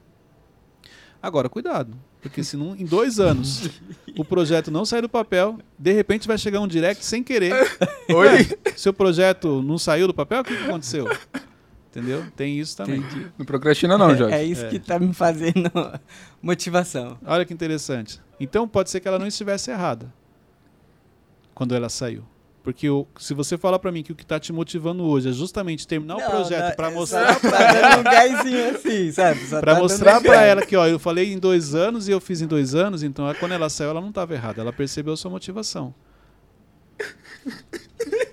Agora, 1.22 1.48
cuidado, 1.50 1.94
porque 2.22 2.42
se 2.42 2.56
não, 2.56 2.74
em 2.74 2.84
dois 2.86 3.20
anos 3.20 3.68
o 4.16 4.24
projeto 4.24 4.70
não 4.70 4.86
sair 4.86 5.02
do 5.02 5.08
papel, 5.08 5.58
de 5.78 5.92
repente 5.92 6.26
vai 6.26 6.38
chegar 6.38 6.60
um 6.60 6.66
direct 6.66 7.04
sem 7.04 7.22
querer. 7.22 7.52
Oi? 8.08 8.72
Seu 8.74 8.92
projeto 8.92 9.62
não 9.62 9.76
saiu 9.76 10.06
do 10.06 10.14
papel, 10.14 10.40
o 10.40 10.44
que, 10.44 10.56
que 10.56 10.64
aconteceu? 10.64 11.06
Entendeu? 11.90 12.24
Tem 12.34 12.58
isso 12.58 12.74
também. 12.76 13.04
Não 13.36 13.44
procrastina 13.44 13.98
não, 13.98 14.16
Jorge. 14.16 14.34
É 14.34 14.42
isso 14.44 14.64
É. 14.64 14.68
que 14.70 14.78
tá 14.78 14.98
me 14.98 15.12
fazendo 15.12 15.70
motivação. 16.40 17.18
Olha 17.26 17.44
que 17.44 17.52
interessante. 17.52 18.18
Então 18.38 18.66
pode 18.66 18.88
ser 18.90 19.00
que 19.00 19.06
ela 19.08 19.18
não 19.18 19.26
estivesse 19.26 19.70
errada. 19.70 20.10
quando 21.54 21.74
ela 21.74 21.88
saiu. 21.90 22.24
Porque 22.62 22.90
o- 22.90 23.06
se 23.18 23.32
você 23.32 23.56
falar 23.56 23.78
pra 23.78 23.90
mim 23.90 24.02
que 24.02 24.12
o 24.12 24.14
que 24.14 24.24
tá 24.26 24.38
te 24.38 24.52
motivando 24.52 25.02
hoje 25.04 25.30
é 25.30 25.32
justamente 25.32 25.86
terminar 25.88 26.16
o 26.18 26.30
projeto 26.30 26.76
pra 26.76 26.90
mostrar 26.90 27.40
Só 27.40 27.50
tá 27.50 27.72
dando 27.72 28.00
um 28.00 28.02
gásinho 28.02 28.70
assim, 28.74 29.10
sabe? 29.12 29.40
Tá 29.64 29.74
mostrar 29.76 30.20
gás. 30.20 30.42
ela 30.42 30.66
que, 30.66 30.76
ó, 30.76 30.86
eu 30.86 30.98
falei 30.98 31.32
em 31.32 31.38
dois 31.38 31.74
anos 31.74 32.06
e 32.06 32.10
eu 32.10 32.20
fiz 32.20 32.42
em 32.42 32.46
dois 32.46 32.74
anos, 32.74 33.02
então 33.02 33.28
é 33.28 33.32
quando 33.34 33.52
ela 33.52 33.70
saiu, 33.70 33.90
ela 33.90 34.00
não 34.00 34.10
estava 34.10 34.34
errada. 34.34 34.60
Ela 34.60 34.72
percebeu 34.74 35.14
a 35.14 35.16
sua 35.16 35.30
motivação. 35.30 35.94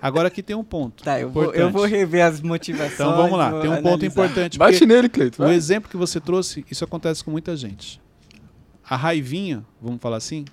Agora 0.01 0.27
aqui 0.27 0.43
tem 0.43 0.55
um 0.55 0.63
ponto. 0.63 1.03
Tá, 1.03 1.19
eu 1.19 1.29
vou, 1.29 1.53
eu 1.53 1.71
vou 1.71 1.85
rever 1.85 2.23
as 2.25 2.41
motivações. 2.41 2.93
Então 2.93 3.15
vamos 3.15 3.37
lá, 3.37 3.49
tem 3.61 3.69
um 3.69 3.75
ponto 3.77 3.87
analisar. 3.87 4.05
importante. 4.07 4.57
Bate 4.59 4.85
nele, 4.85 5.09
Cleiton. 5.09 5.45
o 5.45 5.51
exemplo 5.51 5.89
que 5.89 5.97
você 5.97 6.19
trouxe, 6.19 6.65
isso 6.69 6.83
acontece 6.83 7.23
com 7.23 7.31
muita 7.31 7.55
gente. 7.55 7.99
A 8.87 8.95
raivinha, 8.95 9.65
vamos 9.81 10.01
falar 10.01 10.17
assim, 10.17 10.45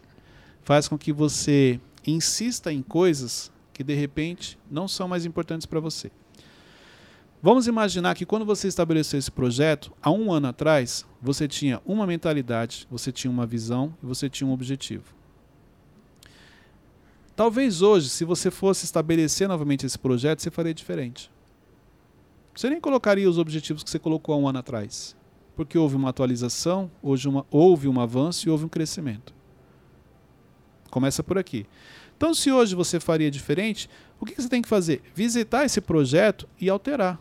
faz 0.63 0.89
com 0.89 0.97
que 0.97 1.13
você 1.13 1.79
insista 2.07 2.73
em 2.73 2.83
coisas 2.83 3.51
que 3.75 3.85
de 3.85 3.95
repente 3.95 4.59
não 4.71 4.89
são 4.89 5.07
mais 5.07 5.27
importantes 5.27 5.67
para 5.67 5.81
você. 5.81 6.11
Vamos 7.43 7.67
imaginar 7.67 8.15
que 8.15 8.25
quando 8.25 8.47
você 8.47 8.69
estabeleceu 8.69 9.19
esse 9.19 9.31
projeto, 9.31 9.93
há 10.01 10.11
um 10.11 10.33
ano 10.33 10.47
atrás, 10.47 11.05
você 11.21 11.47
tinha 11.47 11.83
uma 11.85 12.07
mentalidade, 12.07 12.87
você 12.91 13.13
tinha 13.13 13.31
uma 13.31 13.45
visão 13.45 13.95
e 14.03 14.07
você 14.07 14.31
tinha 14.31 14.49
um 14.49 14.53
objetivo. 14.53 15.15
Talvez 17.37 17.83
hoje, 17.83 18.09
se 18.09 18.25
você 18.25 18.51
fosse 18.51 18.87
estabelecer 18.87 19.47
novamente 19.47 19.85
esse 19.85 19.99
projeto, 19.99 20.41
você 20.41 20.51
faria 20.51 20.73
diferente. 20.73 21.31
Você 22.55 22.71
nem 22.71 22.81
colocaria 22.81 23.29
os 23.29 23.37
objetivos 23.37 23.83
que 23.83 23.91
você 23.91 23.99
colocou 23.99 24.35
há 24.35 24.39
um 24.39 24.49
ano 24.49 24.61
atrás. 24.61 25.17
Porque 25.57 25.77
houve 25.77 25.97
uma 25.97 26.11
atualização, 26.11 26.91
hoje 27.03 27.29
uma, 27.29 27.45
houve 27.51 27.89
um 27.89 28.01
avanço 28.01 28.49
e 28.49 28.51
houve 28.51 28.65
um 28.65 28.69
crescimento. 28.69 29.35
Começa 30.91 31.23
por 31.23 31.37
aqui. 31.37 31.67
Então, 32.25 32.33
se 32.33 32.51
hoje 32.51 32.75
você 32.75 32.99
faria 32.99 33.31
diferente, 33.31 33.87
o 34.19 34.25
que 34.25 34.35
você 34.35 34.49
tem 34.49 34.63
que 34.63 34.69
fazer? 34.69 35.03
Visitar 35.15 35.67
esse 35.67 35.79
projeto 35.79 36.49
e 36.59 36.71
alterar. 36.71 37.21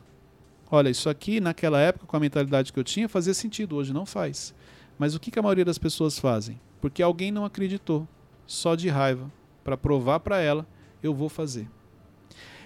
Olha, 0.71 0.89
isso 0.89 1.09
aqui 1.09 1.41
naquela 1.41 1.77
época, 1.77 2.05
com 2.05 2.15
a 2.15 2.19
mentalidade 2.21 2.71
que 2.71 2.79
eu 2.79 2.85
tinha, 2.85 3.09
fazia 3.09 3.33
sentido, 3.33 3.75
hoje 3.75 3.91
não 3.91 4.05
faz. 4.05 4.55
Mas 4.97 5.13
o 5.13 5.19
que 5.19 5.37
a 5.37 5.41
maioria 5.41 5.65
das 5.65 5.77
pessoas 5.77 6.17
fazem? 6.17 6.57
Porque 6.79 7.03
alguém 7.03 7.33
não 7.33 7.43
acreditou, 7.43 8.07
só 8.47 8.75
de 8.75 8.87
raiva, 8.87 9.29
para 9.61 9.75
provar 9.75 10.21
para 10.21 10.39
ela, 10.39 10.65
eu 11.03 11.13
vou 11.13 11.27
fazer. 11.27 11.67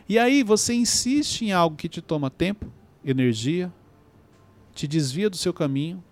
E 0.07 0.19
aí 0.19 0.43
você 0.43 0.75
insiste 0.75 1.41
em 1.41 1.53
algo 1.53 1.75
que 1.75 1.89
te 1.89 2.03
toma 2.03 2.29
tempo, 2.29 2.71
energia, 3.03 3.73
te 4.75 4.87
desvia 4.87 5.27
do 5.27 5.37
seu 5.37 5.55
caminho, 5.55 6.03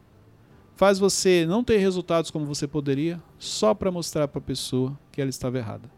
faz 0.75 0.97
você 0.97 1.45
não 1.45 1.63
ter 1.63 1.77
resultados 1.77 2.31
como 2.31 2.47
você 2.47 2.67
poderia, 2.67 3.21
só 3.37 3.75
para 3.75 3.91
mostrar 3.91 4.27
para 4.27 4.39
a 4.39 4.41
pessoa 4.41 4.99
que 5.11 5.21
ela 5.21 5.29
estava 5.29 5.59
errada. 5.59 5.94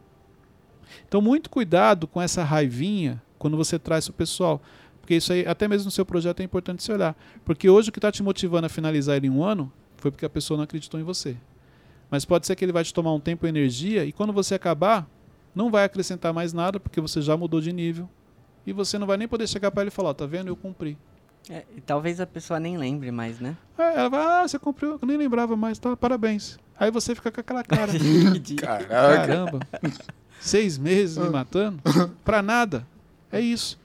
Então, 1.08 1.22
muito 1.22 1.50
cuidado 1.50 2.08
com 2.08 2.22
essa 2.22 2.44
raivinha 2.44 3.22
quando 3.38 3.58
você 3.58 3.78
traz 3.78 4.06
para 4.06 4.14
o 4.14 4.16
pessoal. 4.16 4.62
Porque 5.02 5.16
isso 5.16 5.32
aí, 5.32 5.46
até 5.48 5.68
mesmo 5.68 5.86
no 5.86 5.92
seu 5.92 6.06
projeto, 6.06 6.42
é 6.42 6.44
importante 6.44 6.84
você 6.84 6.92
olhar. 6.92 7.16
Porque 7.46 7.70
hoje 7.70 7.90
o 7.90 7.92
que 7.92 7.98
está 7.98 8.12
te 8.12 8.22
motivando 8.22 8.66
a 8.66 8.70
finalizar 8.70 9.16
ele 9.16 9.28
em 9.28 9.30
um 9.30 9.44
ano 9.44 9.72
foi 9.96 10.12
porque 10.12 10.26
a 10.26 10.30
pessoa 10.30 10.58
não 10.58 10.66
acreditou 10.66 11.00
em 11.00 11.04
você. 11.04 11.38
Mas 12.10 12.26
pode 12.26 12.46
ser 12.46 12.56
que 12.56 12.64
ele 12.64 12.72
vai 12.72 12.84
te 12.84 12.94
tomar 12.94 13.14
um 13.14 13.20
tempo 13.20 13.46
e 13.46 13.50
energia, 13.50 14.06
e 14.06 14.12
quando 14.12 14.32
você 14.32 14.56
acabar, 14.56 15.08
não 15.54 15.72
vai 15.72 15.84
acrescentar 15.84 16.34
mais 16.34 16.54
nada, 16.54 16.80
porque 16.80 17.02
você 17.02 17.22
já 17.22 17.36
mudou 17.36 17.60
de 17.60 17.74
nível. 17.74 18.10
E 18.66 18.74
você 18.74 18.98
não 18.98 19.08
vai 19.08 19.18
nem 19.18 19.28
poder 19.28 19.48
chegar 19.48 19.72
para 19.72 19.84
ele 19.84 19.90
e 19.90 19.92
falar: 19.92 20.10
ó, 20.10 20.14
tá 20.14 20.26
vendo? 20.26 20.48
Eu 20.48 20.56
cumpri. 20.56 20.98
É, 21.50 21.64
e 21.76 21.80
talvez 21.80 22.20
a 22.20 22.28
pessoa 22.28 22.60
nem 22.60 22.78
lembre 22.78 23.10
mais, 23.12 23.40
né? 23.40 23.56
É, 23.78 24.00
ela 24.00 24.10
vai, 24.10 24.22
ah, 24.22 24.48
você 24.48 24.60
cumpriu, 24.60 25.00
eu 25.02 25.08
nem 25.08 25.16
lembrava 25.16 25.56
mais, 25.56 25.80
tá? 25.80 25.96
Parabéns. 25.96 26.60
Aí 26.78 26.92
você 26.92 27.16
fica 27.16 27.32
com 27.32 27.40
aquela 27.40 27.64
cara. 27.64 27.94
Caraca. 28.60 28.88
Caramba. 28.88 29.60
Seis 30.40 30.78
meses 30.78 31.18
me 31.18 31.30
matando? 31.30 31.82
Pra 32.24 32.42
nada. 32.42 32.88
É 33.32 33.40
isso. 33.40 33.80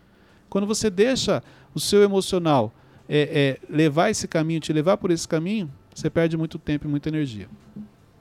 Quando 0.48 0.66
você 0.66 0.88
deixa 0.90 1.42
o 1.74 1.80
seu 1.80 2.02
emocional 2.02 2.72
é, 3.08 3.58
é, 3.60 3.66
levar 3.74 4.10
esse 4.10 4.28
caminho, 4.28 4.60
te 4.60 4.72
levar 4.72 4.96
por 4.96 5.10
esse 5.10 5.26
caminho, 5.26 5.70
você 5.94 6.08
perde 6.10 6.36
muito 6.36 6.58
tempo 6.58 6.86
e 6.86 6.90
muita 6.90 7.08
energia. 7.08 7.48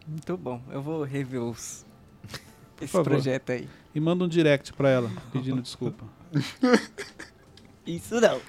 Muito 0.07 0.37
bom. 0.37 0.61
Eu 0.71 0.81
vou 0.81 1.03
rever 1.03 1.41
os... 1.41 1.85
esse 2.81 2.91
favor. 2.91 3.11
projeto 3.11 3.51
aí. 3.51 3.67
E 3.93 3.99
manda 3.99 4.23
um 4.23 4.27
direct 4.27 4.73
pra 4.73 4.89
ela, 4.89 5.11
pedindo 5.31 5.61
desculpa. 5.61 6.05
Isso 7.85 8.19
não. 8.21 8.39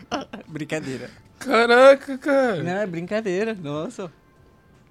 brincadeira. 0.48 1.10
Caraca, 1.38 2.16
cara. 2.18 2.62
Não, 2.62 2.72
é 2.72 2.86
brincadeira. 2.86 3.54
Nossa. 3.54 4.12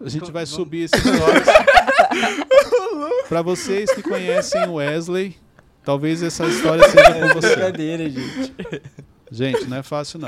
A 0.04 0.10
gente 0.10 0.32
vai 0.32 0.46
Vamos- 0.46 0.50
subir 0.50 0.84
esses 0.84 1.00
stories. 1.00 1.46
pra 3.28 3.42
vocês 3.42 3.94
que 3.94 4.02
conhecem 4.02 4.68
o 4.68 4.74
Wesley, 4.74 5.36
talvez 5.84 6.22
essa 6.22 6.46
história 6.46 6.88
seja 6.90 7.14
com 7.14 7.34
você. 7.34 7.56
brincadeira, 7.56 8.10
gente. 8.10 8.54
Gente, 9.32 9.66
não 9.66 9.78
é 9.78 9.84
fácil 9.84 10.20
não. 10.20 10.28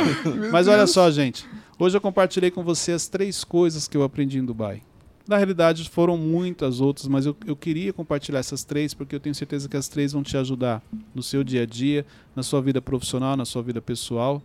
Mas 0.52 0.68
olha 0.68 0.88
só, 0.88 1.12
gente. 1.12 1.46
Hoje 1.78 1.98
eu 1.98 2.02
compartilhei 2.02 2.50
com 2.50 2.64
você 2.64 2.94
as 2.94 3.08
três 3.08 3.44
coisas 3.44 3.88
que 3.88 3.98
eu 3.98 4.04
aprendi 4.04 4.40
em 4.40 4.46
Dubai. 4.46 4.82
Na 5.28 5.38
realidade, 5.38 5.90
foram 5.90 6.18
muitas 6.18 6.82
outras, 6.82 7.08
mas 7.08 7.26
eu, 7.26 7.36
eu 7.46 7.56
queria 7.56 7.94
compartilhar 7.94 8.40
essas 8.40 8.64
três 8.64 8.94
porque 8.94 9.16
eu 9.16 9.20
tenho 9.20 9.34
certeza 9.34 9.70
que 9.70 9.78
as 9.78 9.88
três 9.88 10.12
vão 10.12 10.22
te 10.22 10.36
ajudar 10.38 10.82
no 11.16 11.24
seu 11.24 11.44
dia 11.44 11.64
a 11.64 11.66
dia, 11.66 12.06
na 12.36 12.44
sua 12.44 12.62
vida 12.62 12.82
profissional, 12.82 13.36
na 13.36 13.46
sua 13.46 13.62
vida 13.62 13.82
pessoal. 13.82 14.42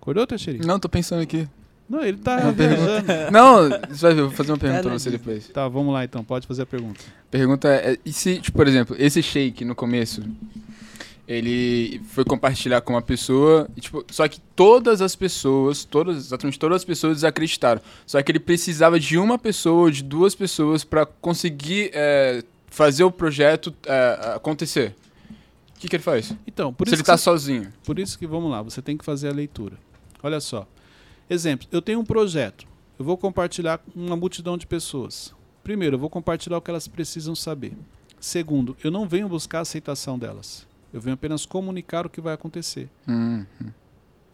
Acordou, 0.00 0.26
Teixeira? 0.26 0.64
Não, 0.66 0.78
tô 0.78 0.88
pensando 0.88 1.22
aqui. 1.22 1.48
Não, 1.88 2.02
ele 2.04 2.18
tá 2.18 2.36
pergunta. 2.52 3.02
viajando. 3.02 3.30
Não, 3.32 3.68
você 3.88 4.02
vai 4.02 4.14
ver, 4.14 4.20
eu 4.22 4.26
vou 4.28 4.36
fazer 4.36 4.52
uma 4.52 4.58
pergunta 4.58 4.80
É, 4.80 4.82
pra 4.82 4.92
você 4.98 5.10
depois. 5.10 5.48
Tá, 5.48 5.68
vamos 5.68 5.92
lá 5.94 6.04
então, 6.04 6.24
pode 6.24 6.46
fazer 6.46 6.62
a 6.62 6.66
pergunta. 6.66 7.00
Pergunta 7.30 7.68
é, 7.68 7.96
e 8.04 8.12
se, 8.12 8.38
tipo, 8.40 8.56
por 8.56 8.66
exemplo, 8.66 8.96
esse 8.98 9.22
shake 9.22 9.64
no 9.64 9.74
começo, 9.74 10.22
ele 11.28 12.00
foi 12.08 12.24
compartilhar 12.24 12.80
com 12.80 12.92
uma 12.92 13.02
pessoa, 13.02 13.68
e, 13.76 13.80
tipo, 13.80 14.04
só 14.10 14.28
que 14.28 14.40
todas 14.54 15.00
as 15.02 15.16
pessoas, 15.16 15.84
todas, 15.84 16.16
exatamente 16.18 16.58
todas 16.58 16.76
as 16.76 16.84
pessoas 16.84 17.14
desacreditaram. 17.16 17.80
Só 18.06 18.22
que 18.22 18.30
ele 18.30 18.38
precisava 18.40 18.98
de 19.00 19.18
uma 19.18 19.38
pessoa 19.38 19.82
ou 19.82 19.90
de 19.90 20.02
duas 20.04 20.34
pessoas 20.34 20.84
pra 20.84 21.04
conseguir 21.04 21.90
é, 21.92 22.44
fazer 22.68 23.02
o 23.04 23.10
projeto 23.10 23.74
é, 23.86 24.32
acontecer. 24.36 24.94
O 25.76 25.78
que, 25.78 25.88
que 25.88 25.96
ele 25.96 26.02
faz? 26.02 26.32
Então, 26.46 26.72
por 26.72 26.86
se 26.86 26.94
isso 26.94 27.00
ele 27.00 27.02
que 27.02 27.06
tá 27.06 27.16
você- 27.16 27.24
sozinho. 27.24 27.72
Por 27.84 27.98
isso 27.98 28.18
que 28.18 28.26
vamos 28.26 28.50
lá, 28.50 28.62
você 28.62 28.80
tem 28.80 28.96
que 28.96 29.04
fazer 29.04 29.28
a 29.28 29.32
leitura. 29.32 29.74
Olha 30.22 30.40
só. 30.40 30.66
Exemplo, 31.28 31.66
eu 31.72 31.82
tenho 31.82 32.00
um 32.00 32.04
projeto. 32.04 32.66
Eu 32.98 33.04
vou 33.04 33.16
compartilhar 33.16 33.78
com 33.78 33.90
uma 33.94 34.16
multidão 34.16 34.56
de 34.56 34.66
pessoas. 34.66 35.34
Primeiro, 35.62 35.96
eu 35.96 36.00
vou 36.00 36.08
compartilhar 36.10 36.58
o 36.58 36.62
que 36.62 36.70
elas 36.70 36.86
precisam 36.88 37.34
saber. 37.34 37.72
Segundo, 38.20 38.76
eu 38.82 38.90
não 38.90 39.06
venho 39.08 39.28
buscar 39.28 39.58
a 39.58 39.62
aceitação 39.62 40.18
delas. 40.18 40.66
Eu 40.92 41.00
venho 41.00 41.14
apenas 41.14 41.44
comunicar 41.44 42.06
o 42.06 42.10
que 42.10 42.20
vai 42.20 42.32
acontecer. 42.34 42.88
Hum, 43.06 43.44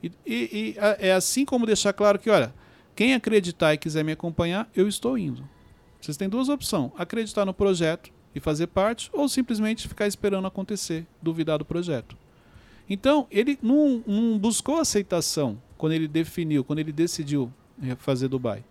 E, 0.05 0.11
e- 0.26 0.74
e 0.74 0.78
a- 0.80 0.97
é 0.99 1.12
assim 1.12 1.45
como 1.45 1.64
deixar 1.64 1.93
claro 1.93 2.18
que, 2.18 2.28
olha, 2.28 2.53
quem 2.95 3.14
acreditar 3.14 3.72
e 3.72 3.78
quiser 3.78 4.05
me 4.05 4.11
acompanhar, 4.12 4.68
eu 4.74 4.88
estou 4.88 5.16
indo. 5.16 5.49
Vocês 6.01 6.16
têm 6.16 6.28
duas 6.28 6.49
opções: 6.49 6.90
acreditar 6.99 7.45
no 7.45 7.55
projeto 7.55 8.11
e 8.34 8.40
fazer 8.40 8.66
parte, 8.66 9.09
ou 9.12 9.28
simplesmente 9.28 9.86
ficar 9.88 10.07
esperando 10.09 10.47
acontecer, 10.49 11.07
duvidar 11.22 11.59
do 11.59 11.64
projeto. 11.64 12.16
Então, 12.90 13.26
ele 13.30 13.57
não, 13.62 14.03
não 14.07 14.38
buscou 14.38 14.80
aceitação 14.80 15.61
quando 15.83 15.95
ele 15.95 16.07
definiu, 16.07 16.62
quando 16.62 16.78
ele 16.78 16.93
decidiu 16.93 17.53
eh, 17.83 17.97
fazer 17.97 18.28
Dubai. 18.28 18.64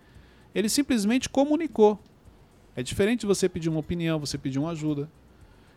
Ele 0.56 0.70
simplesmente 0.70 1.28
comunicou. 1.28 2.00
É 2.74 2.82
diferente 2.82 3.20
de 3.20 3.26
você 3.26 3.50
pedir 3.50 3.68
uma 3.68 3.82
opinião, 3.82 4.18
você 4.18 4.38
pedir 4.38 4.60
uma 4.60 4.72
ajuda. 4.72 5.12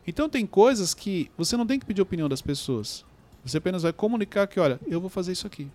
Então, 0.06 0.28
tem 0.28 0.46
coisas 0.46 0.94
que 0.94 1.32
você 1.36 1.56
não 1.56 1.66
tem 1.66 1.80
que 1.80 1.84
pedir 1.84 2.00
opinião 2.00 2.28
das 2.28 2.40
pessoas. 2.40 3.04
Você 3.44 3.58
apenas 3.58 3.82
vai 3.82 3.92
comunicar 3.92 4.46
que, 4.46 4.60
olha, 4.60 4.78
eu 4.86 5.00
vou 5.00 5.10
fazer 5.10 5.32
isso 5.32 5.44
aqui. 5.44 5.68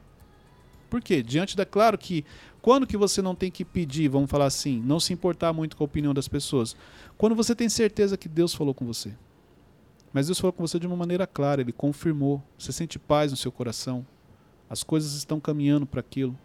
Por 0.90 1.02
quê? 1.02 1.22
Diante 1.22 1.58
da. 1.58 1.66
Claro 1.66 1.98
que 1.98 2.24
quando 2.62 2.88
que 2.88 2.96
você 2.96 3.22
não 3.22 3.36
tem 3.36 3.52
que 3.52 3.66
pedir, 3.66 4.08
vamos 4.08 4.32
falar 4.32 4.46
assim, 4.46 4.82
não 4.82 4.98
se 4.98 5.12
importar 5.12 5.52
muito 5.52 5.76
com 5.76 5.84
a 5.84 5.92
opinião 5.92 6.14
das 6.14 6.30
pessoas? 6.30 6.74
Quando 7.18 7.36
você 7.36 7.54
tem 7.54 7.68
certeza 7.68 8.16
que 8.16 8.30
Deus 8.30 8.54
falou 8.54 8.74
com 8.74 8.86
você. 8.86 9.14
Mas 10.14 10.28
Deus 10.28 10.40
falou 10.40 10.54
com 10.54 10.66
você 10.66 10.80
de 10.80 10.88
uma 10.88 10.96
maneira 10.96 11.28
clara, 11.28 11.60
ele 11.60 11.74
confirmou. 11.74 12.42
Você 12.58 12.72
sente 12.72 12.98
paz 12.98 13.32
no 13.32 13.38
seu 13.38 13.52
coração. 13.52 14.08
As 14.70 14.84
coisas 14.84 15.14
estão 15.14 15.40
caminhando 15.40 15.86
para 15.86 16.00
aquilo. 16.00 16.38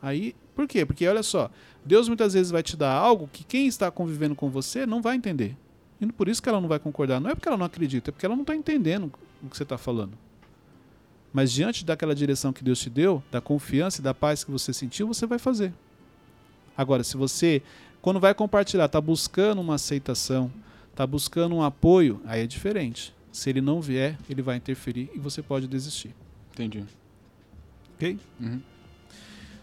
Aí, 0.00 0.34
por 0.54 0.66
quê? 0.66 0.86
Porque 0.86 1.06
olha 1.06 1.22
só, 1.22 1.50
Deus 1.84 2.08
muitas 2.08 2.32
vezes 2.32 2.50
vai 2.50 2.62
te 2.62 2.76
dar 2.76 2.92
algo 2.92 3.28
que 3.32 3.44
quem 3.44 3.66
está 3.66 3.90
convivendo 3.90 4.34
com 4.34 4.48
você 4.48 4.86
não 4.86 5.02
vai 5.02 5.16
entender. 5.16 5.56
E 6.00 6.06
por 6.06 6.28
isso 6.28 6.42
que 6.42 6.48
ela 6.48 6.60
não 6.60 6.68
vai 6.68 6.78
concordar. 6.78 7.20
Não 7.20 7.30
é 7.30 7.34
porque 7.34 7.48
ela 7.48 7.58
não 7.58 7.66
acredita, 7.66 8.10
é 8.10 8.12
porque 8.12 8.24
ela 8.24 8.34
não 8.34 8.42
está 8.42 8.56
entendendo 8.56 9.12
o 9.42 9.48
que 9.48 9.56
você 9.56 9.62
está 9.62 9.76
falando. 9.76 10.12
Mas 11.32 11.52
diante 11.52 11.84
daquela 11.84 12.14
direção 12.14 12.52
que 12.52 12.64
Deus 12.64 12.80
te 12.80 12.90
deu, 12.90 13.22
da 13.30 13.40
confiança 13.40 14.00
e 14.00 14.04
da 14.04 14.14
paz 14.14 14.42
que 14.42 14.50
você 14.50 14.72
sentiu, 14.72 15.06
você 15.06 15.26
vai 15.26 15.38
fazer. 15.38 15.72
Agora, 16.76 17.04
se 17.04 17.16
você, 17.16 17.62
quando 18.00 18.18
vai 18.18 18.34
compartilhar, 18.34 18.86
está 18.86 19.00
buscando 19.00 19.60
uma 19.60 19.74
aceitação, 19.74 20.50
está 20.90 21.06
buscando 21.06 21.54
um 21.54 21.62
apoio, 21.62 22.20
aí 22.24 22.40
é 22.40 22.46
diferente. 22.46 23.14
Se 23.30 23.48
ele 23.48 23.60
não 23.60 23.80
vier, 23.80 24.18
ele 24.28 24.42
vai 24.42 24.56
interferir 24.56 25.10
e 25.14 25.18
você 25.18 25.42
pode 25.42 25.68
desistir. 25.68 26.14
entendi. 26.52 26.84
Ok? 28.00 28.18
Uhum. 28.40 28.60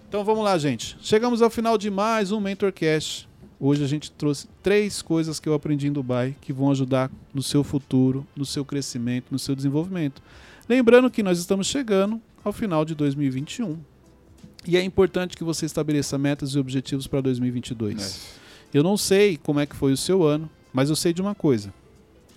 Então 0.07 0.23
vamos 0.23 0.43
lá, 0.43 0.55
gente. 0.59 0.95
Chegamos 1.01 1.41
ao 1.41 1.49
final 1.49 1.75
de 1.75 1.89
mais 1.89 2.31
um 2.31 2.39
MentorCast. 2.39 3.27
Hoje 3.59 3.83
a 3.83 3.87
gente 3.87 4.11
trouxe 4.11 4.47
três 4.61 5.01
coisas 5.01 5.39
que 5.39 5.49
eu 5.49 5.55
aprendi 5.55 5.87
em 5.87 5.91
Dubai 5.91 6.35
que 6.39 6.53
vão 6.53 6.69
ajudar 6.69 7.09
no 7.33 7.41
seu 7.41 7.63
futuro, 7.63 8.27
no 8.35 8.45
seu 8.45 8.63
crescimento, 8.63 9.25
no 9.31 9.39
seu 9.39 9.55
desenvolvimento. 9.55 10.21
Lembrando 10.69 11.09
que 11.09 11.23
nós 11.23 11.39
estamos 11.39 11.65
chegando 11.65 12.21
ao 12.43 12.53
final 12.53 12.85
de 12.85 12.93
2021. 12.93 13.75
E 14.67 14.77
é 14.77 14.83
importante 14.83 15.35
que 15.35 15.43
você 15.43 15.65
estabeleça 15.65 16.15
metas 16.19 16.51
e 16.51 16.59
objetivos 16.59 17.07
para 17.07 17.21
2022. 17.21 18.37
É. 18.71 18.77
Eu 18.77 18.83
não 18.83 18.97
sei 18.97 19.35
como 19.37 19.59
é 19.59 19.65
que 19.65 19.75
foi 19.75 19.91
o 19.91 19.97
seu 19.97 20.21
ano, 20.21 20.47
mas 20.71 20.91
eu 20.91 20.95
sei 20.95 21.11
de 21.11 21.23
uma 21.23 21.33
coisa. 21.33 21.73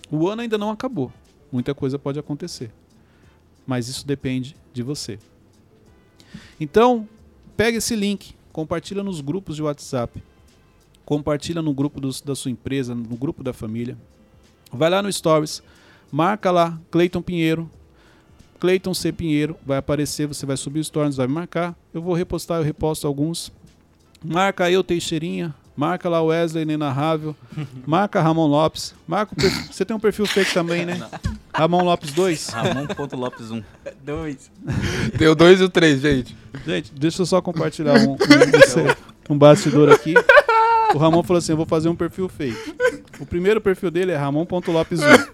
O 0.09 0.27
ano 0.27 0.41
ainda 0.41 0.57
não 0.57 0.71
acabou. 0.71 1.13
Muita 1.51 1.75
coisa 1.75 1.99
pode 1.99 2.17
acontecer. 2.17 2.71
Mas 3.67 3.87
isso 3.87 4.07
depende 4.07 4.55
de 4.73 4.81
você. 4.81 5.19
Então, 6.59 7.07
pega 7.55 7.77
esse 7.77 7.95
link, 7.95 8.33
compartilha 8.51 9.03
nos 9.03 9.21
grupos 9.21 9.55
de 9.55 9.63
WhatsApp, 9.63 10.21
compartilha 11.05 11.61
no 11.61 11.73
grupo 11.73 11.99
da 11.99 12.35
sua 12.35 12.51
empresa, 12.51 12.93
no 12.95 13.17
grupo 13.17 13.43
da 13.43 13.53
família. 13.53 13.97
Vai 14.71 14.89
lá 14.89 15.01
no 15.01 15.11
Stories, 15.11 15.61
marca 16.11 16.51
lá 16.51 16.79
Cleiton 16.89 17.21
Pinheiro, 17.21 17.69
Cleiton 18.59 18.93
C. 18.93 19.11
Pinheiro, 19.11 19.57
vai 19.65 19.79
aparecer, 19.79 20.27
você 20.27 20.45
vai 20.45 20.55
subir 20.55 20.79
o 20.79 20.83
Stories, 20.83 21.15
vai 21.15 21.27
marcar. 21.27 21.75
Eu 21.91 22.01
vou 22.01 22.13
repostar, 22.13 22.59
eu 22.59 22.63
reposto 22.63 23.07
alguns. 23.07 23.51
Marca 24.23 24.69
eu, 24.69 24.83
Teixeirinha, 24.83 25.55
marca 25.75 26.07
lá 26.09 26.21
Wesley 26.21 26.63
Inenarrável, 26.63 27.35
marca 27.85 28.21
Ramon 28.21 28.47
Lopes, 28.47 28.93
marca 29.07 29.33
o 29.33 29.35
perfil- 29.35 29.63
você 29.71 29.85
tem 29.85 29.95
um 29.95 29.99
perfil 29.99 30.25
fake 30.25 30.53
também, 30.53 30.85
né? 30.85 30.99
Ramon 31.53 31.83
Lopes 31.83 32.11
2. 32.13 32.49
Ramon.lopes 32.49 33.51
1. 33.51 33.63
Dois. 34.03 34.51
Deu 35.17 35.35
dois 35.35 35.59
e 35.59 35.63
o 35.63 35.69
três, 35.69 36.01
gente. 36.01 36.35
Gente, 36.65 36.91
deixa 36.93 37.21
eu 37.21 37.25
só 37.25 37.41
compartilhar 37.41 37.95
um, 37.99 38.13
um, 38.13 38.17
um 39.35 39.37
bastidor 39.37 39.91
aqui. 39.91 40.13
O 40.93 40.97
Ramon 40.97 41.23
falou 41.23 41.37
assim: 41.39 41.51
eu 41.53 41.57
vou 41.57 41.65
fazer 41.65 41.89
um 41.89 41.95
perfil 41.95 42.27
fake. 42.29 42.75
O 43.19 43.25
primeiro 43.25 43.59
perfil 43.61 43.91
dele 43.91 44.11
é 44.11 44.17
Ramon.lopes1. 44.17 45.29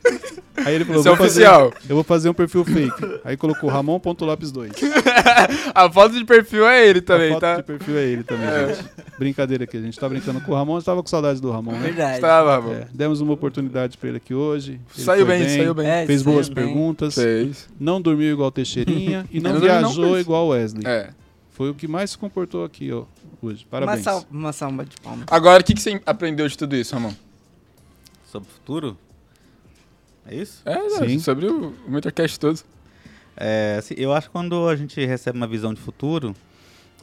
Aí 0.65 0.75
ele 0.75 0.85
falou: 0.85 0.99
Esse 1.01 1.07
é 1.07 1.11
vou 1.11 1.17
fazer, 1.17 1.47
oficial. 1.47 1.73
eu 1.87 1.95
vou 1.95 2.03
fazer 2.03 2.29
um 2.29 2.33
perfil 2.33 2.65
fake. 2.65 3.19
Aí 3.23 3.37
colocou 3.37 3.69
Ramon.lopes2. 3.69 4.71
A 5.73 5.91
foto 5.91 6.15
de 6.15 6.25
perfil 6.25 6.67
é 6.67 6.87
ele 6.87 6.99
A 6.99 7.01
também, 7.01 7.29
foto 7.31 7.41
tá? 7.41 7.55
de 7.57 7.63
perfil 7.63 7.97
é 7.97 8.03
ele 8.05 8.23
também, 8.23 8.47
gente. 8.75 8.85
Brincadeira 9.19 9.63
aqui, 9.65 9.77
a 9.77 9.81
gente 9.81 9.99
tá 9.99 10.07
brincando 10.09 10.41
com 10.41 10.51
o 10.51 10.55
Ramon, 10.55 10.77
eu 10.77 10.83
tava 10.83 11.01
com 11.03 11.07
saudade 11.09 11.39
do 11.41 11.51
Ramon, 11.51 11.71
né? 11.73 11.79
Verdade. 11.79 12.21
Tava. 12.21 12.71
É, 12.73 12.87
demos 12.93 13.21
uma 13.21 13.33
oportunidade 13.33 13.97
pra 13.97 14.09
ele 14.09 14.17
aqui 14.17 14.33
hoje. 14.33 14.79
Ele 14.95 15.03
Saiu 15.05 15.25
foi 15.25 15.37
bem, 15.37 15.49
saiu 15.49 15.73
bem. 15.73 15.87
É, 15.87 16.05
Fez 16.05 16.21
saiu 16.21 16.33
boas 16.33 16.49
bem. 16.49 16.65
perguntas, 16.65 17.15
Fez. 17.15 17.69
não 17.79 18.01
dormiu 18.01 18.31
igual 18.33 18.51
Teixeirinha 18.51 19.25
e 19.31 19.39
não 19.39 19.51
Não 19.53 19.59
não, 19.59 19.65
viajou 19.65 20.11
mas- 20.11 20.21
igual 20.21 20.47
Wesley. 20.49 20.83
É. 20.85 21.09
Foi 21.51 21.69
o 21.69 21.73
que 21.73 21.87
mais 21.87 22.11
se 22.11 22.17
comportou 22.17 22.63
aqui, 22.63 22.91
ó, 22.91 23.03
hoje. 23.41 23.65
Uma, 23.71 23.79
Parabéns. 23.79 24.03
sal 24.03 24.23
uma 24.31 24.53
salva 24.53 24.85
de 24.85 24.95
palmas. 25.01 25.25
Agora, 25.29 25.61
o 25.61 25.63
que, 25.65 25.73
que 25.73 25.81
você 25.81 25.99
aprendeu 26.05 26.47
de 26.47 26.55
tudo 26.57 26.75
isso, 26.75 26.93
Ramon? 26.93 27.13
Sobre 28.31 28.47
o 28.47 28.51
futuro? 28.51 28.97
É 30.27 30.35
isso? 30.35 30.61
É, 30.65 30.89
Sim. 31.07 31.19
sobre 31.19 31.47
o, 31.47 31.73
o 31.87 31.91
Metacast 31.91 32.39
todo. 32.39 32.59
É, 33.35 33.75
assim, 33.79 33.93
eu 33.97 34.11
acho 34.13 34.27
que 34.27 34.31
quando 34.33 34.67
a 34.67 34.75
gente 34.75 35.03
recebe 35.05 35.37
uma 35.37 35.47
visão 35.47 35.73
de 35.73 35.79
futuro, 35.79 36.35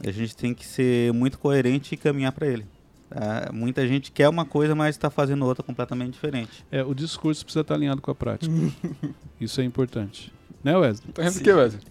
a 0.05 0.11
gente 0.11 0.35
tem 0.35 0.53
que 0.53 0.65
ser 0.65 1.13
muito 1.13 1.37
coerente 1.39 1.93
e 1.93 1.97
caminhar 1.97 2.31
para 2.33 2.45
ele. 2.47 2.65
tá? 3.09 3.49
Muita 3.53 3.87
gente 3.87 4.11
quer 4.11 4.27
uma 4.29 4.45
coisa, 4.45 4.75
mas 4.75 4.95
está 4.95 5.09
fazendo 5.09 5.45
outra 5.45 5.63
completamente 5.63 6.13
diferente. 6.13 6.65
É, 6.71 6.83
o 6.83 6.93
discurso 6.93 7.43
precisa 7.45 7.61
estar 7.61 7.75
alinhado 7.75 8.01
com 8.01 8.11
a 8.11 8.15
prática. 8.15 8.53
Isso 9.39 9.61
é 9.61 9.63
importante. 9.63 10.31
Né, 10.63 10.75
Wesley? 10.75 11.11
Tá 11.13 11.21
rindo 11.23 11.33
do 11.33 11.37
Sim. 11.37 11.43
que, 11.43 11.51
Wesley? 11.53 11.81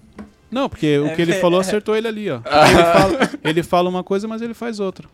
Não, 0.51 0.69
porque 0.69 0.99
o 0.99 1.07
É, 1.07 1.15
que 1.17 1.23
ele 1.23 1.33
é, 1.33 1.41
falou 1.41 1.59
é. 1.59 1.63
acertou 1.63 1.97
ele 1.97 2.07
ali, 2.07 2.31
ó. 2.31 2.37
Ele 2.45 2.83
fala, 2.85 3.31
ele 3.43 3.63
fala 3.63 3.89
uma 3.89 4.05
coisa, 4.05 4.29
mas 4.29 4.41
ele 4.43 4.55
faz 4.55 4.79
outra. 4.79 5.09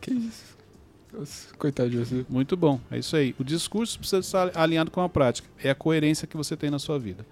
Que 0.00 0.12
isso? 0.12 0.53
Coitado 1.58 1.90
de 1.90 1.98
você. 1.98 2.26
Muito 2.28 2.56
bom, 2.56 2.80
é 2.90 2.98
isso 2.98 3.16
aí. 3.16 3.34
O 3.38 3.44
discurso 3.44 3.98
precisa 3.98 4.20
estar 4.20 4.50
alinhado 4.54 4.90
com 4.90 5.00
a 5.00 5.08
prática. 5.08 5.48
É 5.62 5.70
a 5.70 5.74
coerência 5.74 6.26
que 6.26 6.36
você 6.36 6.56
tem 6.56 6.70
na 6.70 6.78
sua 6.78 6.98
vida. 6.98 7.24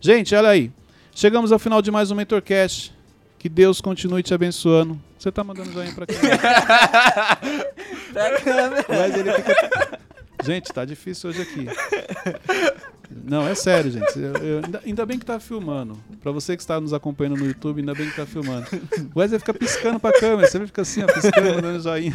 Gente, 0.00 0.34
olha 0.34 0.48
aí. 0.48 0.70
Chegamos 1.14 1.50
ao 1.52 1.58
final 1.58 1.80
de 1.80 1.90
mais 1.90 2.10
um 2.10 2.14
Mentorcast. 2.14 2.94
Que 3.38 3.48
Deus 3.48 3.80
continue 3.80 4.22
te 4.22 4.34
abençoando. 4.34 5.00
Você 5.18 5.30
tá 5.30 5.42
mandando 5.44 5.72
joinha 5.72 5.92
pra 5.94 6.06
quem? 6.06 6.16
Pra 8.12 8.40
câmera. 8.40 8.86
Wesley, 8.88 9.20
ele 9.20 9.32
fica... 9.32 10.00
Gente, 10.44 10.72
tá 10.72 10.84
difícil 10.84 11.30
hoje 11.30 11.42
aqui. 11.42 11.66
Não, 13.10 13.46
é 13.46 13.54
sério, 13.54 13.90
gente. 13.90 14.18
Eu- 14.18 14.34
eu- 14.36 14.64
ainda, 14.64 14.82
ainda 14.84 15.06
bem 15.06 15.18
que 15.18 15.24
tá 15.24 15.38
filmando. 15.40 15.98
Pra 16.20 16.30
você 16.32 16.56
que 16.56 16.62
está 16.62 16.80
nos 16.80 16.92
acompanhando 16.92 17.36
no 17.38 17.46
YouTube, 17.46 17.80
ainda 17.80 17.94
bem 17.94 18.08
que 18.10 18.16
tá 18.16 18.26
filmando. 18.26 18.66
O 19.14 19.18
Wesley 19.20 19.38
fica 19.40 19.54
piscando 19.54 19.98
pra 20.00 20.12
câmera. 20.12 20.48
Você 20.48 20.64
fica 20.66 20.82
assim, 20.82 21.02
ó, 21.02 21.06
piscando, 21.06 21.62
dando 21.62 21.80
joinha. 21.80 22.14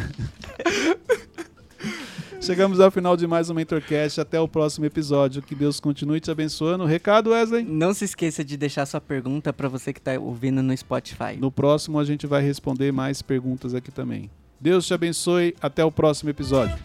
Chegamos 2.40 2.80
ao 2.80 2.90
final 2.90 3.16
de 3.16 3.26
mais 3.26 3.48
um 3.50 3.54
Mentorcast. 3.54 4.20
Até 4.20 4.38
o 4.40 4.48
próximo 4.48 4.84
episódio. 4.84 5.40
Que 5.42 5.54
Deus 5.54 5.78
continue 5.80 6.20
te 6.20 6.30
abençoando. 6.30 6.84
Recado, 6.84 7.30
Wesley? 7.30 7.64
Não 7.64 7.94
se 7.94 8.04
esqueça 8.04 8.44
de 8.44 8.56
deixar 8.56 8.84
sua 8.86 9.00
pergunta 9.00 9.52
pra 9.52 9.68
você 9.68 9.92
que 9.92 10.00
tá 10.00 10.18
ouvindo 10.18 10.62
no 10.62 10.76
Spotify. 10.76 11.36
No 11.38 11.50
próximo 11.52 11.98
a 11.98 12.04
gente 12.04 12.26
vai 12.26 12.42
responder 12.42 12.92
mais 12.92 13.22
perguntas 13.22 13.74
aqui 13.74 13.90
também. 13.90 14.30
Deus 14.60 14.86
te 14.86 14.92
abençoe. 14.94 15.54
Até 15.60 15.84
o 15.84 15.90
próximo 15.92 16.30
episódio. 16.30 16.76